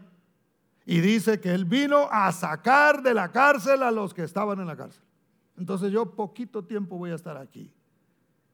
y 0.86 1.00
dice 1.00 1.40
que 1.40 1.52
Él 1.52 1.64
vino 1.64 2.08
a 2.10 2.32
sacar 2.32 3.02
de 3.02 3.14
la 3.14 3.30
cárcel 3.30 3.82
a 3.82 3.90
los 3.90 4.12
que 4.12 4.24
estaban 4.24 4.58
en 4.60 4.66
la 4.66 4.76
cárcel. 4.76 5.04
Entonces 5.56 5.92
yo 5.92 6.14
poquito 6.16 6.64
tiempo 6.64 6.96
voy 6.96 7.10
a 7.10 7.14
estar 7.14 7.36
aquí. 7.36 7.72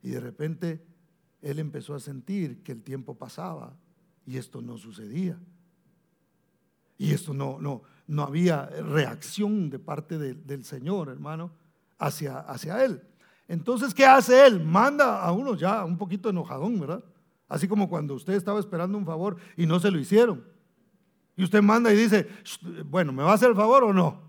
Y 0.03 0.11
de 0.11 0.20
repente 0.20 0.84
Él 1.41 1.59
empezó 1.59 1.95
a 1.95 2.01
sentir 2.01 2.62
que 2.62 2.72
el 2.72 2.82
tiempo 2.82 3.14
pasaba 3.14 3.74
y 4.26 4.37
esto 4.37 4.61
no 4.61 4.76
sucedía. 4.76 5.39
Y 6.99 7.12
esto 7.12 7.34
no, 7.34 7.59
no, 7.61 7.82
no 8.07 8.22
había 8.22 8.66
reacción 8.66 9.70
de 9.70 9.78
parte 9.78 10.18
del 10.18 10.64
Señor, 10.64 11.09
hermano, 11.09 11.51
hacia, 11.99 12.38
hacia 12.38 12.84
él. 12.84 13.03
Entonces, 13.49 13.94
¿qué 13.94 14.05
hace 14.05 14.47
él? 14.47 14.64
Manda 14.64 15.22
a 15.22 15.32
uno 15.32 15.55
ya 15.55 15.84
un 15.84 15.97
poquito 15.97 16.30
enojadón, 16.30 16.80
¿verdad? 16.80 17.05
Así 17.49 17.68
como 17.68 17.88
cuando 17.88 18.14
usted 18.14 18.34
estaba 18.34 18.59
esperando 18.59 18.99
un 18.99 19.07
favor 19.07 19.36
y 19.57 19.66
no 19.66 19.78
se 19.78 19.90
lo 19.90 19.99
hicieron. 19.99 20.44
Y 21.36 21.44
usted 21.44 21.62
manda 21.62 21.92
y 21.92 21.97
dice, 21.97 22.26
bueno, 22.86 23.12
¿me 23.12 23.22
va 23.22 23.32
a 23.32 23.34
hacer 23.34 23.51
el 23.51 23.57
favor 23.57 23.84
o 23.84 23.92
no? 23.92 24.26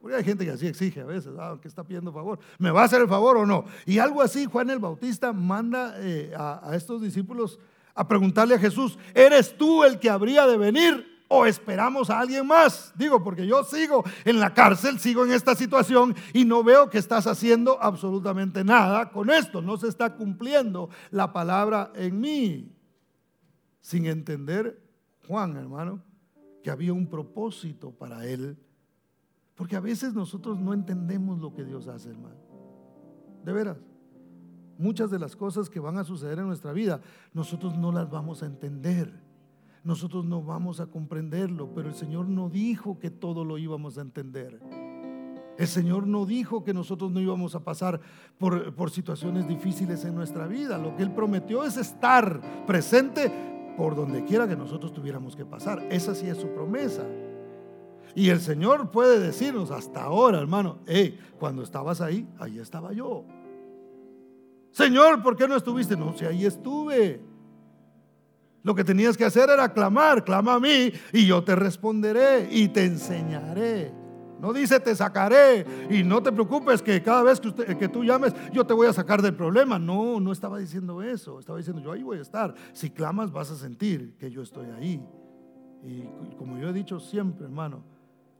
Porque 0.00 0.16
hay 0.16 0.24
gente 0.24 0.44
que 0.44 0.50
así 0.50 0.66
exige 0.66 1.00
a 1.00 1.04
veces, 1.04 1.32
ah, 1.38 1.56
que 1.62 1.68
está 1.68 1.84
pidiendo 1.84 2.12
favor, 2.12 2.40
¿me 2.58 2.72
va 2.72 2.82
a 2.82 2.84
hacer 2.84 3.00
el 3.00 3.08
favor 3.08 3.36
o 3.36 3.46
no? 3.46 3.64
Y 3.86 3.98
algo 3.98 4.20
así, 4.20 4.46
Juan 4.46 4.68
el 4.68 4.80
Bautista 4.80 5.32
manda 5.32 5.94
eh, 5.98 6.32
a, 6.36 6.70
a 6.70 6.74
estos 6.74 7.00
discípulos 7.00 7.60
a 7.94 8.08
preguntarle 8.08 8.56
a 8.56 8.58
Jesús, 8.58 8.98
¿eres 9.14 9.56
tú 9.56 9.84
el 9.84 10.00
que 10.00 10.10
habría 10.10 10.46
de 10.46 10.56
venir 10.56 11.11
o 11.34 11.46
esperamos 11.46 12.10
a 12.10 12.20
alguien 12.20 12.46
más. 12.46 12.92
Digo, 12.94 13.24
porque 13.24 13.46
yo 13.46 13.64
sigo 13.64 14.04
en 14.26 14.38
la 14.38 14.52
cárcel, 14.52 14.98
sigo 14.98 15.24
en 15.24 15.32
esta 15.32 15.54
situación 15.54 16.14
y 16.34 16.44
no 16.44 16.62
veo 16.62 16.90
que 16.90 16.98
estás 16.98 17.26
haciendo 17.26 17.82
absolutamente 17.82 18.62
nada 18.64 19.10
con 19.10 19.30
esto. 19.30 19.62
No 19.62 19.78
se 19.78 19.88
está 19.88 20.14
cumpliendo 20.14 20.90
la 21.10 21.32
palabra 21.32 21.90
en 21.94 22.20
mí. 22.20 22.76
Sin 23.80 24.04
entender, 24.04 24.78
Juan, 25.26 25.56
hermano, 25.56 26.02
que 26.62 26.70
había 26.70 26.92
un 26.92 27.08
propósito 27.08 27.92
para 27.92 28.26
él. 28.26 28.58
Porque 29.54 29.76
a 29.76 29.80
veces 29.80 30.12
nosotros 30.12 30.60
no 30.60 30.74
entendemos 30.74 31.38
lo 31.38 31.54
que 31.54 31.64
Dios 31.64 31.88
hace, 31.88 32.10
hermano. 32.10 32.36
De 33.42 33.52
veras. 33.52 33.78
Muchas 34.76 35.10
de 35.10 35.18
las 35.18 35.34
cosas 35.34 35.70
que 35.70 35.80
van 35.80 35.96
a 35.96 36.04
suceder 36.04 36.38
en 36.40 36.46
nuestra 36.46 36.72
vida, 36.72 37.00
nosotros 37.32 37.78
no 37.78 37.90
las 37.90 38.10
vamos 38.10 38.42
a 38.42 38.46
entender 38.46 39.31
nosotros 39.84 40.24
no 40.24 40.42
vamos 40.42 40.80
a 40.80 40.86
comprenderlo, 40.86 41.72
pero 41.74 41.88
el 41.88 41.94
Señor 41.94 42.28
no 42.28 42.48
dijo 42.48 42.98
que 42.98 43.10
todo 43.10 43.44
lo 43.44 43.58
íbamos 43.58 43.98
a 43.98 44.02
entender. 44.02 44.60
El 45.58 45.66
Señor 45.66 46.06
no 46.06 46.24
dijo 46.24 46.64
que 46.64 46.72
nosotros 46.72 47.10
no 47.10 47.20
íbamos 47.20 47.54
a 47.54 47.60
pasar 47.64 48.00
por, 48.38 48.74
por, 48.74 48.90
situaciones 48.90 49.46
difíciles 49.46 50.04
en 50.04 50.14
nuestra 50.14 50.46
vida. 50.46 50.78
Lo 50.78 50.96
que 50.96 51.02
Él 51.02 51.10
prometió 51.12 51.64
es 51.64 51.76
estar 51.76 52.64
presente 52.66 53.30
por 53.76 53.94
donde 53.94 54.24
quiera 54.24 54.48
que 54.48 54.56
nosotros 54.56 54.92
tuviéramos 54.92 55.36
que 55.36 55.44
pasar. 55.44 55.82
Esa 55.90 56.14
sí 56.14 56.26
es 56.26 56.38
su 56.38 56.48
promesa. 56.48 57.04
Y 58.14 58.28
el 58.28 58.40
Señor 58.40 58.90
puede 58.90 59.18
decirnos 59.18 59.70
hasta 59.70 60.02
ahora, 60.02 60.38
hermano, 60.38 60.78
hey, 60.86 61.18
cuando 61.38 61.62
estabas 61.62 62.00
ahí, 62.00 62.28
ahí 62.38 62.58
estaba 62.58 62.92
yo. 62.92 63.24
Señor, 64.70 65.22
¿por 65.22 65.36
qué 65.36 65.48
no 65.48 65.56
estuviste? 65.56 65.96
No, 65.96 66.16
si 66.16 66.24
ahí 66.24 66.44
estuve. 66.44 67.31
Lo 68.62 68.74
que 68.74 68.84
tenías 68.84 69.16
que 69.16 69.24
hacer 69.24 69.50
era 69.50 69.72
clamar, 69.72 70.24
clama 70.24 70.54
a 70.54 70.60
mí 70.60 70.92
y 71.12 71.26
yo 71.26 71.42
te 71.42 71.56
responderé 71.56 72.48
y 72.50 72.68
te 72.68 72.84
enseñaré. 72.84 73.92
No 74.40 74.52
dice 74.52 74.80
te 74.80 74.94
sacaré 74.96 75.64
y 75.88 76.02
no 76.02 76.22
te 76.22 76.32
preocupes 76.32 76.82
que 76.82 77.00
cada 77.00 77.22
vez 77.22 77.40
que, 77.40 77.88
tú 77.88 78.02
llames 78.02 78.34
yo 78.52 78.66
te 78.66 78.74
voy 78.74 78.88
a 78.88 78.92
sacar 78.92 79.22
del 79.22 79.34
problema. 79.34 79.78
No, 79.78 80.18
no 80.20 80.32
estaba 80.32 80.58
diciendo 80.58 81.02
eso. 81.02 81.38
Estaba 81.38 81.58
diciendo 81.58 81.80
yo 81.80 81.92
ahí 81.92 82.02
voy 82.02 82.18
a 82.18 82.22
estar. 82.22 82.54
Si 82.72 82.90
clamas 82.90 83.30
vas 83.30 83.50
a 83.50 83.56
sentir 83.56 84.16
que 84.18 84.30
yo 84.30 84.42
estoy 84.42 84.66
ahí. 84.70 85.00
Y 85.84 86.02
como 86.36 86.58
yo 86.58 86.68
he 86.68 86.72
dicho 86.72 87.00
siempre, 87.00 87.44
hermano, 87.44 87.84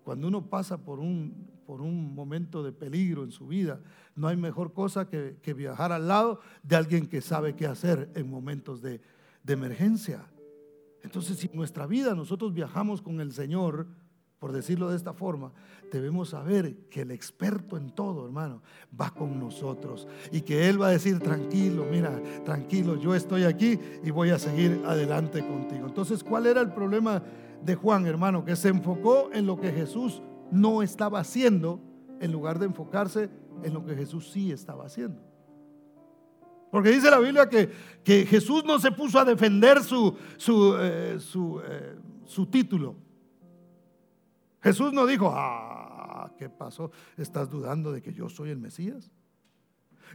cuando 0.04 0.28
uno 0.28 0.48
pasa 0.48 0.78
por 0.78 0.98
un, 0.98 1.48
por 1.66 1.80
un 1.80 2.14
momento 2.14 2.62
de 2.62 2.72
peligro 2.72 3.24
en 3.24 3.30
su 3.30 3.46
vida, 3.46 3.80
no 4.16 4.28
hay 4.28 4.36
mejor 4.36 4.72
cosa 4.72 5.08
que, 5.08 5.38
que 5.40 5.54
viajar 5.54 5.92
al 5.92 6.08
lado 6.08 6.40
de 6.62 6.76
alguien 6.76 7.06
que 7.06 7.20
sabe 7.20 7.54
qué 7.54 7.66
hacer 7.66 8.10
en 8.14 8.28
momentos 8.28 8.82
de, 8.82 9.00
de 9.42 9.52
emergencia. 9.52 10.24
Entonces, 11.02 11.38
si 11.38 11.48
en 11.48 11.56
nuestra 11.56 11.86
vida 11.86 12.14
nosotros 12.14 12.52
viajamos 12.52 13.02
con 13.02 13.20
el 13.20 13.32
Señor, 13.32 13.86
por 14.38 14.52
decirlo 14.52 14.90
de 14.90 14.96
esta 14.96 15.12
forma, 15.12 15.52
debemos 15.92 16.30
saber 16.30 16.88
que 16.88 17.02
el 17.02 17.12
experto 17.12 17.76
en 17.76 17.90
todo, 17.90 18.24
hermano, 18.24 18.60
va 19.00 19.10
con 19.10 19.38
nosotros 19.38 20.08
y 20.32 20.40
que 20.40 20.68
Él 20.68 20.80
va 20.80 20.88
a 20.88 20.90
decir, 20.90 21.20
tranquilo, 21.20 21.86
mira, 21.88 22.20
tranquilo, 22.44 22.96
yo 22.96 23.14
estoy 23.14 23.44
aquí 23.44 23.78
y 24.02 24.10
voy 24.10 24.30
a 24.30 24.38
seguir 24.40 24.82
adelante 24.84 25.46
contigo. 25.46 25.86
Entonces, 25.86 26.24
¿cuál 26.24 26.46
era 26.46 26.60
el 26.60 26.72
problema 26.72 27.22
de 27.64 27.74
Juan, 27.76 28.06
hermano? 28.06 28.44
Que 28.44 28.56
se 28.56 28.68
enfocó 28.68 29.30
en 29.32 29.46
lo 29.46 29.60
que 29.60 29.70
Jesús 29.70 30.22
no 30.50 30.82
estaba 30.82 31.20
haciendo 31.20 31.80
en 32.20 32.32
lugar 32.32 32.58
de 32.58 32.66
enfocarse 32.66 33.30
en 33.62 33.74
lo 33.74 33.84
que 33.84 33.94
Jesús 33.94 34.30
sí 34.30 34.50
estaba 34.50 34.86
haciendo. 34.86 35.31
Porque 36.72 36.88
dice 36.88 37.10
la 37.10 37.18
Biblia 37.18 37.50
que, 37.50 37.70
que 38.02 38.24
Jesús 38.24 38.64
no 38.64 38.78
se 38.78 38.90
puso 38.92 39.18
a 39.18 39.26
defender 39.26 39.82
su, 39.84 40.16
su, 40.38 40.74
eh, 40.80 41.18
eh, 41.18 41.96
su, 42.24 42.46
título. 42.46 42.96
Jesús 44.62 44.90
no 44.90 45.04
dijo, 45.04 45.30
ah, 45.36 46.32
¿qué 46.38 46.48
pasó? 46.48 46.90
¿Estás 47.18 47.50
dudando 47.50 47.92
de 47.92 48.00
que 48.00 48.14
yo 48.14 48.30
soy 48.30 48.48
el 48.48 48.58
Mesías? 48.58 49.10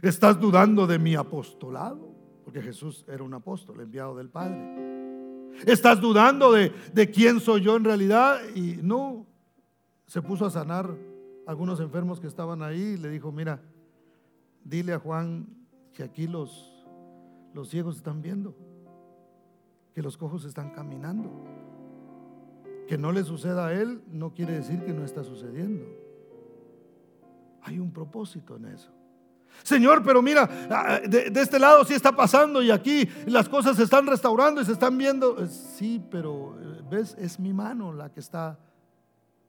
¿Estás 0.02 0.40
dudando 0.40 0.88
de 0.88 0.98
mi 0.98 1.14
apostolado? 1.14 2.12
Porque 2.44 2.60
Jesús 2.60 3.04
era 3.06 3.22
un 3.22 3.34
apóstol 3.34 3.80
enviado 3.80 4.16
del 4.16 4.28
Padre. 4.28 5.54
¿Estás 5.64 6.00
dudando 6.00 6.50
de, 6.50 6.72
de 6.92 7.08
quién 7.08 7.38
soy 7.38 7.60
yo 7.60 7.76
en 7.76 7.84
realidad? 7.84 8.40
Y 8.56 8.80
no, 8.82 9.28
se 10.06 10.20
puso 10.22 10.44
a 10.44 10.50
sanar 10.50 10.92
algunos 11.46 11.78
enfermos 11.78 12.18
que 12.18 12.26
estaban 12.26 12.64
ahí 12.64 12.80
y 12.80 12.96
le 12.96 13.10
dijo, 13.10 13.30
mira, 13.30 13.62
dile 14.64 14.94
a 14.94 14.98
Juan 14.98 15.57
que 15.98 16.04
aquí 16.04 16.28
los, 16.28 16.86
los 17.52 17.70
ciegos 17.70 17.96
están 17.96 18.22
viendo, 18.22 18.54
que 19.92 20.00
los 20.00 20.16
cojos 20.16 20.44
están 20.44 20.70
caminando. 20.70 21.28
Que 22.86 22.96
no 22.96 23.10
le 23.10 23.24
suceda 23.24 23.66
a 23.66 23.72
él 23.72 24.00
no 24.06 24.32
quiere 24.32 24.52
decir 24.52 24.84
que 24.84 24.92
no 24.92 25.04
está 25.04 25.24
sucediendo. 25.24 25.84
Hay 27.62 27.80
un 27.80 27.92
propósito 27.92 28.54
en 28.54 28.66
eso. 28.66 28.92
Señor, 29.64 30.04
pero 30.04 30.22
mira, 30.22 30.48
ah, 30.70 31.00
de, 31.04 31.32
este 31.34 31.58
lado 31.58 31.84
sí 31.84 31.94
está 31.94 32.14
pasando 32.14 32.62
y 32.62 32.70
aquí 32.70 33.08
las 33.26 33.48
cosas 33.48 33.76
se 33.76 33.82
están 33.82 34.06
restaurando 34.06 34.60
y 34.60 34.66
se 34.66 34.72
están 34.74 34.96
viendo. 34.96 35.36
Eh, 35.42 35.48
sí, 35.48 36.00
pero 36.12 36.56
eh, 36.60 36.80
ves, 36.88 37.16
es 37.18 37.40
mi 37.40 37.52
mano 37.52 37.92
la 37.92 38.12
que 38.12 38.20
está 38.20 38.56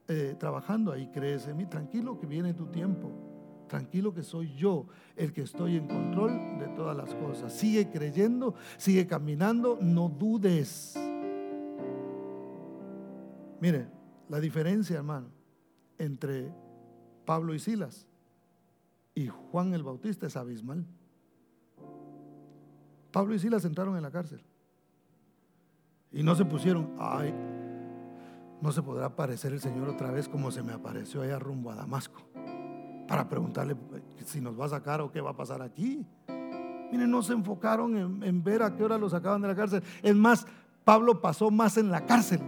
eh, 0.08 0.36
trabajando 0.40 0.94
ahí. 0.94 1.12
Crees 1.14 1.46
en 1.46 1.58
mí, 1.58 1.68
tranquilo 1.68 2.20
que 2.20 2.26
viene 2.26 2.56
tu 2.56 2.66
tiempo. 2.66 3.29
Tranquilo 3.70 4.14
que 4.14 4.24
soy 4.24 4.54
yo 4.56 4.88
el 5.16 5.32
que 5.32 5.44
estoy 5.44 5.78
en 5.78 5.88
control 5.88 6.60
de 6.60 6.68
todas 6.76 6.98
las 6.98 7.16
cosas. 7.16 7.54
Sigue 7.54 7.90
creyendo, 7.90 8.56
sigue 8.78 9.08
caminando, 9.08 9.78
no 9.80 10.10
dudes. 10.10 11.00
Mire, 13.62 13.88
la 14.28 14.42
diferencia, 14.42 14.98
hermano, 14.98 15.28
entre 15.98 16.52
Pablo 17.26 17.54
y 17.54 17.60
Silas 17.60 18.06
y 19.16 19.28
Juan 19.28 19.74
el 19.74 19.84
Bautista 19.84 20.28
es 20.28 20.36
abismal. 20.36 20.86
Pablo 23.12 23.34
y 23.34 23.40
Silas 23.40 23.64
entraron 23.64 23.96
en 23.96 24.04
la 24.04 24.12
cárcel 24.12 24.42
y 26.12 26.24
no 26.24 26.36
se 26.36 26.46
pusieron, 26.46 26.94
ay, 27.00 27.34
no 28.62 28.72
se 28.72 28.82
podrá 28.82 29.06
aparecer 29.08 29.54
el 29.54 29.62
Señor 29.62 29.90
otra 29.90 30.12
vez 30.12 30.28
como 30.28 30.52
se 30.52 30.64
me 30.64 30.74
apareció 30.74 31.22
allá 31.22 31.40
rumbo 31.40 31.72
a 31.72 31.76
Damasco 31.76 32.30
para 33.10 33.28
preguntarle 33.28 33.76
si 34.24 34.40
nos 34.40 34.58
va 34.58 34.66
a 34.66 34.70
sacar 34.70 35.02
o 35.02 35.12
qué 35.12 35.20
va 35.20 35.32
a 35.32 35.36
pasar 35.36 35.64
aquí. 35.64 36.06
Miren, 36.92 37.10
no 37.10 37.24
se 37.24 37.34
enfocaron 37.34 37.98
en, 37.98 38.24
en, 38.24 38.44
ver 38.44 38.62
a 38.62 38.76
qué 38.76 38.84
hora 38.84 39.00
lo 39.00 39.10
sacaban 39.10 39.42
de 39.42 39.48
la 39.48 39.56
cárcel. 39.56 39.82
Es 40.04 40.16
más, 40.16 40.46
Pablo 40.84 41.20
pasó 41.20 41.50
más 41.50 41.78
en 41.78 41.90
la 41.90 42.06
cárcel 42.06 42.40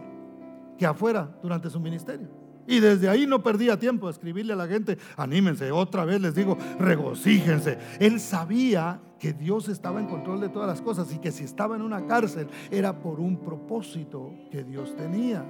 que 0.78 0.86
afuera 0.86 1.36
durante 1.41 1.68
su 1.72 1.80
ministerio. 1.80 2.28
Y 2.68 2.80
desde 2.80 3.09
ahí 3.09 3.26
no 3.26 3.41
perdía 3.41 3.80
tiempo 3.80 4.05
de 4.05 4.12
escribirle 4.12 4.53
a 4.53 4.55
la 4.55 4.68
gente, 4.68 4.99
anímense, 5.18 5.72
otra 5.72 6.05
vez 6.05 6.22
les 6.22 6.36
digo, 6.36 6.55
regocíjense. 6.78 7.80
Él 7.99 8.20
sabía 8.20 9.01
que 9.20 9.34
Dios 9.34 9.68
estaba 9.68 9.99
en 9.99 10.05
control 10.05 10.41
de 10.41 10.49
todas 10.49 10.68
las 10.68 10.82
cosas 10.82 11.12
y 11.12 11.18
que 11.18 11.32
si 11.32 11.43
estaba 11.43 11.76
en 11.76 11.82
una 11.82 12.05
cárcel 12.05 12.47
era 12.70 13.01
por 13.01 13.20
un 13.20 13.38
propósito 13.38 14.32
que 14.51 14.64
Dios 14.64 14.95
tenía. 14.95 15.43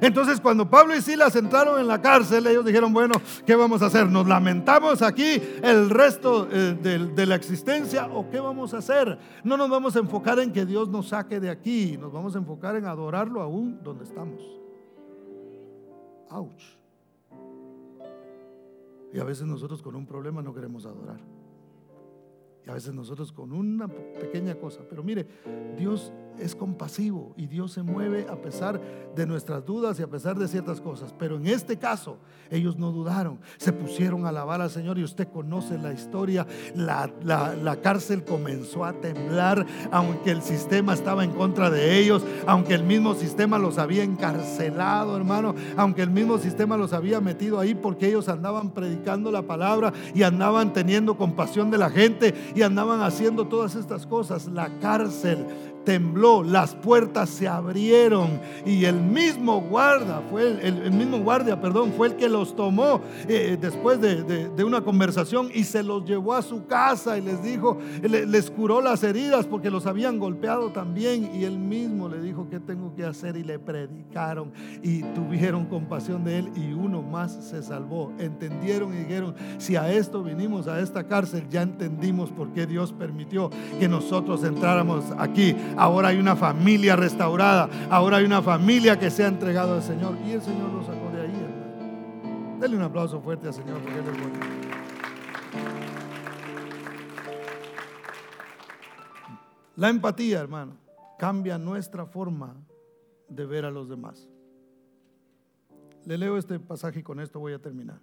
Entonces 0.00 0.40
cuando 0.40 0.68
Pablo 0.68 0.96
y 0.96 1.00
Silas 1.00 1.36
entraron 1.36 1.80
en 1.80 1.86
la 1.86 2.00
cárcel, 2.00 2.46
ellos 2.46 2.64
dijeron, 2.64 2.92
bueno, 2.92 3.14
¿qué 3.46 3.54
vamos 3.54 3.82
a 3.82 3.86
hacer? 3.86 4.06
¿Nos 4.08 4.26
lamentamos 4.26 5.02
aquí 5.02 5.40
el 5.62 5.90
resto 5.90 6.48
eh, 6.50 6.76
de, 6.80 7.06
de 7.06 7.26
la 7.26 7.34
existencia 7.34 8.06
o 8.06 8.28
qué 8.30 8.40
vamos 8.40 8.74
a 8.74 8.78
hacer? 8.78 9.18
No 9.44 9.56
nos 9.56 9.68
vamos 9.70 9.96
a 9.96 10.00
enfocar 10.00 10.38
en 10.38 10.52
que 10.52 10.66
Dios 10.66 10.88
nos 10.88 11.08
saque 11.08 11.40
de 11.40 11.50
aquí, 11.50 11.96
nos 11.98 12.12
vamos 12.12 12.34
a 12.34 12.38
enfocar 12.38 12.76
en 12.76 12.86
adorarlo 12.86 13.40
aún 13.40 13.80
donde 13.82 14.04
estamos. 14.04 14.42
Ouch. 16.30 16.62
Y 19.12 19.20
a 19.20 19.24
veces 19.24 19.46
nosotros 19.46 19.80
con 19.80 19.94
un 19.94 20.06
problema 20.06 20.42
no 20.42 20.52
queremos 20.52 20.84
adorar. 20.86 21.20
Y 22.66 22.70
a 22.70 22.74
veces 22.74 22.92
nosotros 22.92 23.30
con 23.30 23.52
una 23.52 23.86
pequeña 23.86 24.56
cosa. 24.56 24.80
Pero 24.88 25.04
mire, 25.04 25.26
Dios 25.76 26.12
es 26.38 26.54
compasivo 26.54 27.32
y 27.36 27.46
Dios 27.46 27.72
se 27.72 27.82
mueve 27.82 28.26
a 28.28 28.36
pesar 28.36 28.80
de 29.14 29.26
nuestras 29.26 29.64
dudas 29.64 29.98
y 29.98 30.02
a 30.02 30.08
pesar 30.08 30.38
de 30.38 30.48
ciertas 30.48 30.80
cosas. 30.80 31.14
Pero 31.18 31.36
en 31.36 31.46
este 31.46 31.78
caso, 31.78 32.18
ellos 32.50 32.76
no 32.76 32.90
dudaron, 32.90 33.38
se 33.56 33.72
pusieron 33.72 34.26
a 34.26 34.30
alabar 34.30 34.60
al 34.60 34.70
Señor 34.70 34.98
y 34.98 35.04
usted 35.04 35.28
conoce 35.28 35.78
la 35.78 35.92
historia. 35.92 36.46
La, 36.74 37.10
la, 37.22 37.76
cárcel 37.80 38.24
comenzó 38.24 38.84
a 38.84 38.92
temblar, 38.92 39.66
aunque 39.90 40.30
el 40.30 40.42
sistema 40.42 40.94
estaba 40.94 41.24
en 41.24 41.32
contra 41.32 41.70
de 41.70 41.98
ellos, 41.98 42.24
aunque 42.46 42.74
el 42.74 42.84
mismo 42.84 43.14
sistema 43.14 43.58
los 43.58 43.78
había 43.78 44.02
encarcelado, 44.02 45.16
hermano, 45.16 45.54
aunque 45.76 46.02
el 46.02 46.10
mismo 46.10 46.38
sistema 46.38 46.76
los 46.76 46.92
había 46.92 47.20
metido 47.20 47.58
ahí 47.60 47.74
porque 47.74 48.08
ellos 48.08 48.28
andaban 48.28 48.70
predicando 48.70 49.30
la 49.30 49.42
palabra 49.42 49.92
y 50.14 50.22
andaban 50.22 50.72
teniendo 50.72 51.16
compasión 51.16 51.70
de 51.70 51.78
la 51.78 51.90
gente 51.90 52.34
y 52.54 52.62
andaban 52.62 53.02
haciendo 53.02 53.46
todas 53.46 53.74
estas 53.74 54.06
cosas. 54.06 54.46
La 54.46 54.68
cárcel 54.80 55.46
tembló, 55.84 56.42
las 56.42 56.74
puertas 56.74 57.28
se 57.30 57.46
abrieron 57.46 58.40
y 58.64 58.84
el 58.84 59.00
mismo 59.00 59.60
guarda 59.60 60.22
fue 60.30 60.66
el, 60.66 60.92
mismo 60.92 61.18
guardia, 61.18 61.60
perdón, 61.60 61.92
fue 61.96 62.08
el 62.08 62.16
que 62.16 62.28
los 62.28 62.56
tomó 62.56 63.00
eh, 63.28 63.56
después 63.60 64.00
de, 64.00 64.64
una 64.64 64.80
conversación 64.80 65.50
y 65.52 65.64
se 65.64 65.82
los 65.82 66.04
llevó 66.04 66.34
a 66.34 66.42
su 66.42 66.66
casa 66.66 67.18
y 67.18 67.20
les 67.20 67.42
dijo, 67.42 67.78
les 68.02 68.50
curó 68.50 68.80
las 68.80 69.02
heridas 69.02 69.46
porque 69.46 69.70
los 69.70 69.86
habían 69.86 70.18
golpeado 70.18 70.70
también 70.72 71.30
y 71.34 71.44
él 71.44 71.58
mismo 71.58 72.08
le 72.08 72.20
dijo 72.20 72.48
qué 72.48 72.60
tengo 72.60 72.94
que 72.94 73.04
hacer 73.04 73.36
y 73.36 73.44
le 73.44 73.58
predicaron 73.58 74.52
y 74.82 75.02
tuvieron 75.14 75.66
compasión 75.66 76.24
de 76.24 76.38
él 76.38 76.50
y 76.56 76.72
uno 76.72 77.02
más 77.02 77.32
se 77.32 77.62
salvó. 77.62 78.12
Entendieron 78.18 78.94
y 78.94 78.98
dijeron, 78.98 79.34
si 79.58 79.76
a 79.76 79.92
esto 79.92 80.22
vinimos 80.22 80.66
a 80.66 80.80
esta 80.80 81.06
cárcel 81.06 81.46
ya 81.50 81.62
entendimos 81.62 82.30
por 82.30 82.52
qué 82.52 82.66
Dios 82.66 82.92
permitió 82.92 83.50
que 83.78 83.88
nosotros 83.88 84.44
entráramos 84.44 85.04
aquí 85.18 85.54
Ahora 85.76 86.08
hay 86.08 86.18
una 86.18 86.36
familia 86.36 86.96
restaurada. 86.96 87.68
Ahora 87.90 88.18
hay 88.18 88.24
una 88.24 88.42
familia 88.42 88.98
que 88.98 89.10
se 89.10 89.24
ha 89.24 89.28
entregado 89.28 89.74
al 89.74 89.82
Señor. 89.82 90.16
Y 90.26 90.32
el 90.32 90.42
Señor 90.42 90.72
lo 90.72 90.82
sacó 90.82 91.10
de 91.10 91.22
ahí, 91.22 91.34
hermano. 91.34 92.60
Denle 92.60 92.76
un 92.76 92.82
aplauso 92.82 93.20
fuerte 93.20 93.48
al 93.48 93.54
Señor 93.54 93.80
porque 93.80 93.98
Él 93.98 94.06
es 94.06 94.20
bueno. 94.20 94.64
La 99.76 99.88
empatía, 99.88 100.40
hermano, 100.40 100.76
cambia 101.18 101.58
nuestra 101.58 102.06
forma 102.06 102.54
de 103.28 103.44
ver 103.44 103.64
a 103.64 103.70
los 103.70 103.88
demás. 103.88 104.28
Le 106.04 106.16
leo 106.16 106.36
este 106.36 106.60
pasaje 106.60 107.00
y 107.00 107.02
con 107.02 107.18
esto 107.18 107.40
voy 107.40 107.54
a 107.54 107.58
terminar. 107.58 107.98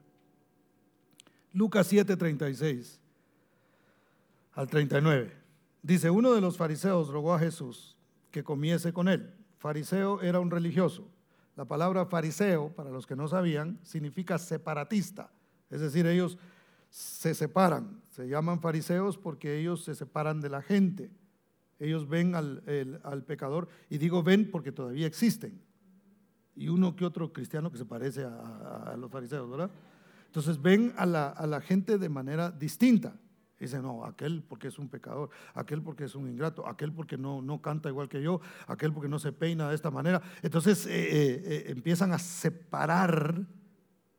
Lucas 1.53 1.88
7, 1.88 2.17
36 2.17 2.99
al 4.53 4.67
39. 4.67 5.41
Dice, 5.82 6.09
uno 6.09 6.34
de 6.34 6.41
los 6.41 6.57
fariseos 6.57 7.09
rogó 7.09 7.34
a 7.34 7.39
Jesús 7.39 7.97
que 8.29 8.43
comiese 8.43 8.93
con 8.93 9.07
él. 9.07 9.34
Fariseo 9.57 10.21
era 10.21 10.39
un 10.39 10.51
religioso. 10.51 11.07
La 11.55 11.65
palabra 11.65 12.05
fariseo, 12.05 12.69
para 12.73 12.91
los 12.91 13.05
que 13.05 13.15
no 13.15 13.27
sabían, 13.27 13.79
significa 13.84 14.38
separatista. 14.38 15.32
Es 15.69 15.82
decir, 15.82 16.05
ellos 16.07 16.38
se 16.89 17.34
separan. 17.34 18.01
Se 18.09 18.27
llaman 18.27 18.61
fariseos 18.61 19.17
porque 19.17 19.59
ellos 19.59 19.84
se 19.84 19.95
separan 19.95 20.41
de 20.41 20.49
la 20.49 20.61
gente. 20.61 21.11
Ellos 21.79 22.07
ven 22.07 22.36
al, 22.36 23.23
pecador, 23.25 23.67
y 23.89 23.97
digo 23.97 24.21
ven 24.21 24.51
porque 24.51 24.71
todavía 24.71 25.07
existen. 25.07 25.61
Y 26.55 26.67
uno 26.67 26.95
que 26.95 27.05
otro 27.05 27.34
cristiano 27.34 27.71
que 27.71 27.77
se 27.79 27.86
parece 27.86 28.23
a, 28.23 28.95
los 28.97 29.09
fariseos, 29.09 29.49
¿verdad? 29.49 29.71
Entonces 30.27 30.61
ven 30.61 30.93
a 30.95 31.05
la, 31.05 31.29
a 31.29 31.47
la 31.47 31.59
gente 31.59 31.97
de 31.97 32.09
manera 32.09 32.51
distinta. 32.51 33.15
Dice, 33.62 33.80
no, 33.80 34.03
aquel 34.05 34.41
porque 34.41 34.70
es 34.70 34.80
un 34.80 34.89
pecador, 34.89 35.30
aquel 35.53 35.84
porque 35.84 36.05
es 36.05 36.16
un 36.16 36.28
ingrato, 36.28 36.68
aquel 36.68 36.91
porque 36.91 37.16
no, 37.16 37.43
no 37.43 37.62
canta 37.62 37.89
igual 37.89 38.09
que 38.09 38.20
yo, 38.20 38.41
aquel 38.66 38.91
porque 38.91 39.07
no 39.07 39.20
se 39.20 39.32
peina 39.32 39.70
de 39.70 39.76
esta 39.76 39.91
manera. 39.91 40.20
Entonces 40.41 40.88
eh, 40.88 40.89
eh, 40.89 41.43
eh, 41.45 41.64
empiezan 41.68 42.12
a 42.12 42.18
separar 42.18 43.45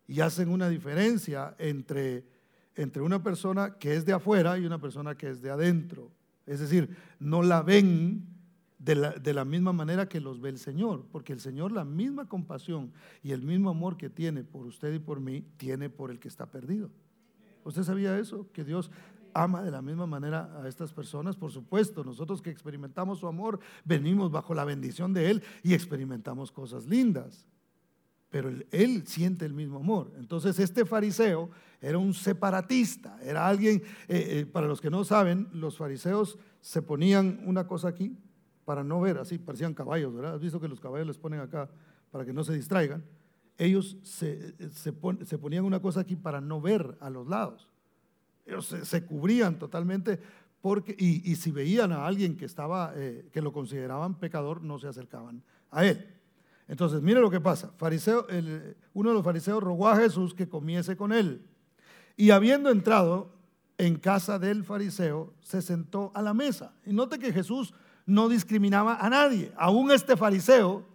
y 0.06 0.20
hacen 0.20 0.48
una 0.48 0.68
diferencia 0.68 1.56
entre, 1.58 2.24
entre 2.76 3.02
una 3.02 3.20
persona 3.20 3.78
que 3.78 3.96
es 3.96 4.06
de 4.06 4.12
afuera 4.12 4.56
y 4.58 4.64
una 4.64 4.80
persona 4.80 5.16
que 5.16 5.30
es 5.30 5.42
de 5.42 5.50
adentro. 5.50 6.12
Es 6.46 6.60
decir, 6.60 6.96
no 7.18 7.42
la 7.42 7.62
ven 7.62 8.24
de 8.78 8.94
la, 8.94 9.10
de 9.10 9.34
la, 9.34 9.44
misma 9.44 9.72
manera 9.72 10.08
que 10.08 10.20
los 10.20 10.40
ve 10.40 10.50
el 10.50 10.58
Señor, 10.58 11.04
porque 11.10 11.32
el 11.32 11.40
Señor 11.40 11.72
la 11.72 11.84
misma 11.84 12.28
compasión 12.28 12.92
y 13.24 13.32
el 13.32 13.42
mismo 13.42 13.70
amor 13.70 13.96
que 13.96 14.08
tiene 14.08 14.44
por 14.44 14.66
usted 14.66 14.94
y 14.94 15.00
por 15.00 15.18
mí, 15.18 15.44
tiene 15.56 15.90
por 15.90 16.12
el 16.12 16.20
que 16.20 16.28
está 16.28 16.46
perdido. 16.46 16.90
¿Usted 17.64 17.82
sabía 17.84 18.18
eso? 18.18 18.48
Que 18.52 18.64
Dios 18.64 18.90
ama 19.34 19.62
de 19.62 19.70
la 19.70 19.82
misma 19.82 20.06
manera 20.06 20.50
a 20.62 20.68
estas 20.68 20.92
personas, 20.92 21.36
por 21.36 21.50
supuesto. 21.52 22.04
Nosotros 22.04 22.42
que 22.42 22.50
experimentamos 22.50 23.18
su 23.20 23.26
amor, 23.26 23.60
venimos 23.84 24.30
bajo 24.30 24.54
la 24.54 24.64
bendición 24.64 25.12
de 25.12 25.30
Él 25.30 25.42
y 25.62 25.74
experimentamos 25.74 26.52
cosas 26.52 26.86
lindas. 26.86 27.46
Pero 28.32 28.50
él, 28.70 29.06
siente 29.06 29.44
el 29.44 29.52
mismo 29.52 29.76
amor. 29.76 30.10
Entonces 30.18 30.58
este 30.58 30.86
fariseo 30.86 31.50
era 31.82 31.98
un 31.98 32.14
separatista, 32.14 33.18
era 33.22 33.46
alguien, 33.46 33.82
eh, 34.08 34.40
eh, 34.40 34.46
para 34.50 34.66
los 34.66 34.80
que 34.80 34.88
no 34.88 35.04
saben, 35.04 35.48
los 35.52 35.76
fariseos 35.76 36.38
se 36.62 36.80
ponían 36.80 37.42
una 37.44 37.66
cosa 37.66 37.88
aquí 37.88 38.16
para 38.64 38.82
no 38.82 39.02
ver, 39.02 39.18
así 39.18 39.36
parecían 39.36 39.74
caballos, 39.74 40.14
¿verdad? 40.14 40.36
Has 40.36 40.40
visto 40.40 40.60
que 40.60 40.68
los 40.68 40.80
caballos 40.80 41.08
les 41.08 41.18
ponen 41.18 41.40
acá 41.40 41.68
para 42.10 42.24
que 42.24 42.32
no 42.32 42.42
se 42.42 42.54
distraigan. 42.54 43.04
Ellos 43.58 43.98
se, 44.02 44.54
se 44.70 45.38
ponían 45.38 45.66
una 45.66 45.82
cosa 45.82 46.00
aquí 46.00 46.16
para 46.16 46.40
no 46.40 46.58
ver 46.58 46.96
a 47.00 47.10
los 47.10 47.28
lados. 47.28 47.71
Ellos 48.44 48.66
se, 48.66 49.06
cubrían 49.06 49.58
totalmente 49.58 50.20
porque, 50.60 50.94
y, 50.98 51.34
si 51.36 51.50
veían 51.50 51.92
a 51.92 52.06
alguien 52.06 52.36
que, 52.36 52.44
estaba, 52.44 52.92
eh, 52.96 53.28
que 53.32 53.42
lo 53.42 53.52
consideraban 53.52 54.18
pecador, 54.18 54.62
no 54.62 54.78
se 54.78 54.88
acercaban 54.88 55.42
a 55.70 55.84
él. 55.84 56.06
Entonces, 56.68 57.02
mire 57.02 57.20
lo 57.20 57.30
que 57.30 57.40
pasa. 57.40 57.72
Fariseo, 57.76 58.26
uno 58.94 59.08
de 59.10 59.14
los 59.14 59.24
fariseos 59.24 59.62
rogó 59.62 59.88
a 59.88 59.96
Jesús 59.96 60.34
que 60.34 60.48
comiese 60.48 60.96
con 60.96 61.12
él. 61.12 61.44
Y 62.16 62.30
habiendo 62.30 62.70
entrado 62.70 63.34
en 63.78 63.96
casa 63.96 64.38
del 64.38 64.64
fariseo, 64.64 65.34
se 65.40 65.62
sentó 65.62 66.12
a 66.14 66.22
la 66.22 66.34
mesa. 66.34 66.72
Y 66.86 66.92
note 66.92 67.18
que 67.18 67.32
Jesús 67.32 67.74
no 68.06 68.28
discriminaba 68.28 68.96
a 68.96 69.10
nadie. 69.10 69.52
Aún 69.56 69.90
este 69.90 70.16
fariseo, 70.16 70.86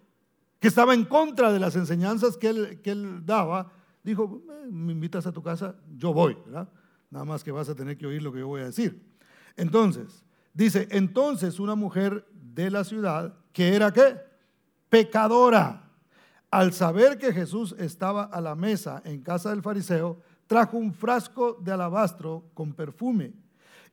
que 0.60 0.70
estaba 0.70 0.94
en 0.94 1.06
contra 1.06 1.52
de 1.52 1.60
las 1.60 1.76
enseñanzas 1.76 2.38
que 2.38 2.50
él, 2.50 2.82
que 2.82 2.92
él 2.92 3.26
daba, 3.26 3.72
dijo, 4.04 4.42
eh, 4.50 4.68
me 4.72 4.94
invitas 4.94 5.28
a 5.28 5.32
tu 5.32 5.44
casa, 5.44 5.76
yo 5.98 6.14
voy. 6.14 6.38
¿verdad? 6.46 6.70
Nada 7.10 7.26
más 7.26 7.44
que 7.44 7.52
vas 7.52 7.70
a 7.70 7.76
tener 7.76 7.98
que 7.98 8.08
oír 8.08 8.22
lo 8.22 8.32
que 8.32 8.40
yo 8.40 8.48
voy 8.48 8.62
a 8.62 8.66
decir. 8.66 9.06
Entonces, 9.56 10.24
dice, 10.54 10.88
entonces 10.92 11.60
una 11.60 11.76
mujer 11.76 12.26
de 12.32 12.70
la 12.70 12.84
ciudad, 12.84 13.36
que 13.54 13.76
era 13.76 13.92
qué? 13.92 14.18
Pecadora. 14.90 15.90
Al 16.50 16.74
saber 16.74 17.18
que 17.18 17.34
Jesús 17.34 17.76
estaba 17.78 18.24
a 18.24 18.40
la 18.40 18.56
mesa 18.56 19.02
en 19.06 19.22
casa 19.22 19.50
del 19.50 19.62
fariseo, 19.62 20.22
trajo 20.48 20.78
un 20.78 20.94
frasco 20.94 21.58
de 21.62 21.72
alabastro 21.72 22.50
con 22.54 22.74
perfume 22.74 23.34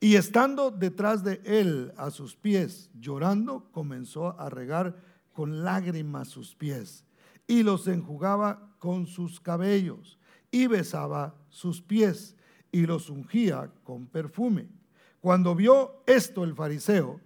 y 0.01 0.17
estando 0.17 0.71
detrás 0.71 1.25
de 1.25 1.41
él 1.45 1.93
a 1.97 2.11
sus 2.11 2.37
pies, 2.37 2.91
llorando, 2.99 3.71
comenzó 3.73 4.39
a 4.39 4.49
regar 4.51 4.97
con 5.33 5.65
lágrimas 5.65 6.29
sus 6.29 6.55
pies 6.55 7.05
y 7.47 7.63
los 7.63 7.89
enjugaba 7.89 8.71
con 8.79 9.07
sus 9.07 9.41
cabellos 9.41 10.19
y 10.51 10.67
besaba 10.67 11.35
sus 11.49 11.83
pies 11.83 12.37
y 12.75 12.87
los 12.87 13.09
ungía 13.09 13.71
con 13.85 14.09
perfume. 14.09 14.67
Cuando 15.21 15.55
vio 15.55 16.03
esto 16.07 16.43
el 16.43 16.57
fariseo 16.57 17.21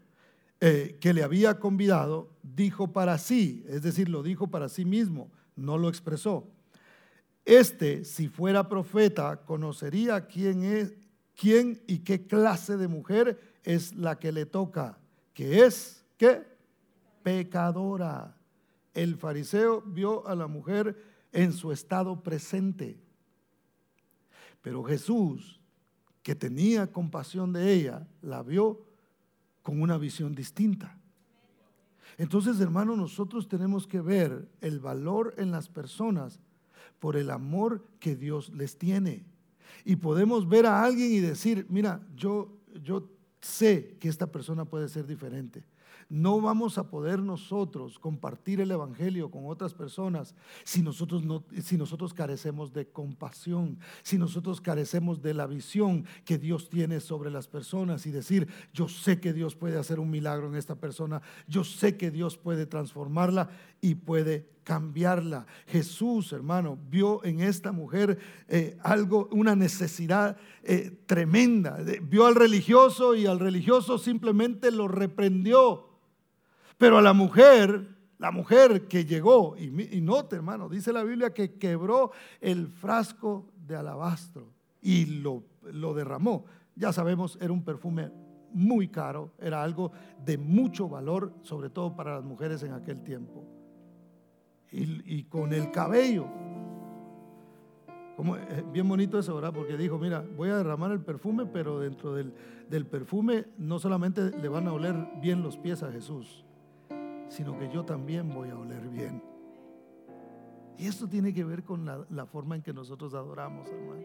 eh, 0.61 0.99
que 1.01 1.15
le 1.15 1.23
había 1.23 1.59
convidado, 1.59 2.29
dijo 2.43 2.93
para 2.93 3.17
sí, 3.17 3.65
es 3.67 3.81
decir, 3.81 4.11
lo 4.11 4.23
dijo 4.23 4.49
para 4.49 4.69
sí 4.69 4.85
mismo, 4.85 5.31
no 5.57 5.79
lo 5.79 5.89
expresó. 5.89 6.47
Este, 7.47 8.05
si 8.05 8.29
fuera 8.29 8.69
profeta, 8.69 9.43
conocería 9.47 10.27
quién 10.27 10.65
es, 10.65 10.93
quién 11.35 11.81
y 11.87 12.01
qué 12.01 12.27
clase 12.27 12.77
de 12.77 12.89
mujer 12.89 13.41
es 13.65 13.95
la 13.95 14.19
que 14.19 14.33
le 14.33 14.45
toca, 14.45 14.99
que 15.33 15.65
es, 15.65 16.05
¿qué? 16.19 16.43
Pecadora. 17.23 18.37
El 18.93 19.17
fariseo 19.17 19.81
vio 19.81 20.29
a 20.29 20.35
la 20.35 20.47
mujer 20.47 20.95
en 21.33 21.55
su 21.55 21.73
estado 21.73 22.23
presente. 22.23 23.08
Pero 24.63 24.83
Jesús, 24.85 25.61
que 26.23 26.35
tenía 26.35 26.91
compasión 26.93 27.53
de 27.53 27.73
ella, 27.73 28.07
la 28.23 28.43
vio 28.43 28.85
con 29.63 29.81
una 29.81 29.99
visión 29.99 30.35
distinta. 30.35 30.99
Entonces, 32.17 32.61
hermano, 32.61 32.97
nosotros 32.97 33.49
tenemos 33.49 33.87
que 33.87 34.01
ver 34.01 34.49
el 34.61 34.81
valor 34.81 35.35
en 35.39 35.51
las 35.51 35.69
personas 35.69 36.41
por 36.99 37.17
el 37.17 37.31
amor 37.31 37.85
que 38.01 38.17
Dios 38.17 38.51
les 38.51 38.77
tiene. 38.77 39.25
Y 39.85 39.97
podemos 39.97 40.49
ver 40.49 40.67
a 40.67 40.83
alguien 40.83 41.13
y 41.13 41.21
decir, 41.21 41.67
mira, 41.69 42.01
yo, 42.17 42.59
yo 42.83 43.09
sé 43.41 43.97
que 44.01 44.09
esta 44.09 44.27
persona 44.27 44.65
puede 44.65 44.89
ser 44.89 45.07
diferente. 45.07 45.65
No 46.11 46.41
vamos 46.41 46.79
a 46.79 46.89
poder 46.89 47.21
nosotros 47.21 47.99
compartir 47.99 48.63
el 48.63 48.71
Evangelio 48.71 49.31
con 49.31 49.45
otras 49.47 49.75
personas 49.75 50.35
si 50.65 50.81
nosotros, 50.81 51.23
no, 51.23 51.45
si 51.63 51.77
nosotros 51.77 52.15
carecemos 52.15 52.73
de 52.73 52.87
compasión, 52.89 53.79
si 54.03 54.17
nosotros 54.17 54.63
carecemos 54.63 55.21
de 55.21 55.35
la 55.35 55.47
visión 55.47 56.07
que 56.25 56.39
Dios 56.39 56.71
tiene 56.71 57.01
sobre 57.01 57.31
las 57.31 57.47
personas 57.47 58.07
y 58.07 58.11
decir, 58.11 58.49
yo 58.73 58.89
sé 58.89 59.21
que 59.21 59.35
Dios 59.35 59.55
puede 59.55 59.79
hacer 59.79 60.01
un 60.01 60.09
milagro 60.09 60.49
en 60.49 60.57
esta 60.57 60.77
persona, 60.77 61.21
yo 61.47 61.63
sé 61.63 61.99
que 61.99 62.11
Dios 62.11 62.39
puede 62.39 62.65
transformarla 62.65 63.51
y 63.83 63.97
puede 63.97 64.49
cambiarla. 64.65 65.47
Jesús, 65.67 66.33
hermano, 66.33 66.79
vio 66.89 67.23
en 67.23 67.41
esta 67.41 67.71
mujer 67.71 68.19
eh, 68.49 68.79
algo, 68.83 69.29
una 69.31 69.55
necesidad 69.55 70.39
eh, 70.63 70.91
tremenda. 71.05 71.79
Vio 72.03 72.27
al 72.27 72.35
religioso 72.35 73.15
y 73.15 73.27
al 73.27 73.41
religioso 73.41 73.99
simplemente 73.99 74.71
lo 74.71 74.89
reprendió. 74.89 75.98
Pero 76.79 76.99
a 76.99 77.03
la 77.03 77.13
mujer, 77.13 77.89
la 78.19 78.31
mujer 78.31 78.87
que 78.87 79.05
llegó, 79.05 79.57
y, 79.59 80.01
note 80.01 80.37
hermano, 80.37 80.69
dice 80.69 80.93
la 80.93 81.03
Biblia 81.03 81.35
que 81.35 81.59
quebró 81.59 82.13
el 82.41 82.69
frasco 82.69 83.53
de 83.67 83.77
alabastro 83.77 84.53
y 84.81 85.21
lo, 85.21 85.43
derramó. 85.95 86.47
Ya 86.77 86.93
sabemos, 86.93 87.37
era 87.41 87.53
un 87.53 87.65
perfume 87.65 88.13
muy 88.53 88.89
caro, 88.89 89.33
era 89.39 89.63
algo 89.63 89.91
de 90.25 90.39
mucho 90.39 90.89
valor, 90.89 91.35
sobre 91.43 91.69
todo 91.69 91.95
para 91.97 92.15
las 92.15 92.25
mujeres 92.25 92.63
en 92.63 92.73
aquel 92.73 93.03
tiempo. 93.03 93.45
Y, 94.71 95.25
con 95.25 95.53
el 95.53 95.73
cabello. 95.73 96.27
Como, 98.17 98.37
eh, 98.37 98.65
bien 98.73 98.89
bonito 98.89 99.19
eso, 99.19 99.35
¿verdad? 99.35 99.53
Porque 99.53 99.77
dijo, 99.77 99.99
mira, 99.99 100.25
voy 100.37 100.51
a 100.51 100.57
derramar 100.57 100.93
el 100.93 101.01
perfume, 101.01 101.47
pero 101.47 101.81
dentro 101.81 102.15
del 102.15 102.87
perfume 102.87 103.47
no 103.57 103.79
solamente 103.79 104.31
le 104.31 104.49
van 104.49 104.69
a 104.69 104.73
oler 104.73 104.95
bien 105.21 105.43
los 105.43 105.57
pies 105.57 105.83
a 105.83 105.91
Jesús, 105.91 106.45
sino 107.29 107.59
que 107.59 107.69
yo 107.69 107.85
también 107.85 108.33
voy 108.33 108.51
a 108.51 108.59
oler 108.59 108.89
bien. 108.89 109.23
Y 110.79 110.87
esto 110.87 111.09
tiene 111.09 111.35
que 111.35 111.45
ver 111.45 111.65
con 111.65 111.85
la, 111.85 112.27
forma 112.27 112.55
en 112.55 112.63
que 112.63 112.73
nosotros 112.73 113.13
adoramos, 113.15 113.69
hermano. 113.69 114.05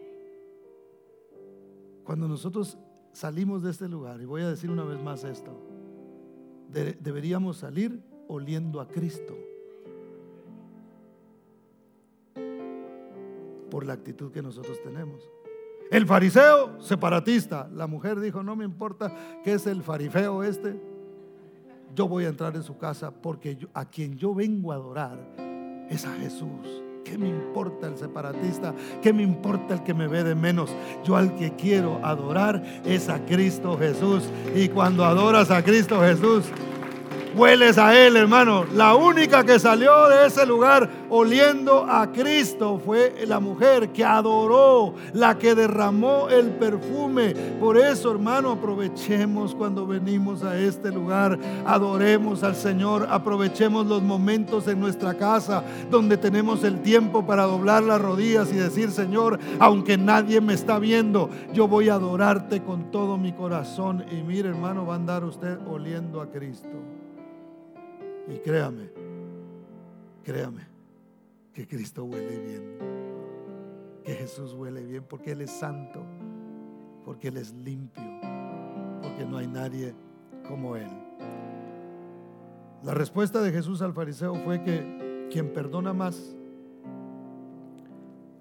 Cuando 2.02 2.26
nosotros 2.26 2.76
salimos 3.12 3.62
de 3.62 3.70
este 3.70 3.88
lugar, 3.88 4.20
y 4.20 4.24
voy 4.24 4.42
a 4.42 4.48
decir 4.48 4.70
una 4.70 4.82
vez 4.82 5.00
más 5.00 5.22
esto, 5.22 5.52
deberíamos 6.68 7.58
salir 7.58 8.02
oliendo 8.26 8.80
a 8.80 8.88
Cristo. 8.88 9.36
Por 13.70 13.86
la 13.86 13.92
actitud 13.92 14.32
que 14.32 14.42
nosotros 14.42 14.82
tenemos. 14.82 15.30
El 15.90 16.06
fariseo 16.06 16.80
separatista, 16.80 17.68
la 17.72 17.86
mujer 17.86 18.18
dijo, 18.18 18.42
no 18.42 18.56
me 18.56 18.64
importa 18.64 19.14
qué 19.44 19.52
es 19.54 19.66
el 19.68 19.82
fariseo 19.82 20.42
este, 20.42 20.80
yo 21.94 22.08
voy 22.08 22.24
a 22.24 22.28
entrar 22.28 22.54
en 22.56 22.62
su 22.62 22.76
casa 22.76 23.10
porque 23.10 23.56
a 23.72 23.84
quien 23.84 24.16
yo 24.16 24.34
vengo 24.34 24.72
a 24.72 24.76
adorar 24.76 25.18
es 25.88 26.04
a 26.04 26.14
Jesús. 26.14 26.82
¿Qué 27.04 27.18
me 27.18 27.28
importa 27.28 27.86
el 27.86 27.98
separatista? 27.98 28.74
¿Qué 29.02 29.12
me 29.12 29.22
importa 29.22 29.74
el 29.74 29.82
que 29.82 29.92
me 29.92 30.08
ve 30.08 30.24
de 30.24 30.34
menos? 30.34 30.74
Yo 31.04 31.16
al 31.16 31.34
que 31.36 31.54
quiero 31.54 32.00
adorar 32.02 32.62
es 32.84 33.10
a 33.10 33.24
Cristo 33.26 33.76
Jesús. 33.78 34.24
Y 34.54 34.68
cuando 34.68 35.04
adoras 35.04 35.50
a 35.50 35.62
Cristo 35.62 36.00
Jesús, 36.00 36.46
hueles 37.34 37.78
a 37.78 37.98
Él, 37.98 38.16
hermano. 38.16 38.64
La 38.74 38.94
única 38.94 39.44
que 39.44 39.58
salió 39.58 40.08
de 40.08 40.26
ese 40.26 40.46
lugar 40.46 40.88
oliendo 41.10 41.86
a 41.88 42.10
Cristo 42.12 42.80
fue 42.84 43.24
la 43.26 43.40
mujer 43.40 43.90
que 43.90 44.04
adoró, 44.04 44.94
la 45.12 45.38
que 45.38 45.54
derramó 45.54 46.28
el 46.28 46.50
perfume. 46.50 47.34
Por 47.60 47.78
eso, 47.78 48.10
hermano, 48.10 48.52
aprovechemos 48.52 49.54
cuando 49.54 49.86
venimos 49.86 50.42
a 50.42 50.58
este 50.58 50.90
lugar, 50.90 51.38
adoremos 51.66 52.42
al 52.42 52.56
Señor, 52.56 53.06
aprovechemos 53.10 53.86
los 53.86 54.02
momentos 54.02 54.68
en 54.68 54.80
nuestra 54.80 55.14
casa 55.14 55.62
donde 55.90 56.16
tenemos 56.16 56.64
el 56.64 56.80
tiempo 56.82 57.26
para 57.26 57.44
doblar 57.44 57.82
las 57.82 58.00
rodillas 58.00 58.52
y 58.52 58.56
decir, 58.56 58.90
Señor, 58.90 59.38
aunque 59.58 59.96
nadie 59.96 60.40
me 60.40 60.54
está 60.54 60.78
viendo, 60.78 61.30
yo 61.52 61.68
voy 61.68 61.88
a 61.88 61.94
adorarte 61.94 62.62
con 62.62 62.90
todo 62.90 63.16
mi 63.16 63.32
corazón. 63.32 64.04
Y 64.10 64.22
mire, 64.22 64.48
hermano, 64.48 64.86
va 64.86 64.94
a 64.94 64.96
andar 64.96 65.24
usted 65.24 65.58
oliendo 65.66 66.20
a 66.20 66.30
Cristo. 66.30 67.03
Y 68.28 68.38
créame, 68.38 68.90
créame, 70.22 70.62
que 71.52 71.66
Cristo 71.66 72.04
huele 72.04 72.38
bien. 72.38 72.78
Que 74.02 74.14
Jesús 74.14 74.54
huele 74.54 74.84
bien 74.84 75.04
porque 75.08 75.32
Él 75.32 75.42
es 75.42 75.50
santo, 75.50 76.00
porque 77.04 77.28
Él 77.28 77.36
es 77.36 77.52
limpio, 77.52 78.04
porque 79.02 79.24
no 79.24 79.38
hay 79.38 79.46
nadie 79.46 79.94
como 80.48 80.76
Él. 80.76 80.90
La 82.82 82.92
respuesta 82.92 83.40
de 83.40 83.50
Jesús 83.50 83.80
al 83.80 83.94
fariseo 83.94 84.34
fue 84.34 84.62
que 84.62 85.28
quien 85.30 85.52
perdona 85.52 85.92
más, 85.92 86.36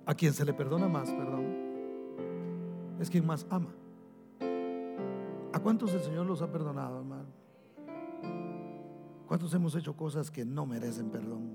a 0.06 0.14
quien 0.14 0.34
se 0.34 0.44
le 0.44 0.54
perdona 0.54 0.88
más, 0.88 1.10
perdón, 1.10 1.46
es 3.00 3.10
quien 3.10 3.26
más 3.26 3.46
ama. 3.50 3.74
¿A 5.54 5.60
cuántos 5.60 5.94
el 5.94 6.02
Señor 6.02 6.26
los 6.26 6.42
ha 6.42 6.52
perdonado, 6.52 7.00
hermano? 7.00 7.13
¿Cuántos 9.34 9.52
hemos 9.56 9.74
hecho 9.74 9.98
cosas 9.98 10.30
que 10.30 10.46
no 10.46 10.68
merecen 10.68 11.10
perdón? 11.10 11.50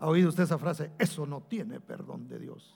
¿Ha 0.00 0.08
oído 0.08 0.30
usted 0.30 0.44
esa 0.44 0.56
frase? 0.56 0.92
Eso 0.98 1.26
no 1.26 1.42
tiene 1.42 1.78
perdón 1.78 2.26
de 2.26 2.38
Dios. 2.38 2.74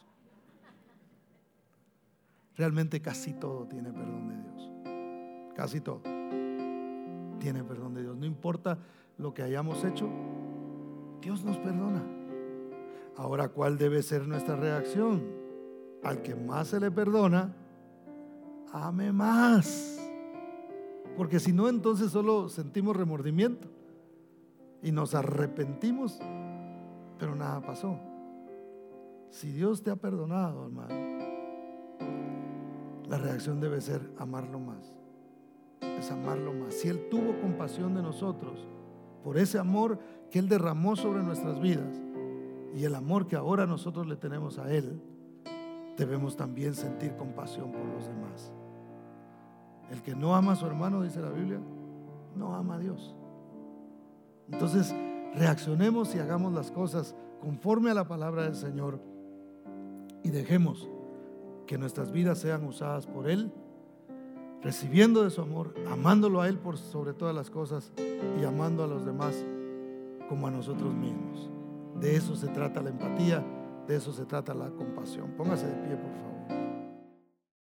Realmente 2.54 3.00
casi 3.00 3.32
todo 3.32 3.66
tiene 3.66 3.90
perdón 3.94 4.28
de 4.28 4.42
Dios. 4.42 5.54
Casi 5.56 5.80
todo. 5.80 6.02
Tiene 7.40 7.64
perdón 7.64 7.94
de 7.94 8.02
Dios. 8.02 8.14
No 8.14 8.26
importa 8.26 8.76
lo 9.16 9.32
que 9.32 9.42
hayamos 9.42 9.82
hecho, 9.82 10.10
Dios 11.22 11.46
nos 11.46 11.56
perdona. 11.56 12.04
Ahora, 13.16 13.48
¿cuál 13.48 13.78
debe 13.78 14.02
ser 14.02 14.28
nuestra 14.28 14.54
reacción? 14.54 15.24
Al 16.04 16.20
que 16.20 16.34
más 16.34 16.68
se 16.68 16.78
le 16.78 16.90
perdona, 16.90 17.56
ame 18.70 19.12
más. 19.12 20.05
Porque 21.16 21.40
si 21.40 21.52
no, 21.52 21.68
entonces 21.68 22.10
solo 22.10 22.48
sentimos 22.48 22.96
remordimiento 22.96 23.68
y 24.82 24.92
nos 24.92 25.14
arrepentimos, 25.14 26.18
pero 27.18 27.34
nada 27.34 27.60
pasó. 27.62 27.98
Si 29.30 29.50
Dios 29.52 29.82
te 29.82 29.90
ha 29.90 29.96
perdonado, 29.96 30.66
hermano, 30.66 30.94
la 33.08 33.18
reacción 33.18 33.60
debe 33.60 33.80
ser 33.80 34.00
amarlo 34.18 34.58
más. 34.58 34.94
Es 35.80 36.10
amarlo 36.10 36.52
más. 36.52 36.74
Si 36.74 36.88
Él 36.88 37.08
tuvo 37.10 37.40
compasión 37.40 37.94
de 37.94 38.02
nosotros 38.02 38.66
por 39.24 39.38
ese 39.38 39.58
amor 39.58 39.98
que 40.30 40.38
Él 40.38 40.48
derramó 40.48 40.96
sobre 40.96 41.22
nuestras 41.22 41.60
vidas 41.60 42.00
y 42.74 42.84
el 42.84 42.94
amor 42.94 43.26
que 43.26 43.36
ahora 43.36 43.66
nosotros 43.66 44.06
le 44.06 44.16
tenemos 44.16 44.58
a 44.58 44.72
Él, 44.72 45.00
debemos 45.96 46.36
también 46.36 46.74
sentir 46.74 47.16
compasión 47.16 47.72
por 47.72 47.84
los 47.86 48.06
demás. 48.06 48.52
El 49.90 50.02
que 50.02 50.14
no 50.14 50.34
ama 50.34 50.52
a 50.52 50.56
su 50.56 50.66
hermano, 50.66 51.02
dice 51.02 51.20
la 51.20 51.30
Biblia, 51.30 51.60
no 52.34 52.54
ama 52.54 52.74
a 52.74 52.78
Dios. 52.78 53.16
Entonces, 54.50 54.94
reaccionemos 55.34 56.14
y 56.14 56.18
hagamos 56.18 56.52
las 56.52 56.70
cosas 56.70 57.14
conforme 57.40 57.90
a 57.90 57.94
la 57.94 58.08
palabra 58.08 58.42
del 58.44 58.54
Señor. 58.54 59.00
y 60.22 60.30
dejemos 60.30 60.88
que 61.68 61.78
nuestras 61.78 62.10
vidas 62.10 62.38
sean 62.38 62.64
usadas 62.64 63.06
por 63.06 63.30
Él, 63.30 63.52
recibiendo 64.60 65.22
de 65.22 65.30
su 65.30 65.40
amor, 65.40 65.72
amándolo 65.88 66.40
a 66.40 66.48
Él 66.48 66.58
por 66.58 66.78
sobre 66.78 67.12
todas 67.12 67.32
las 67.32 67.48
cosas 67.48 67.92
y 68.40 68.44
amando 68.44 68.82
a 68.82 68.88
los 68.88 69.04
demás 69.04 69.44
como 70.28 70.48
a 70.48 70.50
nosotros 70.50 70.92
mismos. 70.94 71.48
De 72.00 72.16
eso 72.16 72.34
se 72.34 72.48
trata 72.48 72.82
la 72.82 72.90
empatía, 72.90 73.44
de 73.86 73.96
eso 73.96 74.12
se 74.12 74.24
trata 74.24 74.52
la 74.52 74.70
compasión. 74.70 75.30
Póngase 75.36 75.66
de 75.66 75.74
pie, 75.74 75.96
por 75.96 76.10
favor. 76.10 76.35